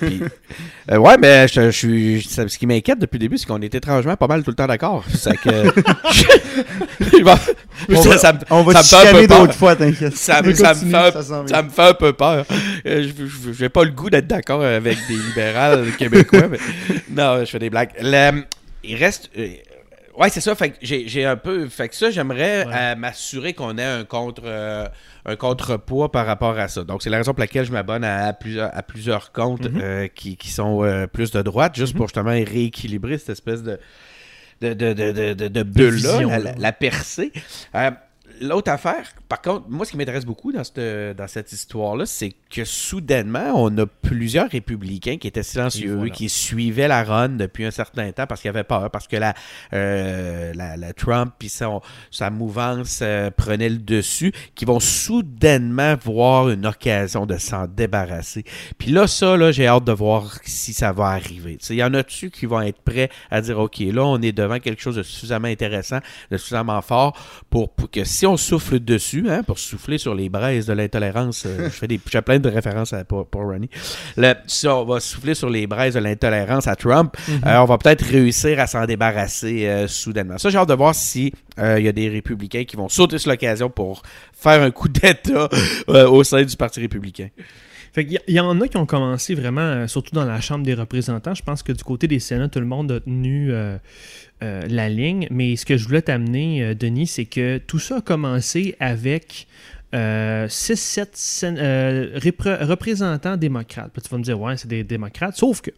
Puis- 0.00 0.20
Euh, 0.90 0.96
ouais, 0.96 1.16
mais 1.18 1.46
je, 1.48 1.70
je 1.70 1.70
suis. 1.70 2.22
ça- 2.28 2.48
Ce 2.48 2.58
qui 2.58 2.66
m'inquiète 2.66 2.98
depuis 2.98 3.16
le 3.16 3.20
début, 3.20 3.38
c'est 3.38 3.46
qu'on 3.46 3.60
est 3.60 3.74
étrangement 3.74 4.16
pas 4.16 4.26
mal 4.26 4.42
tout 4.42 4.50
le 4.50 4.56
temps 4.56 4.66
d'accord. 4.66 5.04
C'est 5.14 5.36
que. 5.36 5.48
On 7.88 8.02
ça, 8.02 8.08
va, 8.10 8.18
ça 8.18 8.32
me- 8.32 8.38
on 8.50 8.62
va 8.62 8.72
ça 8.74 8.78
me 8.80 8.84
fait 8.84 8.96
un 8.96 9.00
peu 9.00 9.06
chicaner 9.06 9.28
peur. 9.28 9.40
d'autres 9.40 9.54
fois, 9.54 9.76
t'inquiète. 9.76 10.16
Ça 10.16 10.42
me- 10.42 10.52
ça 10.54 10.74
fait 10.74 10.94
un- 10.94 11.12
ça 11.12 11.22
ça 11.22 11.42
peu 11.94 12.12
peur. 12.12 12.44
Euh, 12.86 13.08
je 13.08 13.52
j'ai 13.52 13.68
pas 13.68 13.84
le 13.84 13.90
goût 13.90 14.10
d'être 14.10 14.26
d'accord 14.26 14.62
avec 14.62 14.98
des 15.08 15.14
libérales 15.14 15.86
québécois. 15.98 16.48
mais- 16.50 16.58
non, 17.10 17.40
je 17.40 17.44
fais 17.50 17.58
des 17.58 17.70
blagues. 17.70 17.90
Le- 18.00 18.42
il 18.84 18.96
reste. 18.96 19.30
Ouais, 20.18 20.28
c'est 20.30 20.40
ça. 20.40 20.54
Fait 20.54 20.70
que 20.70 20.76
j'ai 20.82 21.24
un 21.24 21.36
peu. 21.36 21.68
Fait 21.68 21.88
que 21.88 21.94
ça, 21.94 22.10
j'aimerais 22.10 22.66
Ouais. 22.66 22.72
euh, 22.74 22.94
m'assurer 22.96 23.52
qu'on 23.54 23.76
ait 23.78 23.84
un 23.84 24.04
contre. 24.04 24.42
euh, 24.44 24.86
un 25.26 25.36
contrepoids 25.36 26.10
par 26.10 26.24
rapport 26.24 26.58
à 26.58 26.66
ça. 26.68 26.82
Donc, 26.82 27.02
c'est 27.02 27.10
la 27.10 27.18
raison 27.18 27.32
pour 27.34 27.40
laquelle 27.40 27.66
je 27.66 27.72
m'abonne 27.72 28.04
à, 28.04 28.32
plusieurs, 28.32 28.74
à 28.74 28.82
plusieurs 28.82 29.32
comptes 29.32 29.70
Mhm. 29.70 29.80
euh, 29.82 30.08
qui, 30.08 30.38
qui 30.38 30.48
sont 30.50 30.82
euh, 30.82 31.06
plus 31.06 31.30
de 31.30 31.42
droite, 31.42 31.76
juste 31.76 31.92
Mhm. 31.92 31.98
pour 31.98 32.06
justement 32.08 32.30
rééquilibrer 32.30 33.18
cette 33.18 33.28
espèce 33.28 33.62
de, 33.62 33.78
de, 34.62 34.72
de, 34.72 35.48
de, 35.48 35.62
bulle-là, 35.62 36.38
la- 36.38 36.52
la 36.54 36.72
percée. 36.72 37.32
L'autre 38.40 38.70
affaire, 38.70 39.12
par 39.28 39.42
contre, 39.42 39.66
moi, 39.68 39.84
ce 39.84 39.90
qui 39.90 39.96
m'intéresse 39.98 40.24
beaucoup 40.24 40.50
dans 40.50 40.64
cette, 40.64 40.80
dans 41.16 41.28
cette 41.28 41.52
histoire-là, 41.52 42.06
c'est 42.06 42.32
que 42.50 42.64
soudainement, 42.64 43.52
on 43.54 43.76
a 43.78 43.86
plusieurs 43.86 44.48
républicains 44.50 45.18
qui 45.18 45.28
étaient 45.28 45.42
silencieux, 45.42 45.90
Et 45.92 45.94
voilà. 45.94 46.10
qui 46.10 46.28
suivaient 46.28 46.88
la 46.88 47.04
run 47.04 47.30
depuis 47.30 47.64
un 47.66 47.70
certain 47.70 48.10
temps 48.12 48.26
parce 48.26 48.40
qu'ils 48.40 48.48
avaient 48.48 48.64
peur, 48.64 48.90
parce 48.90 49.06
que 49.06 49.16
la, 49.16 49.34
euh, 49.72 50.52
la, 50.54 50.76
la 50.76 50.92
Trump 50.94 51.34
et 51.42 51.48
son, 51.48 51.82
sa 52.10 52.30
mouvance 52.30 53.00
euh, 53.02 53.30
prenait 53.30 53.68
le 53.68 53.76
dessus, 53.78 54.32
qui 54.54 54.64
vont 54.64 54.80
soudainement 54.80 55.96
voir 56.02 56.48
une 56.48 56.66
occasion 56.66 57.26
de 57.26 57.36
s'en 57.36 57.66
débarrasser. 57.66 58.44
Puis 58.78 58.90
là, 58.90 59.06
ça, 59.06 59.36
là, 59.36 59.52
j'ai 59.52 59.66
hâte 59.66 59.84
de 59.84 59.92
voir 59.92 60.38
si 60.44 60.72
ça 60.72 60.92
va 60.92 61.08
arriver. 61.08 61.58
Il 61.68 61.76
y 61.76 61.84
en 61.84 61.94
a-tu 61.94 62.30
qui 62.30 62.46
vont 62.46 62.62
être 62.62 62.80
prêts 62.80 63.10
à 63.30 63.40
dire, 63.40 63.58
OK, 63.58 63.78
là, 63.80 64.04
on 64.04 64.20
est 64.22 64.32
devant 64.32 64.58
quelque 64.58 64.80
chose 64.80 64.96
de 64.96 65.02
suffisamment 65.02 65.48
intéressant, 65.48 65.98
de 66.30 66.36
suffisamment 66.36 66.80
fort 66.82 67.16
pour, 67.50 67.70
pour 67.74 67.90
que 67.90 68.04
si 68.04 68.26
on 68.26 68.29
souffle 68.36 68.80
dessus, 68.80 69.26
hein, 69.28 69.42
pour 69.42 69.58
souffler 69.58 69.98
sur 69.98 70.14
les 70.14 70.28
braises 70.28 70.66
de 70.66 70.72
l'intolérance, 70.72 71.44
euh, 71.46 71.64
je 71.64 71.68
fais 71.70 71.86
des, 71.86 72.00
je 72.04 72.10
fais 72.10 72.22
plein 72.22 72.38
de 72.38 72.48
références 72.48 72.92
à, 72.92 73.04
pour, 73.04 73.26
pour 73.26 73.42
Ronnie. 73.42 73.70
Le- 74.16 74.34
si 74.46 74.66
on 74.68 74.84
va 74.84 75.00
souffler 75.00 75.34
sur 75.34 75.48
les 75.50 75.66
braises 75.66 75.94
de 75.94 76.00
l'intolérance 76.00 76.66
à 76.66 76.76
Trump, 76.76 77.16
euh, 77.28 77.56
on 77.58 77.64
va 77.64 77.78
peut-être 77.78 78.04
réussir 78.04 78.58
à 78.60 78.66
s'en 78.66 78.84
débarrasser 78.86 79.66
euh, 79.66 79.88
soudainement. 79.88 80.38
Ça, 80.38 80.50
j'ai 80.50 80.58
hâte 80.58 80.68
de 80.68 80.74
voir 80.74 80.94
si 80.94 81.32
il 81.58 81.82
y 81.84 81.88
a 81.88 81.92
des 81.92 82.08
républicains 82.08 82.64
qui 82.64 82.76
vont 82.76 82.88
sauter 82.88 83.18
sur 83.18 83.30
l'occasion 83.30 83.68
pour 83.68 84.02
faire 84.32 84.62
un 84.62 84.70
coup 84.70 84.88
d'État 84.88 85.48
au 85.88 86.24
sein 86.24 86.42
du 86.42 86.56
Parti 86.56 86.80
républicain. 86.80 87.28
Fait 87.92 88.06
il 88.28 88.34
y 88.34 88.40
en 88.40 88.60
a 88.60 88.68
qui 88.68 88.76
ont 88.76 88.86
commencé 88.86 89.34
vraiment, 89.34 89.62
euh, 89.62 89.88
surtout 89.88 90.14
dans 90.14 90.24
la 90.24 90.40
Chambre 90.40 90.64
des 90.64 90.74
représentants. 90.74 91.34
Je 91.34 91.42
pense 91.42 91.64
que 91.64 91.72
du 91.72 91.82
côté 91.82 92.06
des 92.06 92.20
Sénats, 92.20 92.48
tout 92.48 92.60
le 92.60 92.66
monde 92.66 92.92
a 92.92 93.00
tenu 93.00 93.52
euh, 93.52 93.78
euh, 94.42 94.62
la 94.68 94.88
ligne. 94.88 95.26
Mais 95.30 95.56
ce 95.56 95.66
que 95.66 95.76
je 95.76 95.86
voulais 95.86 96.02
t'amener, 96.02 96.74
Denis, 96.74 97.06
c'est 97.08 97.24
que 97.24 97.58
tout 97.58 97.80
ça 97.80 97.96
a 97.96 98.00
commencé 98.00 98.76
avec 98.78 99.48
6-7 99.92 102.64
représentants 102.64 103.36
démocrates. 103.36 103.90
Tu 103.92 104.08
vas 104.08 104.18
me 104.18 104.22
dire, 104.22 104.40
ouais, 104.40 104.56
c'est 104.56 104.68
des 104.68 104.84
démocrates. 104.84 105.36
Sauf 105.36 105.60
que 105.60 105.72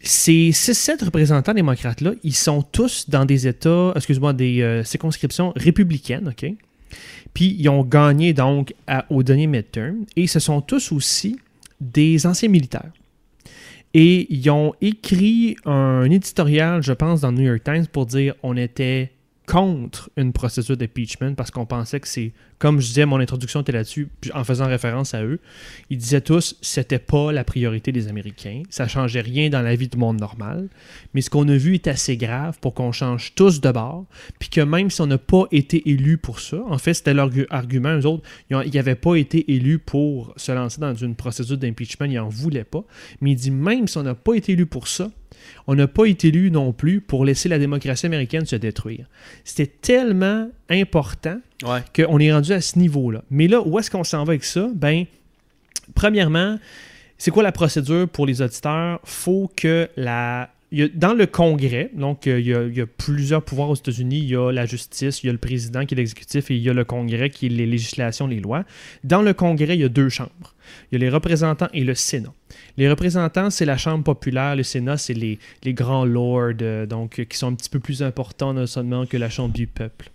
ces 0.00 0.50
6-7 0.50 1.04
représentants 1.04 1.54
démocrates-là, 1.54 2.12
ils 2.22 2.34
sont 2.34 2.60
tous 2.62 3.08
dans 3.08 3.24
des 3.24 3.46
États, 3.46 3.94
excuse-moi, 3.96 4.34
des 4.34 4.82
circonscriptions 4.84 5.54
républicaines, 5.56 6.28
OK? 6.28 6.44
Puis 7.34 7.56
ils 7.58 7.68
ont 7.68 7.84
gagné 7.84 8.32
donc 8.32 8.74
au 9.10 9.22
dernier 9.22 9.46
midterm. 9.46 10.04
Et 10.16 10.26
ce 10.26 10.40
sont 10.40 10.60
tous 10.60 10.92
aussi 10.92 11.38
des 11.80 12.26
anciens 12.26 12.48
militaires. 12.48 12.90
Et 13.94 14.32
ils 14.32 14.48
ont 14.50 14.72
écrit 14.80 15.56
un 15.66 16.10
éditorial, 16.10 16.82
je 16.82 16.92
pense, 16.92 17.20
dans 17.20 17.30
le 17.30 17.38
New 17.38 17.44
York 17.44 17.62
Times 17.64 17.86
pour 17.86 18.06
dire 18.06 18.34
on 18.42 18.56
était 18.56 19.12
contre 19.52 20.08
une 20.16 20.32
procédure 20.32 20.78
d'impeachment 20.78 21.34
parce 21.34 21.50
qu'on 21.50 21.66
pensait 21.66 22.00
que 22.00 22.08
c'est, 22.08 22.32
comme 22.58 22.80
je 22.80 22.86
disais, 22.86 23.04
mon 23.04 23.20
introduction 23.20 23.60
était 23.60 23.72
là-dessus, 23.72 24.08
en 24.32 24.44
faisant 24.44 24.66
référence 24.66 25.12
à 25.12 25.22
eux, 25.22 25.40
ils 25.90 25.98
disaient 25.98 26.22
tous 26.22 26.56
c'était 26.62 26.98
pas 26.98 27.32
la 27.32 27.44
priorité 27.44 27.92
des 27.92 28.08
Américains, 28.08 28.62
ça 28.70 28.88
changeait 28.88 29.20
rien 29.20 29.50
dans 29.50 29.60
la 29.60 29.74
vie 29.74 29.88
du 29.88 29.98
monde 29.98 30.18
normal, 30.18 30.70
mais 31.12 31.20
ce 31.20 31.28
qu'on 31.28 31.46
a 31.48 31.56
vu 31.58 31.74
est 31.74 31.86
assez 31.86 32.16
grave 32.16 32.58
pour 32.62 32.72
qu'on 32.72 32.92
change 32.92 33.34
tous 33.34 33.60
de 33.60 33.70
bord, 33.70 34.06
puis 34.38 34.48
que 34.48 34.62
même 34.62 34.88
si 34.88 35.02
on 35.02 35.06
n'a 35.06 35.18
pas 35.18 35.44
été 35.52 35.86
élu 35.86 36.16
pour 36.16 36.40
ça, 36.40 36.56
en 36.66 36.78
fait 36.78 36.94
c'était 36.94 37.12
leur 37.12 37.28
gu- 37.28 37.46
argument, 37.50 37.94
eux 37.98 38.06
autres, 38.06 38.26
ils 38.50 38.56
n'avaient 38.74 38.94
pas 38.94 39.16
été 39.16 39.52
élus 39.52 39.78
pour 39.78 40.32
se 40.38 40.50
lancer 40.52 40.80
dans 40.80 40.94
une 40.94 41.14
procédure 41.14 41.58
d'impeachment, 41.58 42.06
ils 42.06 42.14
n'en 42.14 42.30
voulaient 42.30 42.64
pas, 42.64 42.84
mais 43.20 43.32
il 43.32 43.36
dit 43.36 43.50
même 43.50 43.86
si 43.86 43.98
on 43.98 44.02
n'a 44.02 44.14
pas 44.14 44.32
été 44.32 44.52
élu 44.52 44.64
pour 44.64 44.88
ça, 44.88 45.10
on 45.66 45.74
n'a 45.74 45.86
pas 45.86 46.06
été 46.06 46.28
élu 46.28 46.50
non 46.50 46.72
plus 46.72 47.00
pour 47.00 47.24
laisser 47.24 47.48
la 47.48 47.58
démocratie 47.58 48.06
américaine 48.06 48.44
se 48.46 48.56
détruire. 48.56 49.06
C'était 49.44 49.66
tellement 49.80 50.50
important 50.70 51.38
Ouais. 51.64 51.80
qu'on 51.94 52.18
est 52.18 52.32
rendu 52.32 52.52
à 52.52 52.60
ce 52.60 52.78
niveau-là. 52.78 53.22
Mais 53.30 53.46
là, 53.48 53.60
où 53.64 53.78
est-ce 53.78 53.90
qu'on 53.90 54.04
s'en 54.04 54.24
va 54.24 54.32
avec 54.32 54.44
ça? 54.44 54.68
Ben, 54.74 55.04
premièrement, 55.94 56.58
c'est 57.18 57.30
quoi 57.30 57.42
la 57.42 57.52
procédure 57.52 58.08
pour 58.08 58.26
les 58.26 58.42
auditeurs? 58.42 59.00
faut 59.04 59.50
que 59.56 59.88
la. 59.96 60.50
dans 60.94 61.14
le 61.14 61.26
Congrès, 61.26 61.90
donc 61.94 62.26
euh, 62.26 62.40
il 62.40 62.46
y, 62.48 62.54
a, 62.54 62.62
il 62.64 62.76
y 62.76 62.80
a 62.80 62.86
plusieurs 62.86 63.42
pouvoirs 63.42 63.70
aux 63.70 63.74
États-Unis. 63.76 64.18
Il 64.18 64.28
y 64.30 64.36
a 64.36 64.50
la 64.50 64.66
justice, 64.66 65.22
il 65.22 65.26
y 65.26 65.28
a 65.28 65.32
le 65.32 65.38
président 65.38 65.84
qui 65.86 65.94
est 65.94 65.98
l'exécutif 65.98 66.50
et 66.50 66.56
il 66.56 66.62
y 66.62 66.68
a 66.70 66.72
le 66.72 66.84
Congrès 66.84 67.30
qui 67.30 67.46
est 67.46 67.50
les 67.50 67.66
législations, 67.66 68.26
les 68.26 68.40
lois. 68.40 68.64
Dans 69.04 69.22
le 69.22 69.34
Congrès, 69.34 69.74
il 69.76 69.80
y 69.82 69.84
a 69.84 69.88
deux 69.88 70.08
chambres. 70.08 70.54
Il 70.90 70.94
y 70.94 70.96
a 70.96 70.98
les 70.98 71.10
représentants 71.10 71.68
et 71.74 71.84
le 71.84 71.94
Sénat. 71.94 72.32
Les 72.76 72.88
représentants, 72.88 73.50
c'est 73.50 73.64
la 73.64 73.76
Chambre 73.76 74.04
populaire. 74.04 74.56
Le 74.56 74.62
Sénat, 74.62 74.96
c'est 74.96 75.14
les, 75.14 75.38
grands 75.66 76.04
lords, 76.04 76.54
euh, 76.62 76.86
donc, 76.86 77.18
euh, 77.18 77.24
qui 77.24 77.36
sont 77.36 77.48
un 77.48 77.54
petit 77.54 77.68
peu 77.68 77.80
plus 77.80 78.02
importants 78.02 78.54
non 78.54 78.66
seulement 78.66 79.06
que 79.06 79.16
la 79.16 79.28
Chambre 79.28 79.52
du 79.52 79.66
peuple. 79.66 80.10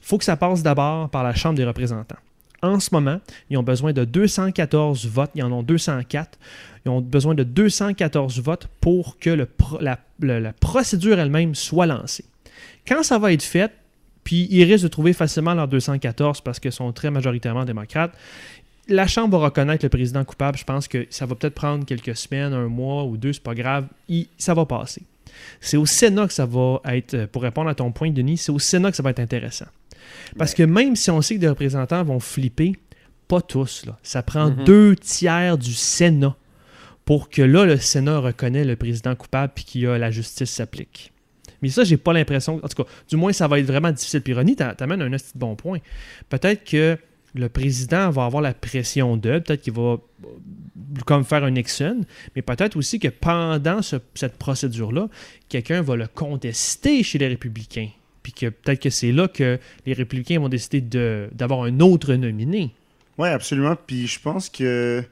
faut 0.00 0.18
que 0.18 0.24
ça 0.24 0.36
passe 0.36 0.62
d'abord 0.62 1.10
par 1.10 1.24
la 1.24 1.34
Chambre 1.34 1.56
des 1.56 1.64
représentants. 1.64 2.16
En 2.62 2.80
ce 2.80 2.90
moment, 2.92 3.20
ils 3.50 3.58
ont 3.58 3.62
besoin 3.62 3.92
de 3.92 4.04
214 4.04 5.06
votes. 5.06 5.30
Ils 5.34 5.42
en 5.42 5.52
ont 5.52 5.62
204. 5.62 6.38
Ils 6.84 6.88
ont 6.88 7.00
besoin 7.00 7.34
de 7.34 7.42
214 7.42 8.40
votes 8.40 8.68
pour 8.80 9.18
que 9.18 9.46
la 9.80 10.52
procédure 10.60 11.18
elle-même 11.18 11.54
soit 11.54 11.86
lancée. 11.86 12.24
Quand 12.86 13.02
ça 13.02 13.18
va 13.18 13.32
être 13.32 13.42
fait, 13.42 13.72
puis 14.24 14.48
ils 14.50 14.64
risquent 14.64 14.84
de 14.84 14.88
trouver 14.88 15.12
facilement 15.12 15.54
leurs 15.54 15.68
214 15.68 16.40
parce 16.40 16.58
qu'ils 16.58 16.72
sont 16.72 16.92
très 16.92 17.10
majoritairement 17.10 17.64
démocrates, 17.64 18.12
la 18.88 19.06
Chambre 19.06 19.38
va 19.38 19.44
reconnaître 19.46 19.84
le 19.84 19.88
président 19.88 20.24
coupable. 20.24 20.56
Je 20.58 20.64
pense 20.64 20.86
que 20.88 21.06
ça 21.10 21.26
va 21.26 21.34
peut-être 21.34 21.54
prendre 21.54 21.84
quelques 21.84 22.16
semaines, 22.16 22.52
un 22.52 22.68
mois 22.68 23.04
ou 23.04 23.16
deux, 23.16 23.32
c'est 23.32 23.42
pas 23.42 23.54
grave. 23.54 23.86
Il- 24.08 24.28
ça 24.38 24.54
va 24.54 24.64
passer. 24.66 25.02
C'est 25.60 25.76
au 25.76 25.86
Sénat 25.86 26.26
que 26.28 26.32
ça 26.32 26.46
va 26.46 26.80
être, 26.86 27.26
pour 27.26 27.42
répondre 27.42 27.68
à 27.68 27.74
ton 27.74 27.92
point, 27.92 28.10
Denis, 28.10 28.36
c'est 28.38 28.52
au 28.52 28.58
Sénat 28.58 28.90
que 28.90 28.96
ça 28.96 29.02
va 29.02 29.10
être 29.10 29.20
intéressant. 29.20 29.66
Parce 30.38 30.54
que 30.54 30.62
même 30.62 30.96
si 30.96 31.10
on 31.10 31.20
sait 31.20 31.34
que 31.34 31.40
des 31.40 31.48
représentants 31.48 32.02
vont 32.04 32.20
flipper, 32.20 32.74
pas 33.28 33.40
tous, 33.40 33.84
là. 33.86 33.98
ça 34.02 34.22
prend 34.22 34.50
Mhm. 34.50 34.64
deux 34.64 34.94
tiers 34.96 35.58
du 35.58 35.72
Sénat 35.74 36.36
pour 37.04 37.28
que 37.28 37.42
là, 37.42 37.64
le 37.64 37.76
Sénat 37.78 38.18
reconnaît 38.20 38.64
le 38.64 38.76
président 38.76 39.14
coupable 39.16 39.52
puis 39.54 39.64
que 39.64 39.86
la 39.86 40.10
justice 40.12 40.50
s'applique. 40.50 41.12
Mais 41.60 41.70
ça, 41.70 41.82
j'ai 41.84 41.96
pas 41.96 42.12
l'impression. 42.12 42.60
En 42.62 42.68
tout 42.68 42.82
cas, 42.84 42.88
du 43.08 43.16
moins, 43.16 43.32
ça 43.32 43.48
va 43.48 43.58
être 43.58 43.66
vraiment 43.66 43.90
difficile. 43.90 44.20
Puis 44.20 44.32
Ronnie, 44.34 44.54
t'a- 44.56 44.74
t'amènes 44.74 45.02
un 45.02 45.10
petit 45.10 45.32
bon 45.34 45.56
point. 45.56 45.78
Peut-être 46.28 46.64
que 46.64 46.96
le 47.36 47.48
président 47.48 48.10
va 48.10 48.24
avoir 48.24 48.42
la 48.42 48.54
pression 48.54 49.16
d'eux, 49.16 49.40
peut-être 49.40 49.62
qu'il 49.62 49.72
va 49.74 49.82
euh, 49.92 49.98
comme 51.04 51.24
faire 51.24 51.44
un 51.44 51.50
Nixon, 51.50 52.00
mais 52.34 52.42
peut-être 52.42 52.76
aussi 52.76 52.98
que 52.98 53.08
pendant 53.08 53.82
ce- 53.82 53.96
cette 54.14 54.36
procédure-là, 54.36 55.08
quelqu'un 55.48 55.82
va 55.82 55.96
le 55.96 56.06
contester 56.06 57.02
chez 57.02 57.18
les 57.18 57.28
républicains. 57.28 57.88
Puis 58.22 58.32
que 58.32 58.46
peut-être 58.46 58.82
que 58.82 58.90
c'est 58.90 59.12
là 59.12 59.28
que 59.28 59.58
les 59.84 59.92
républicains 59.92 60.40
vont 60.40 60.48
décider 60.48 60.80
de- 60.80 61.28
d'avoir 61.32 61.62
un 61.62 61.80
autre 61.80 62.14
nominé. 62.14 62.72
Oui, 63.18 63.28
absolument. 63.28 63.76
Puis 63.86 64.06
je 64.06 64.18
pense 64.20 64.48
que, 64.48 65.02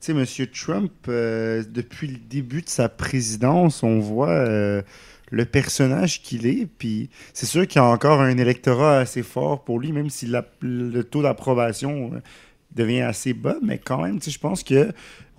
tu 0.00 0.12
sais, 0.26 0.42
M. 0.42 0.46
Trump, 0.52 0.92
euh, 1.08 1.62
depuis 1.68 2.06
le 2.08 2.16
début 2.18 2.62
de 2.62 2.68
sa 2.68 2.88
présidence, 2.88 3.82
on 3.82 3.98
voit 4.00 4.30
euh, 4.30 4.82
le 5.30 5.44
personnage 5.44 6.22
qu'il 6.22 6.46
est. 6.46 6.66
Puis 6.78 7.08
c'est 7.32 7.46
sûr 7.46 7.66
qu'il 7.66 7.80
y 7.80 7.84
a 7.84 7.88
encore 7.88 8.20
un 8.20 8.36
électorat 8.36 8.98
assez 8.98 9.22
fort 9.22 9.64
pour 9.64 9.78
lui, 9.80 9.92
même 9.92 10.10
si 10.10 10.26
la- 10.26 10.46
le 10.60 11.02
taux 11.04 11.22
d'approbation, 11.22 12.10
euh, 12.14 12.18
devient 12.74 13.02
assez 13.02 13.34
bas, 13.34 13.54
mais 13.62 13.78
quand 13.78 14.02
même, 14.02 14.18
tu 14.18 14.24
sais, 14.26 14.30
je 14.32 14.38
pense 14.40 14.64
que 14.64 14.90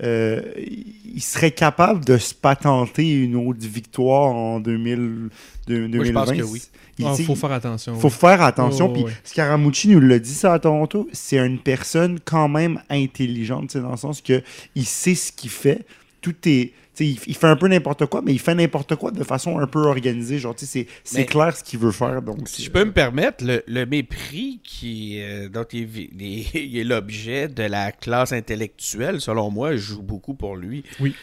euh, 0.04 0.42
il 0.58 1.22
serait 1.22 1.52
capable 1.52 2.04
de 2.06 2.18
se 2.18 2.34
patenter 2.34 3.12
une 3.14 3.36
autre 3.36 3.60
victoire 3.66 4.34
en 4.34 4.60
2000, 4.62 5.30
de- 5.68 5.88
2020. 5.88 6.04
je 6.06 6.12
pense 6.14 6.32
que 6.32 6.44
oui. 6.44 6.62
Il, 6.98 7.06
Il 7.06 7.16
sais, 7.16 7.24
faut 7.24 7.36
faire 7.36 7.52
attention. 7.52 7.96
faut 8.00 8.10
faire 8.10 8.42
attention. 8.42 8.88
Ouais, 8.94 9.04
Puis. 9.04 9.14
Scaramucci 9.26 9.90
nous 9.90 10.00
l'a 10.00 10.18
dit 10.20 10.34
ça 10.34 10.54
à 10.54 10.60
Toronto. 10.60 11.10
C'est 11.12 11.38
une 11.38 11.60
personne 11.60 12.20
quand 12.24 12.48
même 12.48 12.82
intelligente, 12.90 13.64
tu 13.68 13.74
sais, 13.74 13.82
dans 13.82 13.92
le 13.92 13.98
sens 13.98 14.22
que 14.22 14.42
il 14.76 14.86
sait 14.86 15.16
ce 15.16 15.32
qu'il 15.34 15.50
fait. 15.50 15.86
Tout 16.22 16.36
est. 16.46 16.72
Il, 17.00 17.18
il 17.28 17.36
fait 17.36 17.48
un 17.48 17.56
peu 17.56 17.68
n'importe 17.68 18.06
quoi, 18.06 18.22
mais 18.24 18.32
il 18.34 18.40
fait 18.40 18.56
n'importe 18.56 18.96
quoi 18.96 19.12
de 19.12 19.24
façon 19.24 19.60
un 19.60 19.68
peu 19.68 19.80
organisée. 19.80 20.40
Genre, 20.40 20.56
c'est 20.58 21.26
clair 21.26 21.56
ce 21.56 21.64
qu'il 21.64 21.80
veut 21.80 21.92
faire. 21.92 22.22
Donc, 22.22 22.48
Si 22.48 22.64
je 22.64 22.72
peux 22.72 22.84
me 22.86 22.92
permettre, 22.94 23.44
le, 23.46 23.64
le 23.68 23.86
mépris 23.86 24.60
qui, 24.64 25.20
euh, 25.22 25.50
dont 25.50 25.66
il, 25.72 25.86
vi- 25.88 26.10
il- 26.20 26.46
il 26.56 26.78
est 26.78 26.84
l'objet 26.84 27.48
de 27.48 27.64
la 27.64 27.92
classe 27.92 28.32
intellectuelle, 28.32 29.20
selon 29.22 29.52
moi, 29.52 29.76
joue 29.76 30.02
beaucoup 30.02 30.34
pour 30.34 30.56
lui. 30.56 30.84
Oui. 31.00 31.14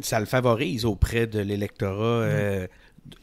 Ça 0.00 0.20
le 0.20 0.26
favorise 0.26 0.84
auprès 0.84 1.26
de 1.26 1.40
l'électorat 1.40 2.22
euh, 2.22 2.66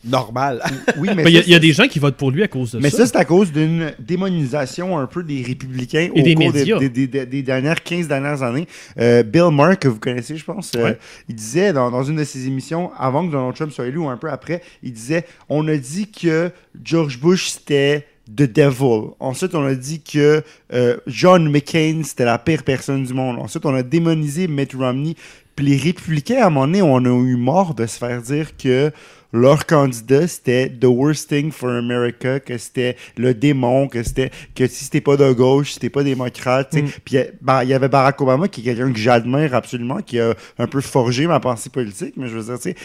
normal. 0.06 0.62
Oui, 0.98 1.10
mais 1.16 1.24
Ben, 1.24 1.30
Il 1.30 1.36
y, 1.50 1.54
a- 1.54 1.58
y 1.58 1.60
des 1.60 1.74
gens 1.74 1.88
qui 1.88 2.00
votent 2.00 2.16
pour 2.18 2.32
lui 2.32 2.44
à 2.44 2.48
cause 2.48 2.72
de 2.72 2.80
Mais 2.80 2.90
ça. 2.90 2.98
ça, 3.00 3.06
c'est 3.08 3.18
à 3.18 3.26
cause 3.26 3.52
d'une 3.52 3.92
démonisation 4.00 4.98
un 4.98 5.06
peu 5.08 5.24
des 5.24 5.42
républicains 5.44 6.10
Et 6.14 6.22
au 6.22 6.24
des 6.24 6.36
cours 6.36 6.52
des, 6.54 6.60
médias. 6.60 6.80
des- 6.80 6.90
des- 6.90 7.08
des- 7.08 7.26
des 7.26 7.42
dernières 7.44 7.84
15 7.84 8.08
dernières 8.08 8.44
années. 8.44 8.68
Euh, 9.00 9.24
Bill 9.24 9.50
Maher, 9.52 9.78
que 9.80 9.88
vous 9.88 10.00
connaissez, 10.00 10.36
je 10.38 10.46
pense, 10.46 10.72
euh, 10.76 10.94
il 11.30 11.36
disait 11.36 11.74
dans, 11.74 11.92
dans 11.92 12.04
une 12.04 12.18
de 12.18 12.24
ses 12.24 12.48
émissions, 12.48 12.92
avant 12.98 13.26
que 13.28 13.32
Donald 13.32 13.56
Trump 13.56 13.72
soit 13.72 13.88
élu 13.88 13.98
ou 13.98 14.10
un 14.10 14.18
peu 14.18 14.30
après, 14.30 14.62
il 14.84 14.94
disait 14.94 15.26
On 15.50 15.68
a 15.68 15.78
dit 15.78 16.10
que 16.10 16.52
George 16.84 17.20
Bush, 17.20 17.48
c'était 17.50 18.06
The 18.36 18.44
Devil. 18.44 19.12
Ensuite, 19.20 19.56
on 19.56 19.66
a 19.66 19.74
dit 19.76 20.02
que 20.02 20.44
euh, 20.74 20.98
John 21.08 21.50
McCain, 21.50 22.02
c'était 22.04 22.26
la 22.26 22.38
pire 22.38 22.64
personne 22.64 23.04
du 23.04 23.14
monde. 23.14 23.38
Ensuite, 23.40 23.66
on 23.66 23.74
a 23.74 23.84
démonisé 23.84 24.48
Mitt 24.48 24.74
Romney. 24.74 25.16
Puis 25.56 25.66
les 25.66 25.78
républicains, 25.78 26.44
à 26.44 26.48
un 26.48 26.50
moment 26.50 26.68
donné, 26.68 26.82
on 26.84 26.98
a 26.98 27.26
eu 27.26 27.36
mort 27.36 27.74
de 27.74 27.86
se 27.88 27.98
faire 27.98 28.22
dire 28.22 28.56
que 28.58 28.92
leur 29.34 29.66
candidat, 29.66 30.28
c'était 30.28 30.70
The 30.70 30.86
Worst 30.86 31.30
Thing 31.30 31.52
for 31.52 31.70
America, 31.70 32.40
que 32.40 32.58
c'était 32.58 32.96
le 33.18 33.34
démon, 33.34 33.88
que 33.88 34.02
c'était 34.04 34.32
que 34.56 34.68
si 34.68 34.86
c'était 34.86 35.02
pas 35.02 35.18
de 35.18 35.32
gauche, 35.34 35.74
si 35.74 35.80
t'es 35.80 35.90
pas 35.90 36.04
démocrate. 36.04 36.74
Mm. 36.74 36.86
Puis 37.04 37.18
bah, 37.42 37.64
il 37.64 37.70
y 37.70 37.74
avait 37.74 37.90
Barack 37.90 38.20
Obama, 38.22 38.48
qui 38.48 38.62
est 38.62 38.64
quelqu'un 38.64 38.92
que 38.92 39.00
j'admire 39.00 39.54
absolument, 39.54 39.98
qui 40.02 40.20
a 40.20 40.34
un 40.58 40.68
peu 40.68 40.82
forgé 40.82 41.28
ma 41.28 41.40
pensée 41.40 41.70
politique, 41.70 42.14
mais 42.18 42.28
je 42.28 42.38
veux 42.38 42.44
dire, 42.44 42.56
tu 42.56 42.70
sais, 42.70 42.76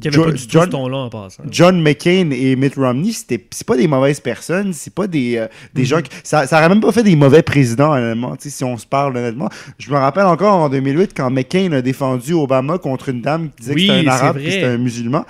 John- 0.00 0.74
en 0.74 1.10
passant. 1.10 1.42
John 1.50 1.80
McCain 1.82 2.30
et 2.30 2.54
Mitt 2.56 2.76
Romney, 2.76 3.12
c'était 3.12 3.44
c'est 3.50 3.66
pas 3.66 3.76
des 3.76 3.88
mauvaises 3.88 4.20
personnes, 4.20 4.72
c'est 4.72 4.94
pas 4.94 5.06
des, 5.06 5.36
euh, 5.36 5.46
Mm-hmm. 5.46 5.74
des 5.74 5.84
gens 5.84 6.00
qui 6.02 6.10
ça, 6.22 6.46
ça 6.46 6.58
aurait 6.58 6.68
même 6.68 6.80
pas 6.80 6.92
fait 6.92 7.02
des 7.02 7.16
mauvais 7.16 7.42
présidents 7.42 7.92
honnêtement, 7.92 8.34
si 8.38 8.64
on 8.64 8.76
se 8.78 8.86
parle 8.86 9.16
honnêtement. 9.16 9.48
Je 9.78 9.90
me 9.90 9.96
rappelle 9.96 10.26
encore 10.26 10.54
en 10.54 10.68
2008 10.68 11.12
quand 11.16 11.30
McCain 11.30 11.72
a 11.72 11.82
défendu 11.82 12.32
Obama 12.32 12.78
contre 12.78 13.08
une 13.08 13.20
dame 13.22 13.50
qui 13.50 13.62
disait 13.62 13.74
Oui, 13.74 13.86
que 13.88 13.94
c'était 13.94 14.08
un 14.08 14.12
arabe 14.12 14.38
et 14.38 14.50
c'était 14.50 14.64
un 14.64 14.78
musulman, 14.78 15.24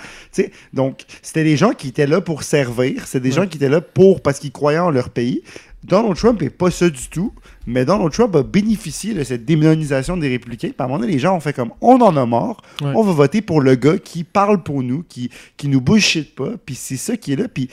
sais. 0.44 0.50
Donc, 0.72 1.02
c'était 1.22 1.44
des 1.44 1.56
gens 1.56 1.72
qui 1.72 1.88
étaient 1.88 2.06
là 2.06 2.20
pour 2.20 2.42
servir, 2.42 3.06
c'est 3.06 3.20
des 3.20 3.30
Ouais. 3.30 3.34
gens 3.36 3.46
qui 3.46 3.56
étaient 3.58 3.68
là 3.68 3.80
pour 3.80 4.20
parce 4.22 4.38
qu'ils 4.38 4.52
croyaient 4.52 4.78
en 4.78 4.90
leur 4.90 5.10
pays. 5.10 5.42
Donald 5.84 6.14
Trump 6.16 6.40
est 6.42 6.50
pas 6.50 6.70
ça 6.70 6.88
du 6.88 7.08
tout, 7.08 7.32
mais 7.66 7.84
Donald 7.84 8.12
Trump 8.12 8.36
a 8.36 8.42
bénéficié 8.44 9.14
de 9.14 9.24
cette 9.24 9.44
démonisation 9.44 10.16
des 10.16 10.28
républicains. 10.28 10.68
Puis 10.68 10.76
à 10.78 10.84
un 10.84 10.86
moment 10.86 11.00
donné, 11.00 11.12
les 11.12 11.18
gens 11.18 11.34
ont 11.36 11.40
fait 11.40 11.52
comme 11.52 11.72
on 11.80 12.00
en 12.00 12.16
a 12.16 12.24
marre, 12.24 12.62
Ouais. 12.80 12.92
on 12.94 13.02
va 13.02 13.12
voter 13.12 13.42
pour 13.42 13.60
le 13.60 13.74
gars 13.74 13.98
qui 13.98 14.22
parle 14.22 14.62
pour 14.62 14.82
nous, 14.84 15.02
qui, 15.08 15.28
qui 15.56 15.66
nous 15.68 15.80
bullshit 15.80 16.34
pas, 16.36 16.50
puis 16.64 16.76
c'est 16.76 16.96
ça 16.96 17.16
qui 17.16 17.32
est 17.32 17.36
là. 17.36 17.48
Puis 17.52 17.68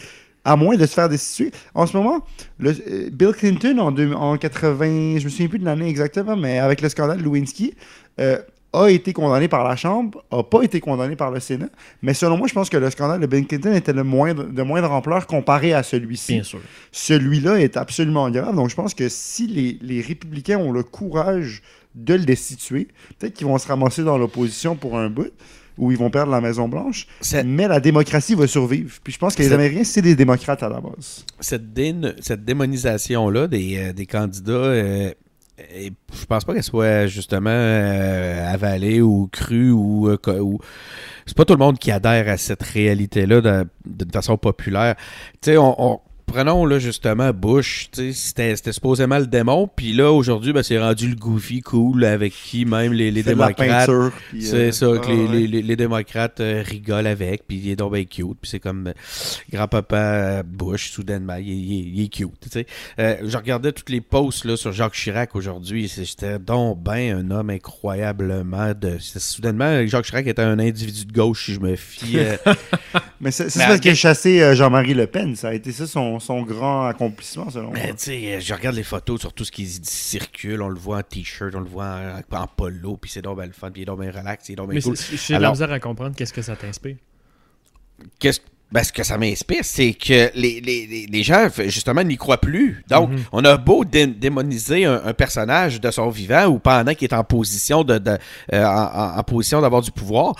à 0.45 0.55
moins 0.55 0.76
de 0.78 0.86
se 0.88 0.93
faire 0.93 1.09
destituer. 1.09 1.51
En 1.76 1.86
ce 1.86 1.95
moment, 1.95 2.26
le- 2.57 2.72
euh, 2.89 3.09
Bill 3.11 3.34
Clinton 3.34 3.78
en, 3.78 3.91
deux- 3.91 4.13
en 4.13 4.38
80, 4.38 5.20
je 5.20 5.26
me 5.26 5.30
souviens 5.30 5.47
plus 5.47 5.59
de 5.59 5.65
l'année 5.65 5.88
exactement, 5.88 6.36
mais 6.36 6.57
avec 6.59 6.82
le 6.82 6.89
scandale 6.89 7.22
Lewinsky, 7.22 7.76
euh, 8.20 8.39
a 8.72 8.88
été 8.88 9.13
condamné 9.13 9.47
par 9.47 9.67
la 9.67 9.76
Chambre, 9.76 10.24
a 10.30 10.43
pas 10.43 10.61
été 10.61 10.80
condamné 10.80 11.15
par 11.15 11.32
le 11.32 11.39
Sénat. 11.39 11.70
Mais 12.03 12.13
selon 12.13 12.38
moi, 12.38 12.47
je 12.47 12.53
pense 12.53 12.70
que 12.70 12.78
le 12.78 12.89
scandale 12.91 13.20
de 13.20 13.26
Bill 13.26 13.47
Clinton 13.47 13.74
était 13.74 13.93
le 13.93 14.03
moindre, 14.03 14.43
de 14.43 14.61
moindre 14.61 14.91
ampleur 14.91 15.26
comparé 15.26 15.74
à 15.74 15.82
celui-ci 15.82 16.34
Bien 16.34 16.43
sûr. 16.43 16.59
celui-là 16.91 17.59
est 17.59 17.78
absolument 17.78 18.30
grave. 18.30 18.55
Donc, 18.55 18.70
je 18.70 18.76
pense 18.76 18.93
que 18.93 19.09
si 19.09 19.47
les, 19.47 19.78
les 19.82 20.01
républicains 20.01 20.57
ont 20.59 20.72
le 20.72 20.84
courage 20.84 21.61
de 21.95 22.13
le 22.13 22.24
destituer, 22.26 22.88
peut-être 23.17 23.34
qu'ils 23.34 23.47
vont 23.47 23.57
se 23.57 23.67
ramasser 23.67 24.03
dans 24.03 24.17
l'opposition 24.20 24.76
pour 24.76 24.97
un 24.99 25.09
bout, 25.09 25.32
où 25.80 25.91
ils 25.93 25.97
vont 25.97 26.09
perdre 26.11 26.32
la 26.32 26.41
Maison-Blanche. 26.41 27.07
Mais 27.45 27.67
la 27.67 27.80
démocratie 27.80 28.36
va 28.36 28.45
survivre. 28.47 28.91
Puis 29.03 29.13
je 29.13 29.17
pense 29.17 29.34
que 29.34 29.41
les 29.41 29.53
Américains, 29.53 29.86
c'est 29.86 30.01
des 30.01 30.13
démocrates 30.13 30.61
à 30.61 30.67
la 30.70 30.82
base. 30.82 31.26
cette, 31.39 31.74
dé- 31.74 31.95
cette 32.20 32.43
démonisation-là 32.45 33.47
des, 33.47 33.78
euh, 33.78 33.93
des 33.93 34.05
candidats, 34.05 34.51
euh, 34.51 35.11
je 36.14 36.26
pense 36.26 36.45
pas 36.45 36.53
qu'elle 36.53 36.64
soit 36.64 37.07
justement 37.07 37.49
euh, 37.51 38.53
avalée 38.53 39.01
ou 39.01 39.28
crue 39.32 39.72
ou, 39.72 40.10
euh, 40.10 40.18
ou- 40.39 40.60
c'est 41.26 41.38
pas 41.38 41.45
tout 41.45 41.53
le 41.53 41.60
monde 41.60 41.78
qui 41.78 41.91
adhère 41.91 42.28
à 42.28 42.38
cette 42.38 42.64
réalité-là 42.64 43.41
de, 43.41 43.68
de 43.86 44.12
façon 44.12 44.38
populaire. 44.38 44.95
Tu 45.41 45.51
sais, 45.51 45.57
prenons 46.32 46.66
là 46.66 46.80
justement 46.80 47.32
Bush, 47.34 47.90
tu 47.92 48.14
sais, 48.14 48.54
c'était 48.56 48.72
supposément 48.74 49.18
le 49.18 49.28
démon, 49.28 49.70
puis 49.74 49.94
là 49.94 50.12
aujourd'hui, 50.12 50.54
ben, 50.54 50.64
c'est 50.64 50.80
rendu 50.80 51.10
le 51.10 51.16
goofy 51.16 51.62
cool 51.62 52.06
avec 52.06 52.34
qui 52.34 52.66
même 52.66 52.94
les, 52.94 53.12
les 53.12 53.24
démocrates 53.24 53.90
c'est 54.40 54.54
euh, 54.54 54.72
ça, 54.72 54.86
que 54.88 55.00
ah, 55.06 55.12
les, 55.12 55.16
ouais. 55.26 55.28
les, 55.28 55.48
les- 55.48 55.62
les 55.64 55.76
démocrates 55.76 56.40
euh, 56.40 56.64
rigolent 56.66 57.08
avec, 57.08 57.48
puis 57.48 57.58
il 57.58 57.70
est 57.72 57.76
donc 57.76 57.94
bien 57.94 58.04
cute, 58.06 58.38
puis 58.42 58.50
c'est 58.50 58.60
comme 58.60 58.88
euh, 58.88 58.94
grand-papa 59.52 60.44
Bush, 60.44 60.92
soudainement, 60.92 61.36
il, 61.36 61.50
est- 61.50 61.56
il 61.56 62.00
il 62.00 62.04
est 62.06 62.08
cute, 62.10 62.30
tu 62.42 62.50
sais. 62.50 62.66
Euh, 63.00 63.16
je 63.24 63.36
regardais 63.38 63.72
toutes 63.72 63.90
les 63.90 64.02
posts 64.02 64.46
là, 64.46 64.56
sur 64.56 64.72
Jacques 64.72 64.94
Chirac 64.94 65.36
aujourd'hui, 65.36 65.90
c'est- 65.90 66.06
c'était 66.06 66.40
donc 66.40 66.82
ben 66.84 67.18
un 67.18 67.32
homme 67.32 67.50
incroyablement 67.50 68.74
de... 68.80 68.98
Soudainement, 69.00 69.86
Jacques 69.88 70.06
Chirac 70.06 70.28
était 70.28 70.42
un 70.42 70.60
individu 70.60 71.06
de 71.06 71.12
gauche, 71.14 71.46
si 71.46 71.54
je 71.56 71.60
me 71.60 71.76
fie... 71.76 72.20
euh, 72.20 72.38
Mais 73.22 73.32
c'est 73.32 73.46
parce 73.58 73.80
qu'il 73.82 73.92
a 73.92 73.96
chassé 73.96 74.42
euh, 74.42 74.56
Jean-Marie 74.56 74.94
Le 74.94 75.06
Pen. 75.08 75.36
Ça 75.36 75.50
a 75.50 75.54
été 75.54 75.72
ça 75.74 75.86
son, 75.88 76.18
son 76.20 76.43
grand 76.43 76.86
accomplissement, 76.88 77.49
selon 77.49 77.67
moi. 77.70 77.74
Mais 77.76 77.89
tu 77.93 77.95
sais, 77.97 78.36
euh, 78.36 78.39
je 78.39 78.53
regarde 78.53 78.76
les 78.76 78.84
photos 78.84 79.20
sur 79.20 79.34
tout 79.34 79.45
ce 79.45 79.51
qui 79.51 79.65
circule, 79.67 80.61
on 80.61 80.70
le 80.70 80.80
voit 80.80 80.97
en 80.97 81.03
t-shirt, 81.03 81.55
on 81.55 81.59
le 81.61 81.65
voit 81.70 82.22
en, 82.32 82.36
en 82.38 82.47
polo, 82.47 82.97
puis 82.97 83.09
c'est 83.11 83.22
donc 83.22 83.38
ben 83.38 83.45
le 83.45 83.53
fun, 83.53 83.72
puis 83.72 83.82
il 83.82 83.84
est 83.84 83.86
donc 83.86 84.01
bien 84.01 84.11
relax, 84.11 84.49
il 84.49 84.53
est 84.53 84.55
donc 84.55 84.70
bien 84.70 84.76
Mais 84.76 84.82
cool. 84.82 84.95
j'ai 84.97 85.36
de 85.36 85.39
la 85.41 85.49
misère 85.51 85.72
à 85.72 85.80
comprendre 85.80 86.15
qu'est-ce 86.15 86.34
que 86.34 86.41
ça 86.41 86.55
t'inspire. 86.55 86.97
Qu'est-ce 88.20 88.39
ben, 88.72 88.84
ce 88.84 88.91
que 88.93 89.03
ça 89.03 89.17
m'inspire, 89.17 89.63
c'est 89.63 89.93
que 89.93 90.30
les, 90.36 90.61
les, 90.61 90.86
les- 90.86 91.07
les 91.09 91.24
gens, 91.24 91.47
justement, 91.65 92.03
n'y 92.03 92.17
croient 92.17 92.38
plus. 92.39 92.84
Donc, 92.88 93.09
Mhm. 93.09 93.17
on 93.32 93.43
a 93.45 93.57
beau 93.57 93.84
dé- 93.84 94.05
démoniser 94.07 94.86
un, 94.86 95.01
un 95.05 95.13
personnage 95.13 95.82
de 95.82 95.89
son 95.89 96.09
vivant 96.09 96.45
ou 96.45 96.59
pendant 96.59 96.93
qu'il 96.93 97.07
est 97.07 97.13
en 97.15 97.24
position 97.24 97.84
de, 97.84 97.97
de- 97.97 98.17
euh, 98.53 98.65
en, 98.65 99.17
en- 99.20 99.24
position 99.24 99.61
d'avoir 99.61 99.82
du 99.82 99.91
pouvoir. 99.91 100.36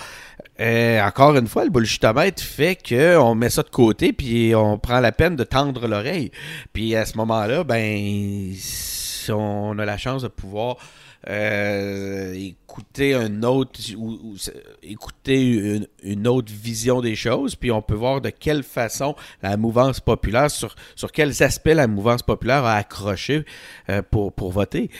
euh, 0.60 1.00
encore 1.02 1.34
une 1.36 1.46
fois, 1.48 1.64
le 1.64 1.70
bullshitomètre 1.70 2.42
fait 2.42 2.76
qu'on 2.86 3.34
met 3.34 3.48
ça 3.50 3.62
de 3.62 3.70
côté 3.70 4.12
puis 4.12 4.54
on 4.54 4.78
prend 4.78 5.00
la 5.00 5.10
peine 5.10 5.34
de 5.34 5.42
tendre 5.44 5.86
l'oreille. 5.88 6.30
Puis 6.72 6.94
à 6.94 7.06
ce 7.06 7.16
moment-là, 7.16 7.64
ben, 7.64 8.52
si 8.54 9.32
on 9.32 9.78
a 9.78 9.84
la 9.84 9.96
chance 9.98 10.22
de 10.22 10.28
pouvoir 10.28 10.76
euh, 11.28 12.32
écouter 12.32 13.12
un 13.12 13.42
autre 13.42 13.78
ou, 13.94 14.36
écouter 14.82 15.82
une, 16.02 16.26
autre 16.26 16.50
vision 16.50 17.02
des 17.02 17.14
choses, 17.14 17.56
puis 17.56 17.70
on 17.70 17.82
peut 17.82 17.94
voir 17.94 18.22
de 18.22 18.30
quelle 18.30 18.62
façon 18.62 19.14
la 19.42 19.58
mouvance 19.58 20.00
populaire, 20.00 20.50
sur, 20.50 20.74
sur 20.96 21.12
quels 21.12 21.42
aspects 21.42 21.68
la 21.68 21.86
mouvance 21.86 22.22
populaire 22.22 22.64
a 22.64 22.76
accroché 22.76 23.44
euh, 23.90 24.00
pour, 24.10 24.32
pour 24.32 24.50
voter. 24.50 24.90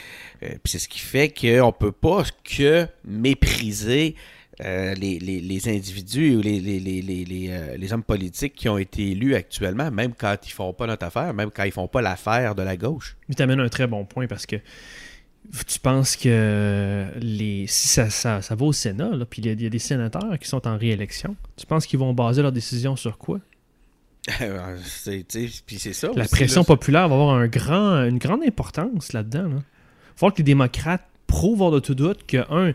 Euh, 0.42 0.48
puis 0.62 0.72
c'est 0.72 0.78
ce 0.78 0.90
qui 0.90 0.98
fait 0.98 1.30
qu'on 1.30 1.72
peut 1.72 1.92
pas 1.92 2.24
que 2.44 2.86
mépriser 3.04 4.14
les, 4.62 5.18
les, 5.18 5.40
les 5.40 5.68
individus 5.70 6.36
ou 6.36 6.42
les, 6.42 6.60
les, 6.60 6.78
les, 6.80 7.92
hommes 7.94 8.02
politiques 8.02 8.52
qui 8.54 8.68
ont 8.68 8.76
été 8.76 9.12
élus 9.12 9.34
actuellement, 9.34 9.90
même 9.90 10.12
quand 10.12 10.36
ils 10.46 10.52
font 10.52 10.74
pas 10.74 10.86
notre 10.86 11.06
affaire, 11.06 11.32
même 11.32 11.50
quand 11.50 11.64
ils 11.64 11.72
font 11.72 11.88
pas 11.88 12.02
l'affaire 12.02 12.54
de 12.54 12.62
la 12.62 12.76
gauche. 12.76 13.16
Tu 13.34 13.42
amènes 13.42 13.60
un 13.60 13.70
très 13.70 13.86
bon 13.86 14.04
point 14.04 14.26
parce 14.26 14.44
que 14.44 14.56
tu 15.66 15.78
penses 15.80 16.16
que 16.16 17.06
les 17.20 17.66
si 17.66 17.88
ça, 17.88 18.08
ça, 18.10 18.40
ça 18.42 18.54
va 18.54 18.64
au 18.66 18.72
Sénat, 18.72 19.10
là, 19.16 19.24
puis 19.24 19.42
il 19.42 19.46
y, 19.46 19.48
a- 19.50 19.52
il 19.52 19.62
y 19.62 19.66
a 19.66 19.70
des 19.70 19.78
sénateurs 19.78 20.38
qui 20.38 20.48
sont 20.48 20.66
en 20.68 20.76
réélection, 20.78 21.34
tu 21.56 21.66
penses 21.66 21.86
qu'ils 21.86 21.98
vont 21.98 22.12
baser 22.14 22.42
leur 22.42 22.52
décision 22.52 22.94
sur 22.96 23.18
quoi? 23.18 23.40
Puis 25.66 25.78
c'est 25.78 25.92
ça. 25.92 26.08
La 26.14 26.22
aussi, 26.24 26.30
pression 26.30 26.60
là. 26.60 26.64
populaire 26.66 27.08
va 27.08 27.14
avoir 27.14 27.34
un 27.34 27.46
grand, 27.48 28.04
une 28.06 28.18
grande 28.18 28.42
importance 28.46 29.12
là-dedans. 29.12 29.46
Il 29.48 29.62
falloir 30.16 30.32
que 30.34 30.38
les 30.38 30.44
démocrates 30.44 31.06
prouvent 31.30 31.60
hors 31.62 31.70
de 31.70 31.80
tout 31.80 31.94
doute 31.94 32.26
que, 32.26 32.38
un, 32.52 32.72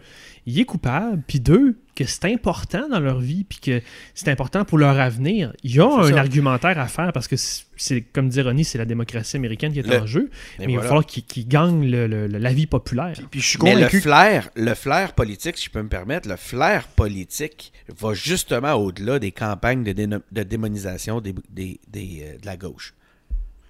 il 0.47 0.59
est 0.59 0.65
coupable, 0.65 1.21
puis 1.27 1.39
deux, 1.39 1.77
que 1.95 2.03
c'est 2.05 2.25
important 2.31 2.87
dans 2.89 2.99
leur 2.99 3.19
vie, 3.19 3.45
puis 3.45 3.59
que 3.59 3.81
c'est 4.13 4.29
important 4.29 4.63
pour 4.65 4.77
leur 4.77 4.99
avenir. 4.99 5.53
Il 5.63 5.75
y 5.75 5.79
a 5.79 5.89
C'est 6.03 6.11
un 6.11 6.15
ça. 6.15 6.19
argumentaire 6.19 6.77
à 6.79 6.87
faire 6.87 7.11
parce 7.13 7.27
que, 7.27 7.35
c'est- 7.37 8.01
comme 8.13 8.29
dit 8.29 8.41
Ronnie, 8.41 8.63
c'est 8.65 8.77
la 8.77 8.85
démocratie 8.85 9.37
américaine 9.37 9.71
qui 9.73 9.79
est 9.79 9.87
Le- 9.87 10.01
en 10.01 10.05
jeu, 10.05 10.29
mais 10.59 10.65
il 10.69 10.75
va 10.75 10.83
falloir 10.83 11.05
qu'ils 11.05 11.47
gagnent 11.47 11.89
le- 11.89 12.05
le- 12.07 12.27
le- 12.27 12.37
la 12.37 12.53
vie 12.53 12.67
populaire. 12.67 13.13
Puis 13.31 13.39
je 13.41 13.47
suis 13.47 13.59
Mais 13.63 13.75
le 13.75 13.87
flair, 13.87 14.49
le 14.55 14.73
flair 14.75 15.13
politique, 15.13 15.57
si 15.57 15.65
je 15.65 15.69
peux 15.71 15.81
me 15.81 15.89
permettre, 15.89 16.27
le 16.29 16.35
flair 16.35 16.87
politique 16.89 17.71
va 17.97 18.13
justement 18.13 18.73
au-delà 18.73 19.17
des 19.19 19.31
campagnes 19.31 19.83
de, 19.83 20.43
démonisation 20.43 21.21
des, 21.21 21.33
des- 21.49 21.79
des, 21.91 22.23
euh, 22.23 22.37
de 22.39 22.45
la 22.45 22.57
gauche. 22.57 22.93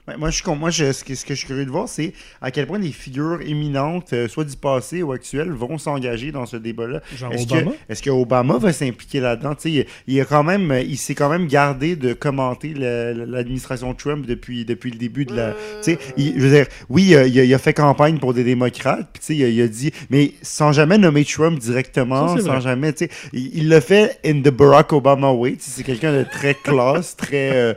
Ouais, 0.08 0.18
moi, 0.18 0.30
je, 0.30 0.36
suis 0.36 0.43
con- 0.43 0.56
moi 0.56 0.70
je- 0.70 0.91
ce, 0.91 1.03
que, 1.03 1.16
ce 1.16 1.26
que 1.26 1.34
je 1.34 1.39
suis 1.39 1.47
curieux 1.47 1.66
de 1.66 1.72
voir, 1.72 1.89
c'est 1.89 2.14
à 2.41 2.51
quel 2.51 2.68
point 2.68 2.78
des 2.78 2.91
figures 2.91 3.39
éminentes, 3.41 4.14
euh, 4.14 4.28
soit 4.28 4.43
du 4.43 4.56
passé 4.56 5.01
ou 5.01 5.12
actuelles, 5.12 5.49
vont 5.51 5.80
s'engager 5.80 6.32
dans 6.32 6.45
ce 6.45 6.58
débat-là. 6.58 7.01
Est-ce 7.32 7.47
que, 7.47 7.56
est-ce 7.89 8.03
que 8.03 8.10
Obama 8.12 8.58
va 8.60 8.72
s'impliquer 8.72 9.20
là-dedans? 9.20 9.56
Tu 9.56 9.62
sais, 9.62 9.72
Il, 9.72 9.86
il, 10.16 10.22
a 10.22 10.26
quand 10.26 10.43
même, 10.43 10.70
euh, 10.70 10.82
il 10.82 10.97
s'est 10.97 11.16
quand 11.16 11.30
même 11.30 11.47
gardé 11.47 11.95
de 11.95 12.14
commenter 12.14 12.74
l'administration 12.76 13.93
Trump 13.93 14.26
depuis, 14.26 14.66
depuis 14.66 14.91
le 14.91 14.97
début 14.97 15.26
de 15.26 15.36
la. 15.36 15.51
Tu 15.84 15.93
sais, 15.93 15.99
il- 16.18 16.34
je 16.36 16.41
veux 16.47 16.49
dire, 16.56 16.68
oui, 16.89 17.16
euh, 17.16 17.28
il 17.28 17.39
a, 17.39 17.43
il 17.43 17.53
a 17.53 17.58
fait 17.58 17.74
campagne 17.74 18.20
pour 18.20 18.34
des 18.34 18.43
démocrates, 18.43 19.10
puis 19.14 19.20
tu 19.22 19.26
sais, 19.28 19.36
il, 19.36 19.43
a- 19.43 19.47
il 19.49 19.62
a 19.62 19.68
dit, 19.68 19.91
mais 20.10 20.34
sans 20.41 20.72
jamais 20.72 20.97
nommer 20.97 21.26
Trump 21.26 21.60
directement, 21.60 22.36
Ça, 22.38 22.43
sans 22.43 22.47
vrai. 22.53 22.62
jamais, 22.62 22.93
tu 22.93 23.06
sais, 23.06 23.12
il 23.34 23.51
il 23.58 23.70
l'a 23.70 23.82
fait 23.82 24.20
in 24.26 24.41
the 24.41 24.49
Barack 24.49 24.93
Obama 24.93 25.32
way. 25.32 25.53
Tu 25.53 25.62
sais, 25.64 25.72
C'est 25.78 25.84
quelqu'un 25.84 26.14
de 26.14 26.24
très 26.24 26.53
classe, 26.53 27.16
très. 27.18 27.51
euh, 27.56 27.74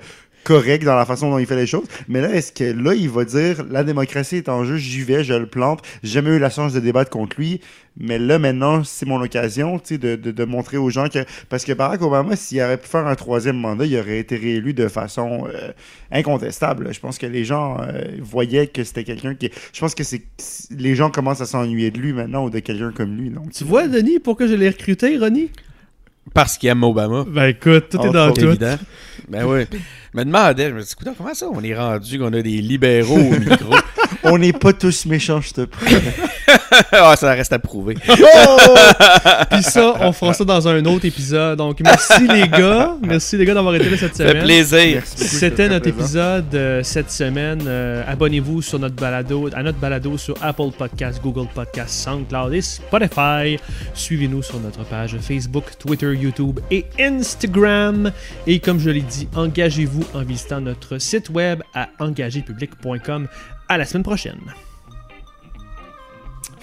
correct 0.48 0.82
dans 0.84 0.96
la 0.96 1.04
façon 1.04 1.30
dont 1.30 1.38
il 1.38 1.46
fait 1.46 1.56
les 1.56 1.66
choses. 1.66 1.84
Mais 2.08 2.22
là, 2.22 2.30
est-ce 2.34 2.52
que 2.52 2.64
là, 2.64 2.94
il 2.94 3.10
va 3.10 3.24
dire 3.26 3.64
la 3.70 3.84
démocratie 3.84 4.36
est 4.36 4.48
en 4.48 4.64
jeu, 4.64 4.78
j'y 4.78 5.02
vais, 5.02 5.22
je 5.22 5.34
le 5.34 5.46
plante. 5.46 5.82
J'ai 6.02 6.14
jamais 6.14 6.30
eu 6.30 6.38
la 6.38 6.48
chance 6.48 6.72
de 6.72 6.80
débattre 6.80 7.10
contre 7.10 7.36
lui. 7.38 7.60
Mais 8.00 8.18
là, 8.18 8.38
maintenant, 8.38 8.84
c'est 8.84 9.06
mon 9.06 9.20
occasion 9.20 9.78
tu 9.78 9.94
sais, 9.94 9.98
de, 9.98 10.14
de, 10.16 10.30
de 10.30 10.44
montrer 10.44 10.76
aux 10.78 10.88
gens 10.88 11.08
que. 11.08 11.18
Parce 11.50 11.64
que 11.64 11.72
Barack 11.72 12.00
Obama, 12.00 12.34
s'il 12.36 12.62
aurait 12.62 12.78
pu 12.78 12.86
faire 12.88 13.06
un 13.06 13.14
troisième 13.16 13.56
mandat, 13.58 13.84
il 13.86 13.98
aurait 13.98 14.18
été 14.20 14.36
réélu 14.36 14.72
de 14.72 14.88
façon 14.88 15.46
euh, 15.52 15.72
incontestable. 16.12 16.94
Je 16.94 17.00
pense 17.00 17.18
que 17.18 17.26
les 17.26 17.44
gens 17.44 17.76
euh, 17.80 18.04
voyaient 18.22 18.68
que 18.68 18.84
c'était 18.84 19.04
quelqu'un 19.04 19.34
qui. 19.34 19.50
Je 19.72 19.80
pense 19.80 19.94
que 19.94 20.04
c'est 20.04 20.22
les 20.70 20.94
gens 20.94 21.10
commencent 21.10 21.40
à 21.42 21.46
s'ennuyer 21.46 21.90
de 21.90 21.98
lui 21.98 22.12
maintenant 22.12 22.44
ou 22.44 22.50
de 22.50 22.60
quelqu'un 22.60 22.92
comme 22.92 23.16
lui. 23.16 23.30
Donc, 23.30 23.52
Tu 23.52 23.64
vois, 23.64 23.86
Denis, 23.88 24.18
pourquoi 24.18 24.46
je 24.46 24.54
l'ai 24.54 24.68
recruté, 24.68 25.18
Ronnie? 25.18 25.50
Parce 26.34 26.58
qu'il 26.58 26.68
aime 26.68 26.82
Obama. 26.84 27.24
Ben 27.26 27.46
écoute, 27.46 27.88
tout 27.90 27.98
est 27.98 28.08
Oh, 28.08 28.12
dans 28.12 28.28
faut 28.28 28.34
C'est 28.36 28.42
tout. 28.42 28.48
évident. 28.48 28.76
Ben 29.28 29.44
oui. 29.46 29.64
Me 30.14 30.24
demandais, 30.24 30.70
je 30.70 30.74
me 30.74 30.82
dis, 30.82 30.94
comment 31.14 31.34
ça, 31.34 31.46
on 31.52 31.62
est 31.62 31.76
rendu 31.76 32.18
qu'on 32.18 32.32
a 32.32 32.42
des 32.42 32.60
libéraux 32.62 33.18
au 33.18 33.38
micro? 33.38 33.74
on 34.22 34.38
n'est 34.38 34.52
pas 34.52 34.72
tous 34.72 35.06
méchants, 35.06 35.40
je 35.40 35.52
te 35.52 35.60
prie. 35.64 35.94
ah, 36.92 37.14
ça 37.16 37.32
reste 37.32 37.52
à 37.52 37.58
prouver. 37.58 37.94
Puis 37.94 39.62
ça, 39.62 39.94
on 40.00 40.12
fera 40.12 40.32
ça 40.34 40.44
dans 40.44 40.66
un 40.68 40.84
autre 40.84 41.04
épisode. 41.04 41.58
Donc 41.58 41.80
merci 41.80 42.26
les 42.28 42.48
gars. 42.48 42.96
Merci 43.02 43.36
les 43.36 43.44
gars 43.44 43.54
d'avoir 43.54 43.74
été 43.74 43.88
là 43.88 43.96
cette 43.96 44.16
Ça 44.16 44.24
fait 44.24 44.30
semaine. 44.30 44.44
plaisir. 44.44 45.02
C'était 45.06 45.68
notre 45.68 45.88
épisode 45.88 46.54
euh, 46.54 46.82
cette 46.82 47.10
semaine. 47.10 47.62
Euh, 47.66 48.02
Abonnez-vous 48.06 48.62
sur 48.62 48.78
notre 48.78 48.94
balado, 48.96 49.48
à 49.54 49.62
notre 49.62 49.78
balado 49.78 50.16
sur 50.18 50.34
Apple 50.42 50.70
Podcasts, 50.76 51.20
Google 51.22 51.48
Podcasts, 51.54 52.04
SoundCloud 52.04 52.52
et 52.54 52.62
Spotify. 52.62 53.58
Suivez-nous 53.94 54.42
sur 54.42 54.60
notre 54.60 54.84
page 54.84 55.16
Facebook, 55.20 55.64
Twitter, 55.78 56.12
YouTube 56.14 56.60
et 56.70 56.84
Instagram. 57.00 58.10
Et 58.46 58.58
comme 58.60 58.78
je 58.80 58.90
l'ai 58.90 59.02
dit, 59.02 59.28
engagez-vous 59.34 60.04
en 60.14 60.22
visitant 60.22 60.60
notre 60.60 60.98
site 60.98 61.30
web 61.30 61.62
à 61.74 61.88
engagépublic.com. 61.98 63.28
À 63.68 63.76
la 63.76 63.84
semaine 63.84 64.02
prochaine. 64.02 64.40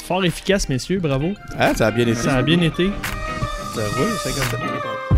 Fort 0.03 0.23
efficace, 0.23 0.69
messieurs, 0.69 0.99
bravo. 0.99 1.33
Ah, 1.57 1.73
ça 1.75 1.87
a 1.87 1.91
bien 1.91 2.07
été. 2.07 2.15
Ça 2.15 2.35
a 2.35 2.41
bien 2.41 2.61
été. 2.61 2.89
Ça 3.75 3.81
roule, 3.97 4.11
57 4.23 4.59
minutes. 4.59 5.14